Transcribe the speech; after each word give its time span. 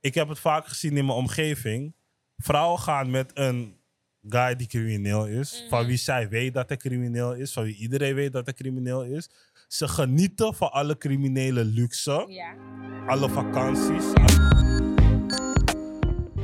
ik 0.00 0.14
heb 0.14 0.28
het 0.28 0.38
vaak 0.38 0.66
gezien 0.66 0.96
in 0.96 1.04
mijn 1.04 1.18
omgeving. 1.18 1.94
Vrouwen 2.36 2.78
gaan 2.78 3.10
met 3.10 3.30
een 3.34 3.80
guy 4.28 4.56
die 4.56 4.66
crimineel 4.66 5.26
is. 5.26 5.66
Van 5.68 5.86
wie 5.86 5.96
zij 5.96 6.28
weet 6.28 6.54
dat 6.54 6.68
hij 6.68 6.76
crimineel 6.78 7.34
is. 7.34 7.52
Van 7.52 7.62
wie 7.64 7.76
iedereen 7.76 8.14
weet 8.14 8.32
dat 8.32 8.44
hij 8.44 8.54
crimineel 8.54 9.04
is. 9.04 9.30
Ze 9.68 9.88
genieten 9.88 10.54
van 10.54 10.72
alle 10.72 10.98
criminele 10.98 11.64
luxe. 11.64 12.24
Ja. 12.28 12.54
Alle 13.06 13.28
vakanties. 13.28 14.04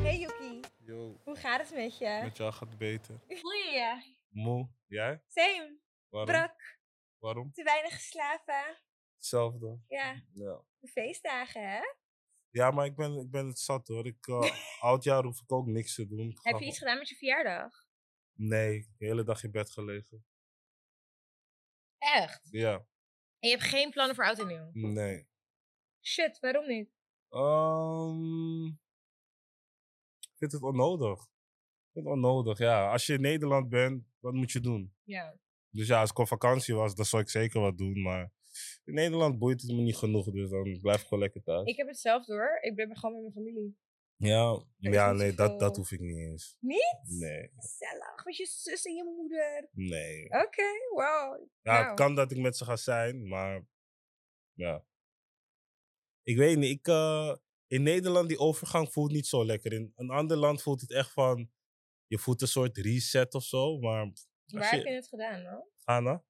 Hey 0.02 0.18
Yuki, 0.18 0.61
Yo, 0.79 1.21
hoe 1.25 1.36
gaat 1.36 1.61
het 1.61 1.75
met 1.75 1.98
je? 1.98 2.21
met 2.23 2.36
jou 2.36 2.52
gaat 2.52 2.68
het 2.68 2.79
beter. 2.79 3.14
Hoe 3.27 3.36
voel 3.39 3.50
je 3.52 3.71
je? 3.73 4.14
Moe, 4.29 4.68
jij? 4.86 5.23
Same. 5.29 5.79
Waarom? 6.09 6.34
Brak. 6.34 6.79
Waarom? 7.18 7.52
Te 7.52 7.62
weinig 7.62 7.93
geslapen. 7.95 8.77
Hetzelfde. 9.16 9.79
Ja, 9.89 10.23
Ja. 10.34 10.61
de 10.80 10.89
feestdagen 10.89 11.71
hè? 11.71 11.80
Ja, 12.55 12.71
maar 12.71 12.86
ik 12.86 12.96
ben, 12.96 13.18
ik 13.18 13.30
ben 13.30 13.46
het 13.46 13.59
zat 13.59 13.89
hoor. 13.89 14.07
Ik, 14.07 14.27
uh, 14.27 14.50
oudjaar 14.80 15.25
hoef 15.25 15.41
ik 15.41 15.53
ook 15.53 15.67
niks 15.67 15.95
te 15.95 16.07
doen. 16.07 16.39
Heb 16.43 16.58
je 16.58 16.67
iets 16.67 16.79
gedaan 16.79 16.99
met 16.99 17.08
je 17.08 17.14
verjaardag? 17.14 17.86
Nee, 18.32 18.89
de 18.99 19.04
hele 19.07 19.25
dag 19.25 19.45
in 19.45 19.50
bed 19.50 19.71
gelegen. 19.71 20.25
Echt? 21.98 22.48
Ja, 22.50 22.72
En 23.39 23.48
je 23.48 23.50
hebt 23.50 23.62
geen 23.62 23.90
plannen 23.90 24.14
voor 24.14 24.25
oud 24.25 24.39
en 24.39 24.46
nieuw? 24.46 24.71
nee. 24.72 25.29
Shit, 26.03 26.39
waarom 26.40 26.67
niet? 26.67 26.90
Ehm, 27.29 28.67
ik 30.21 30.34
vind 30.39 30.53
het 30.53 30.62
onnodig. 30.62 31.23
Ik 31.23 31.90
vind 31.93 32.05
het 32.05 32.14
onnodig, 32.14 32.59
ja. 32.59 32.91
Als 32.91 33.06
je 33.06 33.12
in 33.12 33.20
Nederland 33.20 33.69
bent, 33.69 34.05
wat 34.19 34.33
moet 34.33 34.53
je 34.53 34.61
doen? 34.61 34.95
Ja. 35.03 35.39
Dus 35.70 35.86
ja, 35.86 36.00
als 36.00 36.11
ik 36.11 36.19
op 36.19 36.27
vakantie 36.28 36.75
was, 36.75 36.95
dan 36.95 37.05
zou 37.05 37.23
ik 37.23 37.28
zeker 37.28 37.61
wat 37.61 37.78
doen. 37.78 38.03
Maar 38.03 38.33
in 38.84 38.94
Nederland 38.94 39.38
boeit 39.38 39.62
het 39.62 39.70
me 39.70 39.80
niet 39.83 39.97
genoeg, 39.97 40.30
dus 40.30 40.50
dan 40.50 40.78
blijf 40.80 41.00
ik 41.00 41.06
gewoon 41.06 41.22
lekker 41.22 41.42
thuis. 41.42 41.66
Ik 41.69 41.77
heb 41.77 41.86
het 41.86 41.98
zelf 41.98 42.25
door. 42.25 42.58
Ik 42.61 42.75
ben 42.75 42.97
gewoon 42.97 43.14
met 43.14 43.22
mijn 43.34 43.47
familie. 43.47 43.77
Ja, 44.16 44.64
Er 44.80 44.92
ja 44.92 45.12
nee, 45.12 45.34
dat, 45.34 45.61
dat 45.61 45.77
hoef 45.77 45.91
ik 45.91 46.00
niet 46.00 46.19
eens. 46.19 46.56
Niet? 46.61 47.00
Nee, 47.02 47.50
Gezellig, 47.56 48.25
met 48.25 48.36
je 48.36 48.47
zus 48.47 48.84
en 48.84 48.94
je 48.94 49.05
moeder. 49.17 49.69
nee. 49.72 50.25
Oké, 50.25 50.64
wow. 50.94 51.48
Ja, 51.62 51.72
Nou. 51.72 51.86
het 51.86 51.94
kan 51.94 52.14
dat 52.14 52.31
ik 52.31 52.39
met 52.39 52.56
ze 52.56 52.64
ga 52.64 52.77
zijn, 52.77 53.28
maar 53.28 53.67
ja. 54.53 54.84
Ik 56.22 56.37
weet 56.37 56.59
niet, 56.59 56.70
ik, 56.78 56.87
eh, 56.87 57.37
in 57.66 57.83
Nederland 57.83 58.28
die 58.28 58.39
overgang 58.39 58.92
voelt 58.92 59.12
niet 59.12 59.27
zo 59.27 59.44
lekker. 59.44 59.72
In 59.72 59.92
een 59.97 60.11
ander 60.11 60.37
land 60.37 60.62
voelt 60.62 60.81
het 60.81 60.92
echt 60.92 61.12
van, 61.12 61.50
je 62.06 62.19
voelt 62.19 62.41
een 62.42 62.48
soort 62.48 62.78
reset 62.78 63.34
of 63.34 63.42
zo, 63.44 63.78
maar 63.78 64.12
Waar 64.47 64.70
heb 64.70 64.83
je 64.84 64.89
je, 64.89 64.94
het 64.94 65.09
gedaan 65.09 65.42
dan? 65.42 65.64
Ghana. 65.77 66.25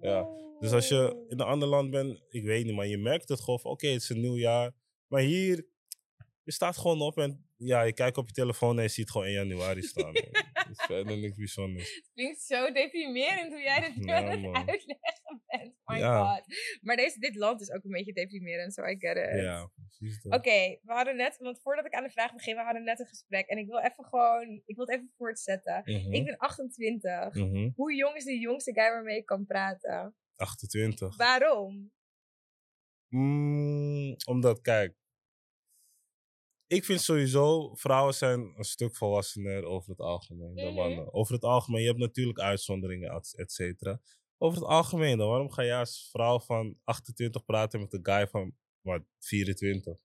Ja, 0.00 0.28
Dus 0.60 0.72
als 0.72 0.88
je 0.88 1.24
in 1.28 1.40
een 1.40 1.46
ander 1.46 1.68
land 1.68 1.90
bent, 1.90 2.22
ik 2.28 2.44
weet 2.44 2.64
niet, 2.64 2.74
maar 2.74 2.86
je 2.86 2.98
merkt 2.98 3.28
het 3.28 3.40
gewoon 3.40 3.62
oké, 3.62 3.86
het 3.86 4.02
is 4.02 4.08
een 4.08 4.20
nieuw 4.20 4.36
jaar. 4.36 4.74
Maar 5.06 5.20
hier, 5.20 5.66
je 6.42 6.52
staat 6.52 6.76
gewoon 6.76 7.00
op 7.00 7.16
en 7.16 7.47
ja, 7.58 7.82
je 7.82 7.92
kijkt 7.92 8.16
op 8.16 8.26
je 8.28 8.34
telefoon 8.34 8.76
en 8.76 8.82
je 8.82 8.88
ziet 8.88 9.10
gewoon 9.10 9.26
1 9.26 9.34
januari 9.36 9.82
staan. 9.82 10.14
Het 10.14 10.68
is 10.70 10.84
verder 10.86 11.18
niks 11.18 11.34
bijzonders. 11.36 11.94
Het 11.94 12.10
klinkt 12.14 12.40
zo 12.42 12.72
deprimerend 12.72 13.52
hoe 13.52 13.62
jij 13.62 13.80
dit 13.80 13.96
nu 13.96 14.04
Ja, 14.06 14.16
aan 14.16 14.44
het 14.44 14.56
uitleggen 14.68 15.42
bent. 15.46 15.74
My 15.84 15.98
Ja. 15.98 16.34
god. 16.34 16.44
Maar 16.80 16.96
deze, 16.96 17.18
dit 17.18 17.34
land 17.36 17.60
is 17.60 17.70
ook 17.70 17.84
een 17.84 17.90
beetje 17.90 18.12
deprimerend, 18.12 18.74
so 18.74 18.82
I 18.84 18.96
get 18.98 19.16
it. 19.16 19.42
Ja, 19.42 19.70
precies. 19.74 20.22
dat. 20.22 20.34
Oké, 20.38 20.78
we 20.82 20.92
hadden 20.92 21.16
net, 21.16 21.36
want 21.38 21.60
voordat 21.60 21.84
ik 21.86 21.92
aan 21.92 22.04
de 22.04 22.10
vraag 22.10 22.32
begin, 22.32 22.56
we 22.56 22.62
hadden 22.62 22.84
net 22.84 23.00
een 23.00 23.06
gesprek. 23.06 23.46
En 23.48 23.58
ik 23.58 23.66
wil 23.66 23.78
even 23.78 24.04
gewoon, 24.04 24.62
ik 24.64 24.76
wil 24.76 24.86
het 24.86 24.94
even 24.94 25.12
voortzetten. 25.16 25.82
Mhm, 25.84 26.12
Ik 26.12 26.24
ben 26.24 26.36
28. 26.36 27.34
mhm. 27.34 27.70
Hoe 27.74 27.94
jong 27.94 28.16
is 28.16 28.24
de 28.24 28.38
jongste 28.38 28.72
guy 28.72 28.90
waarmee 28.90 29.16
ik 29.16 29.26
kan 29.26 29.46
praten? 29.46 30.14
28. 30.36 31.16
Waarom? 31.16 31.92
Mm, 33.08 34.16
omdat, 34.26 34.60
kijk. 34.60 34.94
Ik 36.68 36.84
vind 36.84 37.00
sowieso, 37.00 37.74
vrouwen 37.74 38.14
zijn 38.14 38.52
een 38.56 38.64
stuk 38.64 38.96
volwassener 38.96 39.64
over 39.64 39.90
het 39.90 40.00
algemeen 40.00 40.54
dan 40.54 40.64
Mhm. 40.64 40.74
mannen. 40.74 41.12
Over 41.14 41.34
het 41.34 41.42
algemeen, 41.42 41.80
je 41.80 41.86
hebt 41.86 41.98
natuurlijk 41.98 42.38
uitzonderingen, 42.38 43.10
et- 43.10 43.34
et 43.36 43.52
cetera. 43.52 44.00
Over 44.38 44.58
het 44.60 44.68
algemeen 44.68 45.18
dan, 45.18 45.28
waarom 45.28 45.50
ga 45.52 45.64
jij 45.64 45.78
als 45.78 46.08
vrouw 46.10 46.40
van 46.40 46.78
28 46.84 47.44
praten 47.44 47.80
met 47.80 47.92
een 47.92 48.06
guy 48.06 48.28
van, 48.28 48.56
wat, 48.80 49.02
24? 49.18 49.96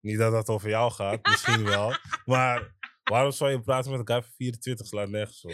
Niet 0.00 0.18
dat 0.18 0.32
dat 0.32 0.48
over 0.48 0.68
jou 0.68 0.92
gaat, 0.92 1.26
misschien 1.26 1.64
wel. 1.80 1.92
Maar 2.24 2.76
waarom 3.04 3.30
zou 3.32 3.50
je 3.50 3.60
praten 3.60 3.90
met 3.90 4.00
een 4.00 4.06
guy 4.06 4.22
van 4.22 4.32
24? 4.36 4.86
Slaat 4.86 5.08
nergens 5.08 5.44
op. 5.44 5.52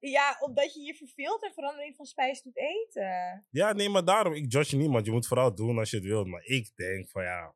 Ja, 0.00 0.36
omdat 0.40 0.74
je 0.74 0.80
je 0.80 0.94
verveelt 0.94 1.42
en 1.44 1.52
verandering 1.54 1.96
van 1.96 2.06
spijs 2.06 2.42
doet 2.42 2.56
eten. 2.58 3.46
Ja, 3.50 3.72
nee, 3.72 3.88
maar 3.88 4.04
daarom, 4.04 4.32
ik 4.32 4.52
judge 4.52 4.76
niemand. 4.76 5.04
Je 5.06 5.12
moet 5.12 5.26
vooral 5.26 5.54
doen 5.54 5.78
als 5.78 5.90
je 5.90 5.96
het 5.96 6.04
wilt. 6.06 6.26
Maar 6.26 6.42
ik 6.44 6.70
denk 6.76 7.08
van 7.10 7.22
ja, 7.22 7.54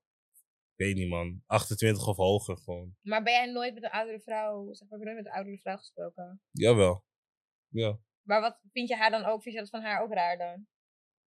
weet 0.87 0.97
niet 0.97 1.09
man, 1.09 1.43
28 1.47 2.07
of 2.07 2.17
hoger 2.17 2.57
gewoon. 2.57 2.95
Maar 3.03 3.23
ben 3.23 3.33
jij 3.33 3.53
nooit 3.53 3.75
met 3.75 3.83
een 3.83 3.91
oudere 3.91 4.21
vrouw, 4.21 4.73
zeg 4.73 4.89
maar, 4.89 4.99
heb 4.99 5.09
je 5.09 5.15
nooit 5.15 5.25
met 5.25 5.27
een 5.27 5.39
oudere 5.39 5.59
vrouw 5.59 5.77
gesproken? 5.77 6.43
Jawel. 6.51 7.05
Ja. 7.69 7.99
Maar 8.23 8.41
wat 8.41 8.61
vind 8.73 8.89
je 8.89 8.97
haar 8.97 9.11
dan 9.11 9.25
ook, 9.25 9.43
vind 9.43 9.55
je 9.55 9.61
dat 9.61 9.71
van 9.71 9.83
haar 9.83 10.03
ook 10.03 10.13
raar 10.13 10.39
dan? 10.39 10.67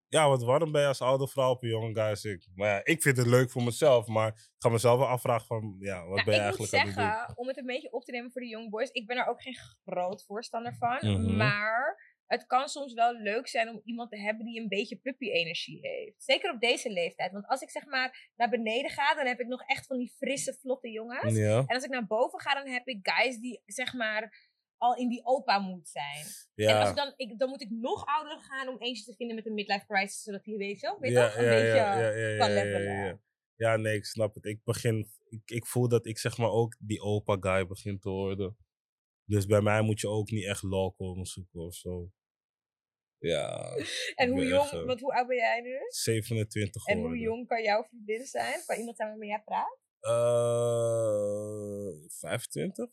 Ja, 0.07 0.27
want 0.27 0.43
waarom 0.43 0.71
ben 0.71 0.81
je 0.81 0.87
als 0.87 1.01
oude 1.01 1.27
vrouw 1.27 1.51
op 1.51 1.63
een 1.63 1.69
jonge 1.69 1.93
guy 1.93 2.09
als 2.09 2.23
ik? 2.23 2.47
Maar 2.55 2.67
ja, 2.69 2.81
ik 2.83 3.01
vind 3.01 3.17
het 3.17 3.27
leuk 3.27 3.51
voor 3.51 3.63
mezelf, 3.63 4.07
maar 4.07 4.27
ik 4.27 4.51
ga 4.57 4.69
mezelf 4.69 4.99
wel 4.99 5.07
afvragen 5.07 5.47
van, 5.47 5.75
ja, 5.79 6.05
wat 6.05 6.15
Nou, 6.15 6.23
ben 6.25 6.43
je 6.43 6.51
ik 6.51 6.57
moet 6.57 6.73
eigenlijk 6.73 6.73
aan 6.73 6.87
het 6.87 6.95
doen? 6.95 7.17
zeggen, 7.17 7.37
om 7.37 7.47
het 7.47 7.57
een 7.57 7.65
beetje 7.65 7.91
op 7.91 8.03
te 8.03 8.11
nemen 8.11 8.31
voor 8.31 8.41
de 8.41 8.47
young 8.47 8.69
boys, 8.69 8.89
ik 8.89 9.07
ben 9.07 9.17
er 9.17 9.27
ook 9.27 9.41
geen 9.41 9.57
groot 9.85 10.23
voorstander 10.25 10.75
van. 10.75 10.97
Mhm. 11.01 11.35
Maar 11.37 12.12
het 12.33 12.45
kan 12.45 12.67
soms 12.67 12.93
wel 12.93 13.13
leuk 13.13 13.47
zijn 13.47 13.69
om 13.69 13.81
iemand 13.83 14.11
te 14.11 14.19
hebben 14.19 14.45
die 14.45 14.61
een 14.61 14.67
beetje 14.67 14.95
puppy-energie 14.95 15.79
heeft. 15.81 16.23
Zeker 16.23 16.53
op 16.53 16.59
deze 16.59 16.89
leeftijd. 16.91 17.31
Want 17.31 17.47
als 17.47 17.61
ik 17.61 17.69
zeg 17.69 17.85
maar 17.85 18.31
naar 18.35 18.49
beneden 18.49 18.91
ga, 18.91 19.15
dan 19.15 19.25
heb 19.25 19.39
ik 19.39 19.47
nog 19.47 19.63
echt 19.65 19.85
van 19.85 19.97
die 19.97 20.13
frisse, 20.17 20.57
vlotte 20.59 20.89
jongens. 20.89 21.35
Ja, 21.37 21.57
En 21.57 21.75
als 21.75 21.83
ik 21.83 21.89
naar 21.89 22.07
boven 22.07 22.39
ga, 22.39 22.53
dan 22.53 22.67
heb 22.67 22.87
ik 22.87 22.99
guys 23.01 23.37
die 23.37 23.61
zeg 23.65 23.93
maar 23.93 24.51
al 24.77 24.95
in 24.95 25.09
die 25.09 25.25
opa 25.25 25.59
moet 25.59 25.89
zijn. 25.89 26.25
En 26.55 26.79
als 26.79 26.89
ik 26.89 26.95
dan, 26.95 27.13
ik, 27.15 27.39
dan 27.39 27.49
moet 27.49 27.61
ik 27.61 27.69
nog 27.69 28.05
ouder 28.05 28.39
gaan 28.39 28.67
om 28.67 28.77
eentje 28.77 29.03
te 29.03 29.15
vinden 29.15 29.35
met 29.35 29.45
een 29.45 29.53
midlife 29.53 29.85
crisis, 29.85 30.21
zodat 30.21 30.45
hij 30.45 30.57
weet, 30.57 30.79
zo, 30.79 30.99
weet 30.99 31.11
ja, 31.11 31.27
toch, 31.27 31.37
een 31.37 31.49
beetje 31.49 32.37
kan 32.37 32.53
levelen. 32.53 32.93
ja. 32.93 33.19
Ja, 33.55 33.77
nee, 33.77 33.95
ik 33.95 34.05
snap 34.05 34.35
het. 34.35 34.45
Ik 34.45 34.63
begin, 34.63 35.07
ik, 35.29 35.41
ik 35.45 35.65
voel 35.65 35.87
dat 35.87 36.05
ik 36.05 36.17
zeg 36.17 36.37
maar 36.37 36.49
ook 36.49 36.75
die 36.79 37.01
opa 37.01 37.37
guy 37.39 37.67
begin 37.67 37.99
te 37.99 38.09
worden. 38.09 38.57
Dus 39.25 39.45
bij 39.45 39.61
mij 39.61 39.81
moet 39.81 39.99
je 39.99 40.07
ook 40.07 40.31
niet 40.31 40.45
echt 40.45 40.63
lol 40.63 40.93
komen 40.93 41.25
zoeken 41.25 41.59
of 41.59 41.75
zo. 41.75 42.11
Ja, 43.27 43.75
En 44.15 44.29
hoe 44.29 44.45
jong, 44.45 44.63
echt, 44.63 44.73
eh, 44.73 44.85
want 44.85 44.99
hoe 44.99 45.13
oud 45.13 45.27
ben 45.27 45.37
jij 45.37 45.61
nu? 45.61 45.77
27 45.87 46.85
En 46.85 46.93
geworden. 46.95 47.17
hoe 47.17 47.27
jong 47.27 47.47
kan 47.47 47.63
jouw 47.63 47.83
vriendin 47.83 48.25
zijn? 48.25 48.61
Kan 48.65 48.77
iemand 48.77 48.97
zijn 48.97 49.09
waarmee 49.09 49.29
jij 49.29 49.41
praat? 49.45 49.79
Eh 49.99 51.93
25? 52.07 52.89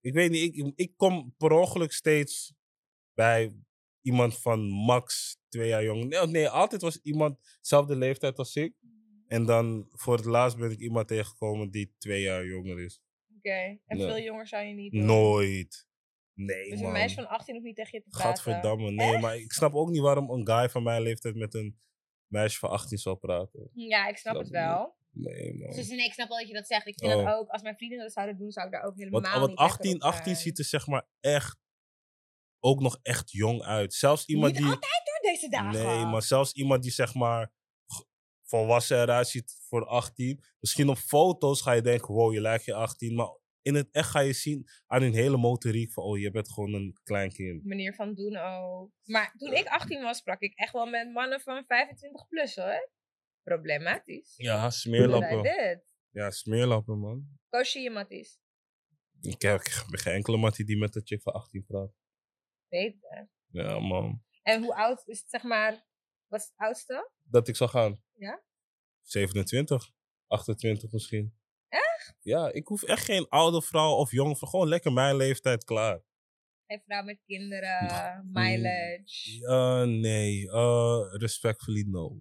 Ik 0.00 0.12
weet 0.14 0.30
niet, 0.30 0.56
ik, 0.56 0.72
ik 0.76 0.92
kom 0.96 1.34
per 1.36 1.52
ongeluk 1.52 1.92
steeds 1.92 2.54
bij 3.14 3.52
iemand 4.00 4.38
van 4.40 4.60
max 4.68 5.36
twee 5.48 5.68
jaar 5.68 5.84
jonger. 5.84 6.06
Nee, 6.06 6.26
nee, 6.26 6.48
altijd 6.48 6.82
was 6.82 7.00
iemand 7.02 7.38
dezelfde 7.60 7.96
leeftijd 7.96 8.38
als 8.38 8.56
ik. 8.56 8.74
En 9.26 9.44
dan 9.46 9.88
voor 9.92 10.16
het 10.16 10.24
laatst 10.24 10.58
ben 10.58 10.70
ik 10.70 10.78
iemand 10.78 11.08
tegengekomen 11.08 11.70
die 11.70 11.94
twee 11.98 12.22
jaar 12.22 12.46
jonger 12.46 12.80
is. 12.80 13.00
Oké. 13.36 13.78
En 13.86 13.96
Nee. 13.96 14.06
veel 14.06 14.18
jonger 14.20 14.46
zou 14.46 14.64
je 14.64 14.74
niet 14.74 14.92
doen? 14.92 15.04
Nooit. 15.04 15.86
Nee, 16.38 16.70
Dus 16.70 16.78
man. 16.78 16.86
een 16.86 16.92
meisje 16.92 17.14
van 17.14 17.28
18 17.28 17.54
hoeft 17.54 17.66
niet 17.66 17.76
tegen 17.76 17.98
je 17.98 18.02
te 18.04 18.08
praten? 18.10 18.28
Gadverdamme, 18.28 18.90
nee. 18.90 19.18
Maar 19.18 19.36
ik 19.36 19.52
snap 19.52 19.74
ook 19.74 19.88
niet 19.88 20.00
waarom 20.00 20.30
een 20.30 20.46
guy 20.46 20.68
van 20.70 20.82
mijn 20.82 21.02
leeftijd 21.02 21.34
met 21.34 21.54
een 21.54 21.78
meisje 22.26 22.58
van 22.58 22.70
18 22.70 22.98
zou 22.98 23.16
praten. 23.16 23.70
Ja, 23.72 24.06
ik 24.08 24.16
snap 24.16 24.32
Snap 24.34 24.44
het 24.44 24.52
wel. 24.52 24.96
Nee, 25.10 25.54
man. 25.58 25.70
Dus 25.70 25.88
nee, 25.88 26.04
ik 26.04 26.12
snap 26.12 26.28
wel 26.28 26.38
dat 26.38 26.48
je 26.48 26.54
dat 26.54 26.66
zegt. 26.66 26.86
Ik 26.86 26.98
vind 26.98 27.12
Oh. 27.14 27.24
dat 27.24 27.34
ook, 27.34 27.48
als 27.48 27.62
mijn 27.62 27.76
vrienden 27.76 27.98
dat 27.98 28.12
zouden 28.12 28.36
doen, 28.38 28.50
zou 28.50 28.66
ik 28.66 28.72
daar 28.72 28.82
ook 28.82 28.96
helemaal 28.96 29.20
Want, 29.20 29.34
want 29.34 29.48
niet 29.48 29.58
lekker 29.58 29.74
18, 29.76 29.94
op 29.94 30.00
18 30.02 30.22
zijn. 30.24 30.36
ziet 30.36 30.58
er 30.58 30.64
zeg 30.64 30.86
maar 30.86 31.08
echt 31.20 31.56
ook 32.60 32.80
nog 32.80 32.98
echt 33.02 33.30
jong 33.30 33.62
uit. 33.62 33.94
Zelfs 33.94 34.26
iemand 34.26 34.52
Niet 34.52 34.62
die. 34.62 34.70
altijd 34.72 35.02
door 35.04 35.32
deze 35.32 35.48
dagen. 35.48 35.86
Nee, 35.86 36.04
maar 36.04 36.22
zelfs 36.22 36.52
iemand 36.52 36.82
die 36.82 36.92
zeg 36.92 37.14
maar 37.14 37.52
volwassen 38.42 39.00
eruit 39.00 39.28
ziet 39.28 39.56
voor 39.68 39.86
18. 39.86 40.44
Misschien 40.60 40.88
op 40.88 40.96
foto's 40.96 41.60
ga 41.62 41.72
je 41.72 41.82
denken, 41.82 42.14
wow, 42.14 42.32
je 42.32 42.40
lijkt 42.40 42.64
je 42.64 42.74
18. 42.74 43.14
Maar 43.14 43.28
in 43.62 43.74
het 43.74 43.88
echt 43.90 44.10
ga 44.10 44.20
je 44.20 44.32
zien 44.32 44.68
aan 44.86 45.02
hun 45.02 45.12
hele 45.12 45.36
motoriek 45.36 45.92
van, 45.92 46.04
oh, 46.04 46.18
je 46.18 46.30
bent 46.30 46.52
gewoon 46.52 46.72
een 46.72 46.98
klein 47.02 47.32
kind. 47.32 47.64
Manier 47.64 47.94
van 47.94 48.14
doen 48.14 48.36
ook. 48.36 48.90
Maar 49.04 49.34
toen 49.36 49.52
ik 49.52 49.66
18 49.66 50.02
was, 50.02 50.18
sprak 50.18 50.40
ik 50.40 50.54
echt 50.54 50.72
wel 50.72 50.86
met 50.86 51.12
mannen 51.12 51.40
van 51.40 51.64
25 51.66 52.28
plus 52.28 52.56
hoor. 52.56 52.90
Problematisch. 53.42 54.34
Ja, 54.36 54.70
smeerlappen. 54.70 55.82
Ja, 56.10 56.30
smeerlappen, 56.30 56.98
man. 56.98 57.38
Koosje 57.48 57.80
je 57.80 57.90
matties. 57.90 58.38
Ik 59.20 59.42
heb, 59.42 59.60
geen 59.90 60.14
enkele 60.14 60.36
mattie 60.36 60.64
die 60.64 60.78
met 60.78 60.96
een 60.96 61.06
chick 61.06 61.22
van 61.22 61.32
18 61.32 61.64
praat. 61.64 61.92
Weet 62.68 62.96
het. 63.00 63.28
Ja, 63.46 63.78
man. 63.78 64.24
En 64.42 64.62
hoe 64.62 64.74
oud 64.74 65.02
is 65.06 65.20
het, 65.20 65.30
zeg 65.30 65.42
maar, 65.42 65.86
wat 66.26 66.40
is 66.40 66.46
het 66.46 66.56
oudste? 66.56 67.10
Dat 67.22 67.48
ik 67.48 67.56
zou 67.56 67.70
gaan. 67.70 68.02
Ja? 68.14 68.42
27, 69.02 69.90
28 70.26 70.92
misschien. 70.92 71.37
Echt? 72.08 72.16
Ja, 72.22 72.52
ik 72.52 72.66
hoef 72.66 72.82
echt 72.82 73.04
geen 73.04 73.28
oude 73.28 73.62
vrouw 73.62 73.94
of 73.94 74.10
jonge 74.10 74.36
vrouw. 74.36 74.48
Gewoon 74.48 74.68
lekker 74.68 74.92
mijn 74.92 75.16
leeftijd 75.16 75.64
klaar. 75.64 76.02
Een 76.66 76.82
vrouw 76.84 77.02
met 77.02 77.22
kinderen, 77.26 78.30
mileage. 78.32 79.38
Uh, 79.40 79.82
nee, 80.00 80.42
uh, 80.42 81.06
respectfully 81.10 81.84
no. 81.86 82.20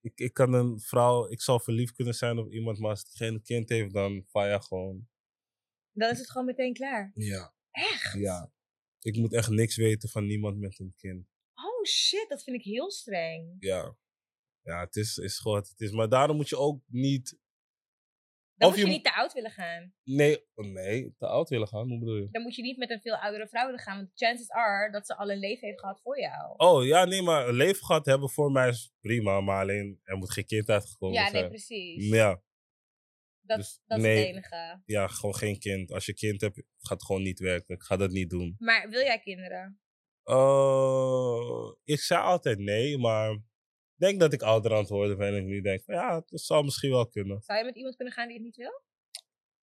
Ik, 0.00 0.18
ik 0.18 0.32
kan 0.32 0.52
een 0.52 0.80
vrouw, 0.80 1.28
ik 1.28 1.40
zou 1.40 1.62
verliefd 1.62 1.94
kunnen 1.94 2.14
zijn 2.14 2.38
op 2.38 2.52
iemand, 2.52 2.78
maar 2.78 2.90
als 2.90 3.04
diegene 3.04 3.30
een 3.30 3.42
kind 3.42 3.68
heeft, 3.68 3.92
dan 3.92 4.24
fire 4.26 4.62
gewoon. 4.62 5.08
Dan 5.92 6.10
is 6.10 6.18
het 6.18 6.30
gewoon 6.30 6.46
meteen 6.46 6.72
klaar. 6.72 7.12
Ja. 7.14 7.54
Echt? 7.70 8.12
Ja. 8.12 8.52
Ik 9.00 9.16
moet 9.16 9.32
echt 9.32 9.48
niks 9.48 9.76
weten 9.76 10.08
van 10.08 10.26
niemand 10.26 10.58
met 10.58 10.78
een 10.78 10.94
kind. 10.96 11.28
Oh 11.54 11.84
shit, 11.84 12.28
dat 12.28 12.42
vind 12.42 12.56
ik 12.56 12.64
heel 12.64 12.90
streng. 12.90 13.56
Ja. 13.58 13.96
Ja, 14.62 14.80
het 14.80 14.96
is, 14.96 15.16
is 15.16 15.38
gewoon 15.38 15.58
wat 15.58 15.68
het 15.68 15.80
is. 15.80 15.90
Maar 15.90 16.08
daarom 16.08 16.36
moet 16.36 16.48
je 16.48 16.56
ook 16.56 16.82
niet. 16.86 17.38
Dan 18.56 18.68
Of 18.68 18.74
moet 18.74 18.84
je 18.84 18.90
je 18.90 18.96
niet 18.96 19.04
te 19.04 19.14
oud 19.14 19.32
willen 19.32 19.50
gaan. 19.50 19.92
Nee, 20.04 20.46
oh, 20.54 20.66
nee, 20.66 21.14
te 21.18 21.26
oud 21.26 21.48
willen 21.48 21.68
gaan. 21.68 21.88
Hoe 21.88 21.98
bedoel 21.98 22.16
je? 22.16 22.28
Dan 22.30 22.42
moet 22.42 22.54
je 22.54 22.62
niet 22.62 22.76
met 22.76 22.90
een 22.90 23.00
veel 23.00 23.16
oudere 23.16 23.48
vrouw 23.48 23.64
willen 23.64 23.80
gaan. 23.80 23.96
Want 23.96 24.10
chances 24.14 24.50
are 24.50 24.90
dat 24.90 25.06
ze 25.06 25.16
al 25.16 25.30
een 25.30 25.38
leven 25.38 25.66
heeft 25.68 25.80
gehad 25.80 26.00
voor 26.02 26.20
jou. 26.20 26.54
Oh 26.56 26.84
ja, 26.84 27.04
nee, 27.04 27.22
maar 27.22 27.48
een 27.48 27.54
leven 27.54 27.84
gehad 27.84 28.06
hebben 28.06 28.30
voor 28.30 28.50
mij 28.50 28.68
is 28.68 28.92
prima. 29.00 29.40
Maar 29.40 29.60
alleen 29.60 30.00
er 30.02 30.16
moet 30.16 30.32
geen 30.32 30.46
kind 30.46 30.68
uitgekomen 30.68 31.16
ja, 31.16 31.22
nee, 31.22 31.30
zijn. 31.30 31.48
precies. 31.48 32.08
Ja, 32.08 32.42
dat 33.40 33.56
dus 33.58 33.80
dat 33.86 33.98
is 33.98 34.04
het 34.04 34.16
enige. 34.16 34.82
ja, 34.84 35.06
gewoon 35.06 35.34
geen 35.34 35.58
kind. 35.58 35.92
Als 35.92 36.06
je 36.06 36.14
kind 36.14 36.40
hebt, 36.40 36.56
gaat 36.56 36.98
het 36.98 37.04
gewoon 37.04 37.22
niet 37.22 37.38
werken. 37.38 37.74
Ik 37.74 37.82
ga 37.82 37.96
dat 37.96 38.10
niet 38.10 38.30
doen. 38.30 38.54
Maar 38.58 38.88
wil 38.88 39.00
jij 39.00 39.18
kinderen? 39.18 39.80
Uh, 40.24 41.72
ik 41.84 42.00
zei 42.00 42.22
altijd 42.22 42.58
nee, 42.58 42.98
maar 42.98 43.38
denk 44.04 44.20
dat 44.20 44.32
ik 44.32 44.42
ouder 44.42 44.72
aan 44.72 44.78
het 44.78 44.88
worden 44.88 45.18
ben. 45.18 45.28
En 45.28 45.36
ik 45.36 45.44
nu 45.44 45.60
denk 45.60 45.82
van 45.84 45.94
ja, 45.94 46.22
dat 46.26 46.40
zou 46.40 46.64
misschien 46.64 46.90
wel 46.90 47.08
kunnen. 47.08 47.42
Zou 47.42 47.58
je 47.58 47.64
met 47.64 47.76
iemand 47.76 47.96
kunnen 47.96 48.14
gaan 48.14 48.26
die 48.26 48.36
het 48.36 48.44
niet 48.44 48.56
wil? 48.56 48.82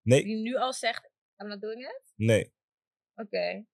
Nee, 0.02 0.24
Die 0.24 0.36
nu 0.36 0.56
al 0.56 0.74
zegt, 0.74 1.10
I'm 1.38 1.48
not 1.48 1.62
doing 1.62 1.80
it? 1.82 2.02
nee. 2.16 2.54
Oké. 3.16 3.66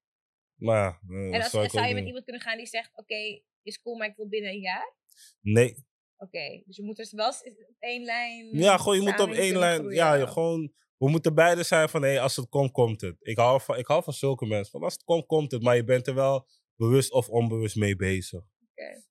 Maar 0.55 0.77
ja, 1.07 1.15
eh, 1.15 1.33
En 1.35 1.41
als, 1.41 1.49
zou 1.51 1.69
zou 1.69 1.81
je 1.87 1.87
met 1.89 1.97
doen. 1.97 2.05
iemand 2.07 2.23
kunnen 2.23 2.41
gaan 2.41 2.57
die 2.57 2.65
zegt, 2.65 2.91
oké, 2.97 3.41
is 3.61 3.81
cool, 3.81 3.97
maar 3.97 4.07
ik 4.07 4.15
wil 4.15 4.27
binnen 4.27 4.51
een 4.51 4.59
jaar? 4.59 4.93
Nee. 5.41 5.85
Oké, 6.17 6.61
dus 6.65 6.75
je 6.75 6.83
moet 6.83 6.95
dus 6.95 7.11
wel 7.11 7.29
op 7.29 7.75
één 7.79 8.03
lijn. 8.03 8.49
Ja, 8.57 8.77
gewoon 8.77 8.95
je 8.95 9.01
moet 9.01 9.19
op 9.19 9.31
één 9.31 9.57
lijn. 9.57 9.77
groeien. 9.79 9.95
Ja, 9.95 10.13
je, 10.13 10.27
gewoon. 10.27 10.73
We 10.97 11.09
moeten 11.09 11.35
beide 11.35 11.63
zijn 11.63 11.89
van 11.89 12.01
hé, 12.03 12.19
als 12.19 12.35
het 12.35 12.49
komt, 12.49 12.71
komt 12.71 13.01
het. 13.01 13.15
Ik 13.19 13.37
hou, 13.37 13.61
van, 13.61 13.77
ik 13.77 13.87
hou 13.87 14.03
van 14.03 14.13
zulke 14.13 14.45
mensen. 14.45 14.71
Van 14.71 14.83
als 14.83 14.93
het 14.93 15.03
komt, 15.03 15.25
komt 15.25 15.51
het. 15.51 15.61
Maar 15.61 15.75
je 15.75 15.83
bent 15.83 16.07
er 16.07 16.15
wel 16.15 16.47
bewust 16.75 17.11
of 17.11 17.29
onbewust 17.29 17.75
mee 17.75 17.95
bezig. 17.95 18.41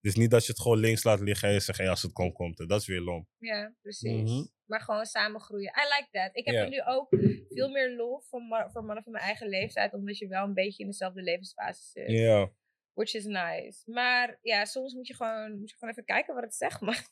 Dus 0.00 0.14
niet 0.14 0.30
dat 0.30 0.46
je 0.46 0.52
het 0.52 0.60
gewoon 0.60 0.78
links 0.78 1.04
laat 1.04 1.20
liggen 1.20 1.48
en 1.48 1.54
je 1.54 1.60
zegt 1.60 1.80
als 1.80 2.02
het 2.02 2.12
komt, 2.12 2.34
komt 2.34 2.58
het. 2.58 2.68
Dat 2.68 2.80
is 2.80 2.86
weer 2.86 3.00
lomp. 3.00 3.28
Ja, 3.38 3.74
precies. 3.80 4.30
Mhm. 4.30 4.46
Maar 4.64 4.80
gewoon 4.80 5.06
samen 5.06 5.40
groeien. 5.40 5.72
I 5.76 5.82
like 5.96 6.08
that. 6.10 6.36
Ik 6.36 6.46
heb 6.46 6.54
er 6.54 6.68
nu 6.68 6.82
ook 6.82 7.08
veel 7.48 7.68
meer 7.68 7.96
lof 7.96 8.28
voor, 8.28 8.42
ma- 8.42 8.70
voor 8.70 8.84
mannen 8.84 9.02
van 9.02 9.12
mijn 9.12 9.24
eigen 9.24 9.48
leeftijd, 9.48 9.92
omdat 9.92 10.18
je 10.18 10.28
wel 10.28 10.44
een 10.44 10.54
beetje 10.54 10.82
in 10.82 10.88
dezelfde 10.88 11.22
levensfase 11.22 11.82
zit. 11.82 12.10
Ja. 12.10 12.52
Which 12.92 13.14
is 13.14 13.24
nice. 13.24 13.90
Maar 13.90 14.38
ja, 14.42 14.64
soms 14.64 14.94
moet 14.94 15.06
je 15.06 15.14
gewoon, 15.14 15.58
moet 15.58 15.70
je 15.70 15.76
gewoon 15.76 15.90
even 15.90 16.04
kijken 16.04 16.34
wat 16.34 16.42
het 16.42 16.54
zegt. 16.54 16.80
Maar... 16.80 17.08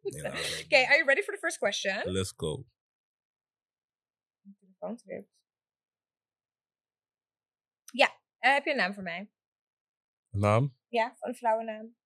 ja. 0.00 0.30
Oké, 0.64 0.76
are 0.76 0.96
you 0.96 1.04
ready 1.04 1.22
for 1.22 1.34
the 1.34 1.40
first 1.40 1.58
question? 1.58 2.12
Let's 2.12 2.32
go. 2.36 2.64
Ja, 7.92 8.20
eh, 8.38 8.52
heb 8.52 8.64
je 8.64 8.70
een 8.70 8.76
naam 8.76 8.94
voor 8.94 9.02
mij? 9.02 9.30
Naam? 10.30 10.76
Ja, 10.94 11.16
een 11.20 11.34
vrouwennaam. 11.34 11.96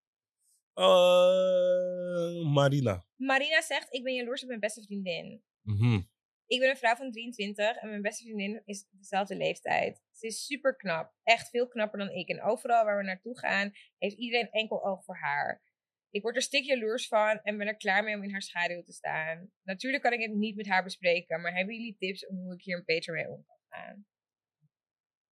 Uh, 0.75 2.53
Marina. 2.53 3.07
Marina 3.17 3.61
zegt, 3.61 3.93
ik 3.95 4.03
ben 4.03 4.15
jaloers 4.15 4.43
op 4.43 4.49
mijn 4.49 4.61
beste 4.61 4.83
vriendin. 4.83 5.43
Mhm. 5.63 6.01
Ik 6.47 6.61
ben 6.61 6.69
een 6.69 6.77
vrouw 6.77 6.95
van 6.95 7.11
23 7.11 7.77
en 7.77 7.89
mijn 7.89 8.03
beste 8.03 8.25
vriendin 8.25 8.63
is 8.65 8.89
dezelfde 8.91 9.37
leeftijd. 9.37 10.03
Ze 10.13 10.27
is 10.27 10.45
super 10.45 10.77
knap. 10.77 11.15
Echt 11.23 11.49
veel 11.49 11.69
knapper 11.69 11.99
dan 11.99 12.11
ik. 12.11 12.29
En 12.29 12.43
overal 12.43 12.85
waar 12.85 12.97
we 12.97 13.05
naartoe 13.05 13.39
gaan, 13.39 13.73
heeft 13.99 14.17
iedereen 14.17 14.51
enkel 14.51 14.85
oog 14.85 15.05
voor 15.05 15.17
haar. 15.17 15.63
Ik 16.11 16.23
word 16.23 16.37
er 16.37 16.43
stik 16.43 16.65
jaloers 16.65 17.09
van 17.09 17.41
en 17.43 17.59
ben 17.59 17.67
er 17.67 17.77
klaar 17.77 18.05
mee 18.05 18.17
om 18.17 18.23
in 18.23 18.33
haar 18.33 18.43
schaduw 18.43 18.83
te 18.83 18.93
staan. 18.93 19.51
Natuurlijk 19.63 20.03
kan 20.03 20.13
ik 20.13 20.21
het 20.21 20.35
niet 20.35 20.57
met 20.57 20.67
haar 20.67 20.85
bespreken, 20.85 21.41
maar 21.41 21.55
hebben 21.55 21.75
jullie 21.75 21.97
tips 21.99 22.27
om 22.27 22.37
hoe 22.37 22.55
ik 22.55 22.63
hier 22.63 22.77
een 22.77 22.85
beter 22.85 23.15
mee 23.15 23.29
om 23.29 23.45
kan 23.47 23.59
gaan? 23.69 24.07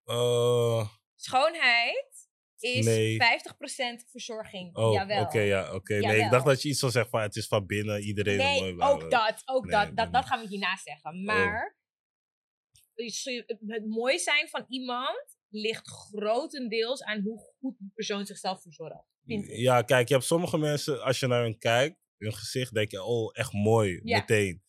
Uh, 0.05 0.89
Schoonheid 0.89 1.06
is 2.59 2.85
Nee. 2.85 3.17
50% 3.17 4.11
verzorging. 4.11 4.77
oh, 4.77 5.21
oké, 5.21 5.41
ja, 5.41 5.75
oké. 5.75 5.95
Nee, 5.95 6.21
ik 6.21 6.31
dacht 6.31 6.45
dat 6.45 6.63
je 6.63 6.69
iets 6.69 6.79
zou 6.79 6.93
zeggen 6.93 7.11
van 7.11 7.21
het 7.21 7.37
is 7.37 7.47
van 7.47 7.67
binnen, 7.67 8.01
iedereen. 8.03 8.37
Nee, 8.37 8.75
bla, 8.75 8.89
ook 8.91 9.09
bla. 9.09 9.09
dat, 9.09 9.43
ook 9.45 9.65
Nee, 9.65 9.73
dat, 9.73 9.97
dat, 9.97 10.13
dat 10.13 10.27
gaan 10.27 10.41
we 10.41 10.49
hierna 10.49 10.77
zeggen. 10.77 11.25
Maar 11.25 11.77
het 13.67 13.87
mooi 13.87 14.19
zijn 14.19 14.49
van 14.49 14.65
iemand 14.69 15.37
ligt 15.49 15.89
grotendeels 15.89 17.03
aan 17.03 17.21
hoe 17.21 17.39
goed 17.39 17.79
die 17.79 17.91
persoon 17.95 18.27
zichzelf 18.27 18.63
verzorgt. 18.63 19.05
Ja, 19.47 19.83
kijk, 19.83 20.09
je 20.09 20.15
hebt 20.15 20.27
sommige 20.27 20.59
mensen, 20.59 21.03
als 21.03 21.21
je 21.21 21.27
naar 21.27 21.43
hun 21.43 21.59
kijkt, 21.59 21.97
hun 22.17 22.35
gezicht, 22.35 22.75
denk 22.75 22.91
je, 22.91 23.03
oh, 23.03 23.31
echt 23.33 23.53
mooi, 23.53 24.01
Ja. 24.05 24.19
meteen. 24.19 24.63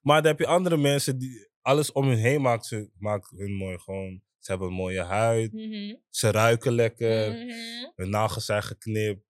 Maar 0.00 0.22
dan 0.22 0.30
heb 0.30 0.40
je 0.40 0.46
andere 0.46 0.76
mensen 0.76 1.18
die 1.18 1.50
alles 1.60 1.92
om 1.92 2.08
hun 2.08 2.18
heen 2.18 2.40
maakt, 2.42 2.66
ze, 2.66 2.90
maakt 2.98 3.30
hun 3.30 3.52
mooi. 3.52 3.78
Gewoon, 3.78 4.22
ze 4.44 4.50
hebben 4.50 4.68
een 4.68 4.74
mooie 4.74 5.02
huid, 5.02 5.52
Mhm, 5.52 5.94
ze 6.10 6.30
ruiken 6.30 6.72
lekker, 6.72 7.32
mhm. 7.32 7.90
hun 7.94 8.10
nagels 8.10 8.44
zijn 8.44 8.62
geknipt. 8.62 9.24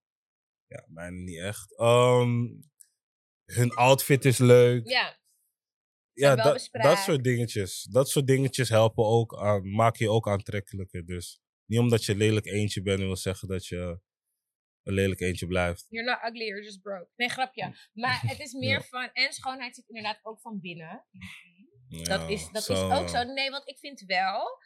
Ja, 0.67 0.85
bijna 0.89 1.17
niet 1.17 1.39
echt. 1.39 1.79
Ehm, 1.79 2.47
hun 3.45 3.71
outfit 3.75 4.25
is 4.25 4.39
leuk. 4.39 4.89
Ja, 4.89 5.21
ja, 6.13 6.37
dat, 6.37 6.69
dat 6.71 6.99
soort 6.99 7.25
dingetjes. 7.25 7.83
Dat 7.83 8.09
soort 8.09 8.27
dingetjes 8.27 8.69
helpen 8.69 9.05
ook 9.05 9.37
aan, 9.37 9.71
maken 9.75 10.05
je 10.05 10.11
ook 10.11 10.29
aantrekkelijker. 10.29 11.05
Dus 11.07 11.41
niet 11.67 11.79
omdat 11.79 12.05
je 12.05 12.17
lelijk 12.17 12.47
eentje 12.47 12.83
bent, 12.83 12.99
wil 12.99 13.17
zeggen 13.17 13.49
dat 13.49 13.67
je 13.67 14.01
een 14.83 14.95
lelijk 14.95 15.21
eentje 15.21 15.47
blijft. 15.47 15.87
you're 15.89 16.11
not 16.11 16.19
ugly, 16.33 16.47
you're 16.47 16.63
just 16.65 16.81
broke. 16.83 17.09
Nee, 17.17 17.29
grapje. 17.29 17.77
Maar 17.93 18.21
het 18.21 18.39
is 18.41 18.53
meer 18.65 18.71
Ja. 18.71 18.83
van, 18.83 19.11
en 19.13 19.33
schoonheid 19.33 19.75
zit 19.75 19.89
inderdaad 19.89 20.19
ook 20.23 20.41
van 20.41 20.61
binnen. 20.61 21.07
Ja, 21.89 22.03
Dat, 22.19 22.31
is, 22.31 22.49
dat 22.53 22.69
is 22.69 22.79
ook 22.79 23.09
zo. 23.09 23.23
Nee, 23.23 23.51
want 23.51 23.69
ik 23.69 23.79
vind 23.79 24.01
wel, 24.01 24.59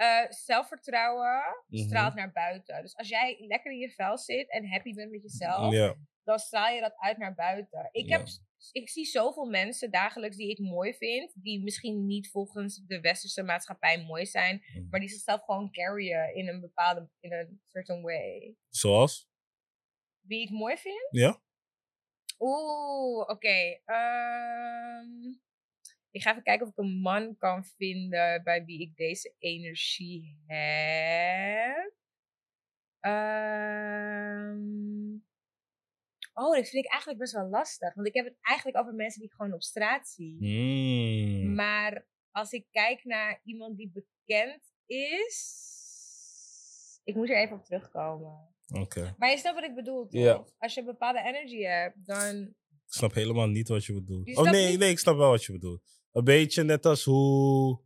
eh, 0.00 0.30
zelfvertrouwen 0.30 1.42
Mhm. 1.66 1.82
straalt 1.82 2.14
naar 2.14 2.32
buiten. 2.32 2.82
Dus 2.82 2.96
als 2.96 3.08
jij 3.08 3.36
lekker 3.48 3.72
in 3.72 3.78
je 3.78 3.90
vel 3.90 4.18
zit 4.18 4.50
en 4.50 4.68
happy 4.70 4.94
bent 4.94 5.10
met 5.10 5.22
jezelf, 5.22 5.72
dan 6.24 6.38
straal 6.38 6.74
je 6.74 6.80
dat 6.80 6.94
uit 6.96 7.16
naar 7.18 7.34
buiten. 7.34 7.88
Ik, 7.92 8.08
heb, 8.08 8.26
ik 8.72 8.88
zie 8.88 9.04
zoveel 9.04 9.44
mensen 9.46 9.90
dagelijks 9.90 10.36
die 10.36 10.50
ik 10.50 10.58
mooi 10.58 10.94
vind, 10.94 11.32
die 11.42 11.62
misschien 11.62 12.06
niet 12.06 12.30
volgens 12.30 12.76
de 12.86 13.00
westerse 13.00 13.42
maatschappij 13.42 14.04
mooi 14.04 14.26
zijn, 14.26 14.64
Mhm. 14.74 14.86
maar 14.90 15.00
die 15.00 15.08
zichzelf 15.08 15.44
gewoon 15.44 15.70
carryen 15.70 16.34
in 16.34 16.48
een 16.48 16.60
bepaalde, 16.60 17.08
in 17.20 17.32
een 17.32 17.60
certain 17.66 18.02
way. 18.02 18.56
zoals? 18.68 19.28
Wie 20.20 20.42
ik 20.42 20.50
mooi 20.50 20.76
vind? 20.76 21.08
Ja? 21.10 21.40
Oeh, 22.38 23.28
oké. 23.28 23.80
ehm, 23.84 25.08
ik 26.10 26.22
ga 26.22 26.30
even 26.30 26.42
kijken 26.42 26.66
of 26.66 26.72
ik 26.72 26.78
een 26.78 27.00
man 27.00 27.36
kan 27.36 27.64
vinden 27.64 28.42
bij 28.42 28.64
wie 28.64 28.80
ik 28.80 28.96
deze 28.96 29.34
energie 29.38 30.38
heb. 30.46 31.92
Ehm, 33.00 34.58
oh, 36.34 36.54
dit 36.54 36.68
vind 36.68 36.84
ik 36.84 36.90
eigenlijk 36.90 37.18
best 37.20 37.32
wel 37.32 37.48
lastig. 37.48 37.94
Want 37.94 38.06
ik 38.06 38.14
heb 38.14 38.24
het 38.24 38.36
eigenlijk 38.40 38.78
over 38.78 38.94
mensen 38.94 39.20
die 39.20 39.28
ik 39.28 39.36
gewoon 39.36 39.52
op 39.52 39.62
straat 39.62 40.08
zie. 40.08 40.36
Mm. 40.40 41.54
Maar 41.54 42.06
als 42.30 42.52
ik 42.52 42.66
kijk 42.70 43.04
naar 43.04 43.40
iemand 43.44 43.76
die 43.76 43.90
bekend 43.92 44.74
is. 44.86 45.68
Ik 47.04 47.14
moet 47.14 47.30
er 47.30 47.36
even 47.36 47.56
op 47.56 47.64
terugkomen. 47.64 48.48
Oké. 48.68 49.14
Maar 49.18 49.30
je 49.30 49.38
snapt 49.38 49.54
wat 49.54 49.64
ik 49.64 49.74
bedoel, 49.74 50.08
toch? 50.08 50.52
Als 50.58 50.74
je 50.74 50.80
een 50.80 50.86
bepaalde 50.86 51.22
energy 51.22 51.62
hebt, 51.62 51.96
dan... 52.06 52.54
Ik 52.86 52.96
snap 52.96 53.14
helemaal 53.14 53.46
niet 53.46 53.68
wat 53.68 53.84
je 53.84 53.92
bedoelt. 53.92 54.26
Je 54.26 54.36
Oh 54.36 54.50
nee, 54.50 54.68
niet- 54.68 54.78
nee, 54.78 54.90
ik 54.90 54.98
snap 54.98 55.16
wel 55.16 55.30
wat 55.30 55.44
je 55.44 55.52
bedoelt. 55.52 55.99
Een 56.12 56.24
beetje 56.24 56.62
net 56.62 56.86
als 56.86 57.04
hoe. 57.04 57.80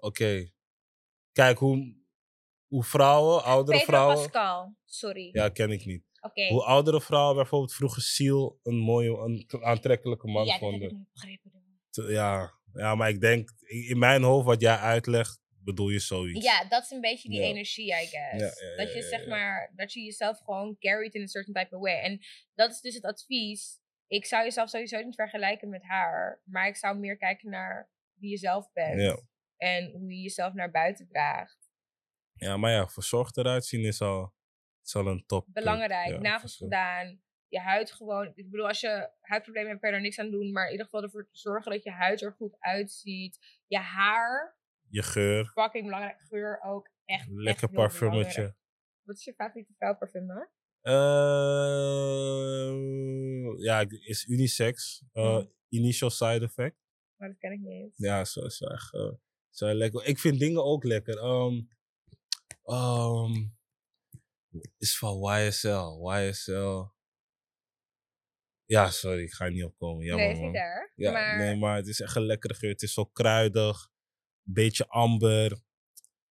Oké. 0.00 0.50
Kijk, 1.32 1.58
hoe, 1.58 1.96
hoe 2.66 2.84
vrouwen, 2.84 3.42
oudere 3.44 3.78
Pedro 3.78 3.92
vrouwen. 3.92 4.16
Pascal, 4.16 4.76
sorry. 4.84 5.28
Ja, 5.32 5.48
ken 5.48 5.70
ik 5.70 5.84
niet. 5.84 6.04
Oké. 6.20 6.48
Hoe 6.48 6.64
oudere 6.64 7.00
vrouwen 7.00 7.36
bijvoorbeeld 7.36 7.74
vroeger 7.74 8.02
Seal 8.02 8.58
een 8.62 8.76
mooie, 8.78 9.18
een 9.18 9.62
aantrekkelijke 9.64 10.26
man 10.26 10.44
ja, 10.44 10.52
dat 10.52 10.60
heb 10.60 10.70
vonden. 10.70 10.88
ik 10.88 10.96
niet 10.96 11.12
begrepen. 11.12 11.52
Ja, 12.12 12.52
ja, 12.72 12.94
maar 12.94 13.08
ik 13.08 13.20
denk, 13.20 13.50
in 13.88 13.98
mijn 13.98 14.22
hoofd, 14.22 14.46
wat 14.46 14.60
jij 14.60 14.76
uitlegt, 14.76 15.40
bedoel 15.48 15.88
je 15.88 15.98
zoiets. 15.98 16.44
Ja, 16.44 16.64
dat 16.68 16.82
is 16.82 16.90
een 16.90 17.00
beetje 17.00 17.28
die 17.28 17.40
Ja. 17.40 17.46
energie, 17.46 17.86
I 17.86 18.06
guess. 18.06 18.60
Ja, 18.60 18.68
ja, 18.70 18.76
dat 18.76 18.92
je 18.94 19.02
zeg 19.02 19.26
maar, 19.26 19.72
dat 19.76 19.92
je 19.92 20.00
jezelf 20.00 20.38
gewoon 20.38 20.76
carried 20.78 21.14
in 21.14 21.22
a 21.22 21.26
certain 21.26 21.54
type 21.54 21.76
of 21.76 21.82
way. 21.82 22.00
En 22.00 22.20
dat 22.54 22.70
is 22.70 22.80
dus 22.80 22.94
het 22.94 23.04
advies. 23.04 23.78
Ik 24.14 24.26
zou 24.26 24.44
jezelf 24.44 24.68
sowieso 24.68 25.02
niet 25.02 25.14
vergelijken 25.14 25.68
met 25.68 25.82
haar. 25.82 26.40
Maar 26.44 26.66
ik 26.66 26.76
zou 26.76 26.98
meer 26.98 27.16
kijken 27.16 27.50
naar 27.50 27.90
wie 28.12 28.30
je 28.30 28.36
zelf 28.36 28.72
bent. 28.72 29.00
Ja. 29.00 29.18
En 29.56 29.90
hoe 29.90 30.14
je 30.14 30.22
jezelf 30.22 30.52
naar 30.52 30.70
buiten 30.70 31.08
draagt. 31.08 31.70
Ja, 32.32 32.56
maar 32.56 32.70
ja, 32.70 32.88
verzorgd 32.88 33.36
eruit 33.36 33.64
zien 33.64 33.84
is 33.84 34.00
al, 34.00 34.34
is 34.82 34.94
al 34.94 35.06
een 35.06 35.26
top. 35.26 35.46
Belangrijk. 35.48 36.08
Ja, 36.08 36.18
Nagels 36.18 36.56
gedaan. 36.56 37.22
Je 37.48 37.60
huid 37.60 37.92
gewoon. 37.92 38.32
Ik 38.34 38.50
bedoel, 38.50 38.66
als 38.66 38.80
je 38.80 39.10
huidproblemen 39.20 39.70
hebt, 39.70 39.82
kan 39.82 39.94
je 39.94 40.00
niks 40.00 40.18
aan 40.18 40.30
doen. 40.30 40.52
Maar 40.52 40.64
in 40.64 40.70
ieder 40.70 40.86
geval 40.86 41.02
ervoor 41.02 41.24
te 41.24 41.38
zorgen 41.38 41.72
dat 41.72 41.82
je 41.82 41.90
huid 41.90 42.22
er 42.22 42.32
goed 42.32 42.56
uitziet. 42.58 43.62
Je 43.66 43.78
haar. 43.78 44.56
Je 44.88 45.02
geur, 45.02 45.50
Fucking 45.54 45.84
belangrijk. 45.84 46.20
Geur 46.20 46.60
ook. 46.62 46.90
Echt. 47.04 47.20
echt 47.20 47.28
lekker 47.30 47.70
belangrijk. 47.70 47.98
parfumetje. 47.98 48.56
Wat 49.02 49.16
is 49.16 49.24
je 49.24 49.34
favoriete 49.34 49.72
vrouwparfum 49.76 50.26
dan? 50.26 50.48
Eh, 50.80 50.92
ja, 53.64 53.86
is 53.88 54.26
unisex. 54.26 55.02
Eh. 55.12 55.44
Initial 55.68 56.10
side 56.10 56.44
effect. 56.44 56.76
Maar 57.16 57.28
dat 57.28 57.38
ken 57.38 57.52
ik 57.52 57.60
niet. 57.60 57.92
Ja, 57.96 58.24
zo 58.24 58.44
is 58.44 58.60
echt 58.60 58.94
eh, 58.94 59.12
zo 59.50 59.74
lekker. 59.74 60.04
Ik 60.04 60.18
vind 60.18 60.38
dingen 60.38 60.64
ook 60.64 60.84
lekker. 60.84 61.18
Ehm, 61.18 61.62
is 64.78 64.98
van 64.98 65.18
YSL. 65.18 66.10
YSL. 66.10 66.84
Ja, 68.64 68.90
sorry, 68.90 69.22
ik 69.22 69.32
ga 69.32 69.44
er 69.44 69.50
niet 69.50 69.64
opkomen. 69.64 70.04
Jammer, 70.04 70.26
nee, 70.26 70.34
is 70.34 70.40
niet 70.40 70.54
erg. 70.54 70.92
Ja, 70.94 71.12
maar 71.12 71.38
nee, 71.38 71.56
maar 71.56 71.76
het 71.76 71.86
is 71.86 72.00
echt 72.00 72.16
een 72.16 72.26
lekkere 72.26 72.54
geur. 72.54 72.70
Het 72.70 72.82
is 72.82 72.92
zo 72.92 73.04
kruidig. 73.04 73.90
Beetje 74.42 74.88
amber. 74.88 75.63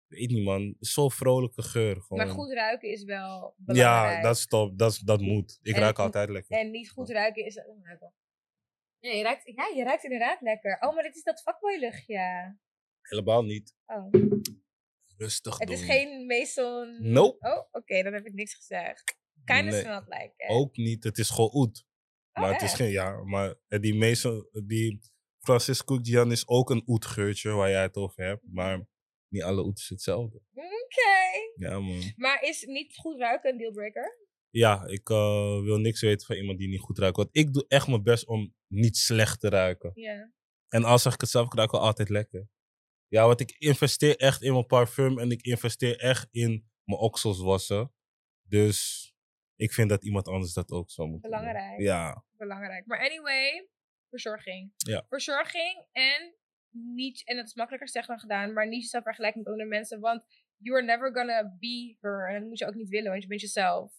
Weet 0.10 0.30
niet, 0.30 0.44
man. 0.44 0.76
Zo'n 0.80 1.12
vrolijke 1.12 1.62
geur. 1.62 2.02
Gewoon. 2.02 2.26
Maar 2.26 2.34
goed 2.36 2.52
ruiken 2.52 2.90
is 2.90 3.04
wel 3.04 3.54
belangrijk. 3.58 4.16
Ja, 4.16 4.22
dat 4.22 4.36
is 4.36 4.46
top. 4.48 4.78
Dat, 4.78 4.92
is- 4.92 5.00
dat 5.00 5.22
moet. 5.22 5.60
Ik 5.62 5.76
En- 5.76 5.82
ruik 5.82 6.00
altijd 6.00 6.30
lekker. 6.30 6.58
En 6.58 6.72
niet 6.72 6.90
goed 6.90 7.10
ruiken 7.10 7.46
is... 7.46 7.58
oh, 7.58 7.84
ruiken. 7.86 8.14
Je 9.00 9.22
ruikt, 9.22 9.42
ja, 9.56 9.68
je 9.76 9.84
ruikt 9.84 10.04
inderdaad 10.04 10.42
lekker. 10.42 10.78
Oh, 10.82 10.94
maar 10.94 11.04
dit 11.04 11.16
is 11.16 11.24
dat 11.24 11.42
fuckboy 11.42 11.78
luchtje. 11.80 12.56
Helemaal 13.02 13.44
niet. 13.44 13.76
Oh. 13.86 14.10
Rustig 15.18 15.58
Het 15.58 15.68
doen. 15.68 15.78
is 15.78 15.84
geen 15.86 16.26
Mason... 16.26 17.12
Nope. 17.12 17.50
Oh, 17.50 17.68
oké, 17.72 18.04
dan 18.04 18.14
heb 18.14 18.26
ik 18.26 18.34
niks 18.34 18.54
gezegd. 18.54 19.18
Kind 19.46 19.66
of 19.68 19.72
Nee. 19.72 19.82
smelt 19.82 20.08
like 20.08 20.34
it. 20.38 20.50
Ook 20.50 20.78
niet. 20.78 21.04
Het 21.04 21.18
is 21.18 21.30
gewoon 21.30 21.50
oet. 21.54 21.86
Oh, 22.34 22.44
Maar 22.44 22.52
het 22.54 22.62
is 22.62 22.74
geen, 22.74 22.90
ja, 22.92 23.24
maar 23.24 23.56
die 23.68 23.96
Mason, 23.96 24.50
die 24.66 25.00
Francisco 25.40 26.00
Gian 26.02 26.32
is 26.32 26.48
ook 26.48 26.70
een 26.70 26.84
oet 26.88 27.06
geurtje 27.06 27.50
waar 27.52 27.70
jij 27.70 27.82
het 27.82 27.96
over 27.96 28.24
hebt. 28.24 28.44
Maar 28.52 28.88
niet 29.30 29.44
alle 29.44 29.66
oet 29.66 29.78
is 29.78 29.90
hetzelfde. 29.90 30.42
Oké. 30.54 31.56
Ja, 31.56 31.80
man. 31.80 32.14
Maar 32.16 32.44
is 32.44 32.64
niet 32.64 32.98
goed 32.98 33.20
ruiken 33.20 33.52
een 33.52 33.58
dealbreaker? 33.58 34.28
Ja, 34.50 34.86
ik 34.86 35.10
eh, 35.10 35.62
wil 35.62 35.78
niks 35.78 36.02
weten 36.02 36.26
van 36.26 36.36
iemand 36.36 36.58
die 36.58 36.68
niet 36.68 36.80
goed 36.80 36.98
ruikt. 36.98 37.18
Want 37.18 37.30
ik 37.32 37.54
doe 37.54 37.66
echt 37.68 37.88
mijn 37.88 38.04
best 38.04 38.28
om 38.28 38.56
niet 38.68 38.98
slecht 38.98 39.40
te 39.40 39.50
ruiken. 39.50 39.92
Ja. 39.94 40.32
En 40.68 40.84
als 40.84 41.02
zeg 41.02 41.14
ik 41.14 41.22
het 41.22 41.30
zelf, 41.30 41.46
ik 41.46 41.54
ruik 41.54 41.72
wel 41.72 41.82
altijd 41.82 42.10
lekker. 42.10 42.48
Ja, 43.08 43.26
want 43.26 43.40
ik 43.40 43.56
investeer 43.58 44.18
echt 44.18 44.42
in 44.42 44.54
mijn 44.54 44.66
parfum 44.66 45.20
en 45.20 45.32
ik 45.32 45.42
investeer 45.42 46.00
echt 46.00 46.28
in 46.32 46.70
mijn 46.84 47.00
oksels 47.00 47.40
wassen. 47.40 47.94
Dus 48.48 49.10
ik 49.56 49.74
vind 49.74 49.90
dat 49.90 50.04
iemand 50.04 50.28
anders 50.28 50.54
dat 50.54 50.72
ook 50.72 50.92
zou 50.92 51.08
moeten 51.10 51.30
doen. 51.30 51.40
Belangrijk. 51.40 51.80
Ja, 51.80 52.24
Belangrijk. 52.38 52.86
Maar 52.86 53.00
anyway, 53.00 53.70
verzorging. 54.10 54.72
Ja. 54.76 55.06
Verzorging 55.10 55.86
en 55.92 56.36
niet, 56.72 57.22
en 57.26 57.36
dat 57.36 57.46
is 57.46 57.54
makkelijker 57.54 57.88
gezegd 57.88 58.08
dan 58.08 58.20
gedaan, 58.20 58.54
maar 58.54 58.68
niet 58.68 58.82
jezelf 58.82 59.04
vergelijken 59.04 59.40
met 59.40 59.50
andere 59.50 59.70
mensen. 59.70 60.00
Want 60.00 60.24
you 60.58 60.78
are 60.78 60.86
never 60.86 61.14
gonna 61.14 61.56
be 61.60 61.98
her. 62.00 62.30
En 62.30 62.40
dat 62.40 62.50
moet 62.50 62.60
je 62.60 62.68
ook 62.68 62.76
niet 62.76 62.90
willen, 62.90 63.10
want 63.10 63.22
je 63.22 63.28
bent 63.28 63.42
jezelf. 63.42 63.94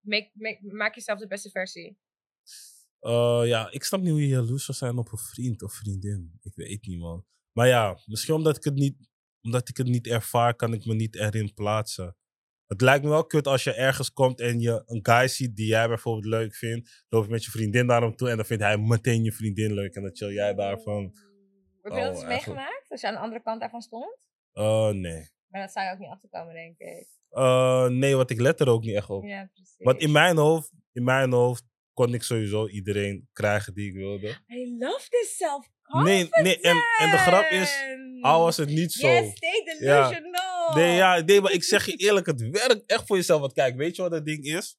Make, 0.00 0.30
make, 0.32 0.58
maak 0.62 0.94
jezelf 0.94 1.18
de 1.18 1.26
beste 1.26 1.50
versie. 1.50 1.98
Eh, 3.00 3.42
ja, 3.44 3.70
ik 3.70 3.84
snap 3.84 4.00
niet 4.00 4.10
hoe 4.10 4.20
je 4.20 4.28
jaloers 4.28 4.64
zou 4.64 4.78
zijn 4.78 4.98
op 4.98 5.12
een 5.12 5.18
vriend 5.18 5.62
of 5.62 5.72
vriendin. 5.72 6.38
Ik 6.40 6.54
weet 6.54 6.86
niet, 6.86 6.98
man. 6.98 7.24
Maar 7.52 7.66
ja, 7.66 7.98
misschien 8.06 8.34
omdat 8.34 8.56
ik 8.56 8.64
het 8.64 8.74
niet, 8.74 8.96
omdat 9.42 9.68
ik 9.68 9.76
het 9.76 9.86
niet 9.86 10.06
ervaar, 10.06 10.54
kan 10.54 10.72
ik 10.72 10.84
me 10.84 10.94
niet 10.94 11.16
erin 11.16 11.54
plaatsen. 11.54 12.16
Het 12.66 12.80
lijkt 12.80 13.04
me 13.04 13.10
wel 13.10 13.26
kut 13.26 13.46
als 13.46 13.64
je 13.64 13.72
ergens 13.72 14.12
komt 14.12 14.40
en 14.40 14.60
je 14.60 14.82
een 14.86 15.00
guy 15.02 15.28
ziet 15.28 15.56
die 15.56 15.66
jij 15.66 15.88
bijvoorbeeld 15.88 16.24
leuk 16.24 16.54
vindt. 16.54 17.04
Loop 17.08 17.24
je 17.24 17.30
met 17.30 17.44
je 17.44 17.50
vriendin 17.50 17.86
naar 17.86 18.02
hem 18.02 18.16
toe 18.16 18.30
en 18.30 18.36
dan 18.36 18.44
vindt 18.44 18.62
hij 18.62 18.78
meteen 18.78 19.24
je 19.24 19.32
vriendin 19.32 19.74
leuk. 19.74 19.94
En 19.94 20.02
dan 20.02 20.16
chill 20.16 20.32
jij 20.32 20.54
daarvan. 20.54 21.14
Heb 21.84 21.92
je 21.92 22.00
dat 22.00 22.14
eens 22.14 22.24
meegemaakt? 22.24 22.84
Als 22.88 23.00
je 23.00 23.06
aan 23.06 23.14
de 23.14 23.20
andere 23.20 23.42
kant 23.42 23.60
daarvan 23.60 23.80
stond? 23.82 24.28
Eh, 24.52 24.88
nee. 24.88 25.28
Maar 25.48 25.60
dat 25.60 25.72
zou 25.72 25.86
je 25.86 25.92
ook 25.92 25.98
niet 25.98 26.08
achterkomen, 26.10 26.54
denk 26.54 26.78
ik. 26.78 27.06
Eh, 27.30 27.86
nee, 27.86 28.16
want 28.16 28.30
ik 28.30 28.40
let 28.40 28.60
er 28.60 28.68
ook 28.68 28.84
niet 28.84 28.94
echt 28.94 29.10
op. 29.10 29.24
Ja, 29.24 29.50
precies. 29.52 29.74
Want 29.78 30.00
in 30.00 30.12
mijn 30.12 30.36
hoofd, 30.36 30.70
in 30.92 31.04
mijn 31.04 31.32
hoofd 31.32 31.64
kon 31.92 32.14
ik 32.14 32.22
sowieso 32.22 32.68
iedereen 32.68 33.28
krijgen 33.32 33.74
die 33.74 33.88
ik 33.88 33.94
wilde. 33.94 34.28
I 34.48 34.76
love 34.78 35.08
this 35.08 35.36
self 35.36 35.68
Nee, 36.02 36.28
nee, 36.30 36.60
en, 36.60 36.76
en 36.98 37.10
de 37.10 37.16
grap 37.16 37.50
is, 37.50 37.82
al 38.20 38.40
was 38.42 38.56
het 38.56 38.68
niet 38.68 38.92
zo. 38.92 39.08
Yes, 39.08 39.36
stay 39.36 39.76
Ja. 39.78 40.08
delusional. 40.08 40.74
Nee, 40.74 40.96
ja, 40.96 41.20
nee, 41.20 41.40
maar 41.40 41.52
ik 41.52 41.62
zeg 41.64 41.86
je 41.86 41.96
eerlijk, 41.96 42.26
het 42.26 42.48
werkt 42.48 42.82
echt 42.86 43.06
voor 43.06 43.16
jezelf. 43.16 43.40
Want 43.40 43.52
kijk, 43.52 43.76
weet 43.76 43.96
je 43.96 44.02
wat 44.02 44.10
dat 44.10 44.24
ding 44.24 44.44
is? 44.44 44.78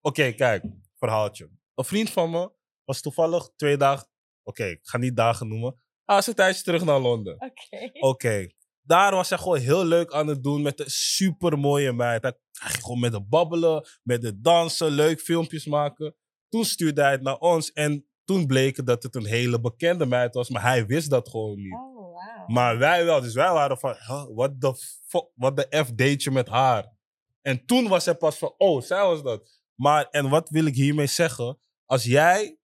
Oké, 0.00 0.32
kijk, 0.32 0.64
verhaaltje. 0.98 1.50
Een 1.74 1.84
vriend 1.84 2.10
van 2.10 2.30
me 2.30 2.50
was 2.84 3.00
toevallig 3.00 3.50
twee 3.56 3.76
dagen, 3.76 4.08
oké, 4.42 4.64
ik 4.64 4.80
ga 4.82 4.98
niet 4.98 5.16
dagen 5.16 5.48
noemen. 5.48 5.80
Is 6.06 6.26
een 6.26 6.34
tijdje 6.34 6.62
terug 6.62 6.84
naar 6.84 7.00
Londen. 7.00 7.34
Oké. 7.34 7.90
Oké, 8.06 8.46
daar 8.82 9.14
was 9.14 9.28
hij 9.28 9.38
gewoon 9.38 9.58
heel 9.58 9.84
leuk 9.84 10.12
aan 10.12 10.26
het 10.26 10.42
doen 10.42 10.62
met 10.62 10.80
een 10.80 10.90
super 10.90 11.58
mooie 11.58 11.92
meid. 11.92 12.22
Hij, 12.22 12.38
hij 12.52 12.70
ging 12.70 12.82
gewoon 12.82 13.00
met 13.00 13.12
de 13.12 13.22
babbelen, 13.22 13.86
met 14.02 14.22
de 14.22 14.40
dansen, 14.40 14.90
leuk 14.90 15.20
filmpjes 15.20 15.66
maken. 15.66 16.16
Toen 16.48 16.64
stuurde 16.64 17.02
hij 17.02 17.10
het 17.10 17.22
naar 17.22 17.38
ons 17.38 17.72
en 17.72 18.06
toen 18.24 18.46
bleek 18.46 18.76
het 18.76 18.86
dat 18.86 19.02
het 19.02 19.14
een 19.14 19.26
hele 19.26 19.60
bekende 19.60 20.06
meid 20.06 20.34
was, 20.34 20.48
maar 20.48 20.62
hij 20.62 20.86
wist 20.86 21.10
dat 21.10 21.28
gewoon 21.28 21.56
niet. 21.56 21.72
Oh, 21.72 21.96
wow. 21.96 22.48
Maar 22.48 22.78
wij 22.78 23.04
wel. 23.04 23.20
Dus 23.20 23.34
wij 23.34 23.52
waren 23.52 23.78
van, 23.78 23.94
huh, 24.06 24.24
wat 24.34 24.60
de 24.60 24.74
fuck, 25.06 25.30
wat 25.34 25.56
de 25.56 25.84
F 25.84 25.94
deed 25.94 26.22
je 26.22 26.30
met 26.30 26.48
haar? 26.48 26.94
En 27.42 27.66
toen 27.66 27.88
was 27.88 28.04
hij 28.04 28.14
pas 28.14 28.38
van, 28.38 28.54
oh, 28.56 28.82
zij 28.82 29.02
was 29.02 29.22
dat. 29.22 29.62
Maar, 29.74 30.08
en 30.10 30.28
wat 30.28 30.48
wil 30.48 30.66
ik 30.66 30.74
hiermee 30.74 31.06
zeggen? 31.06 31.58
Als 31.84 32.04
jij 32.04 32.58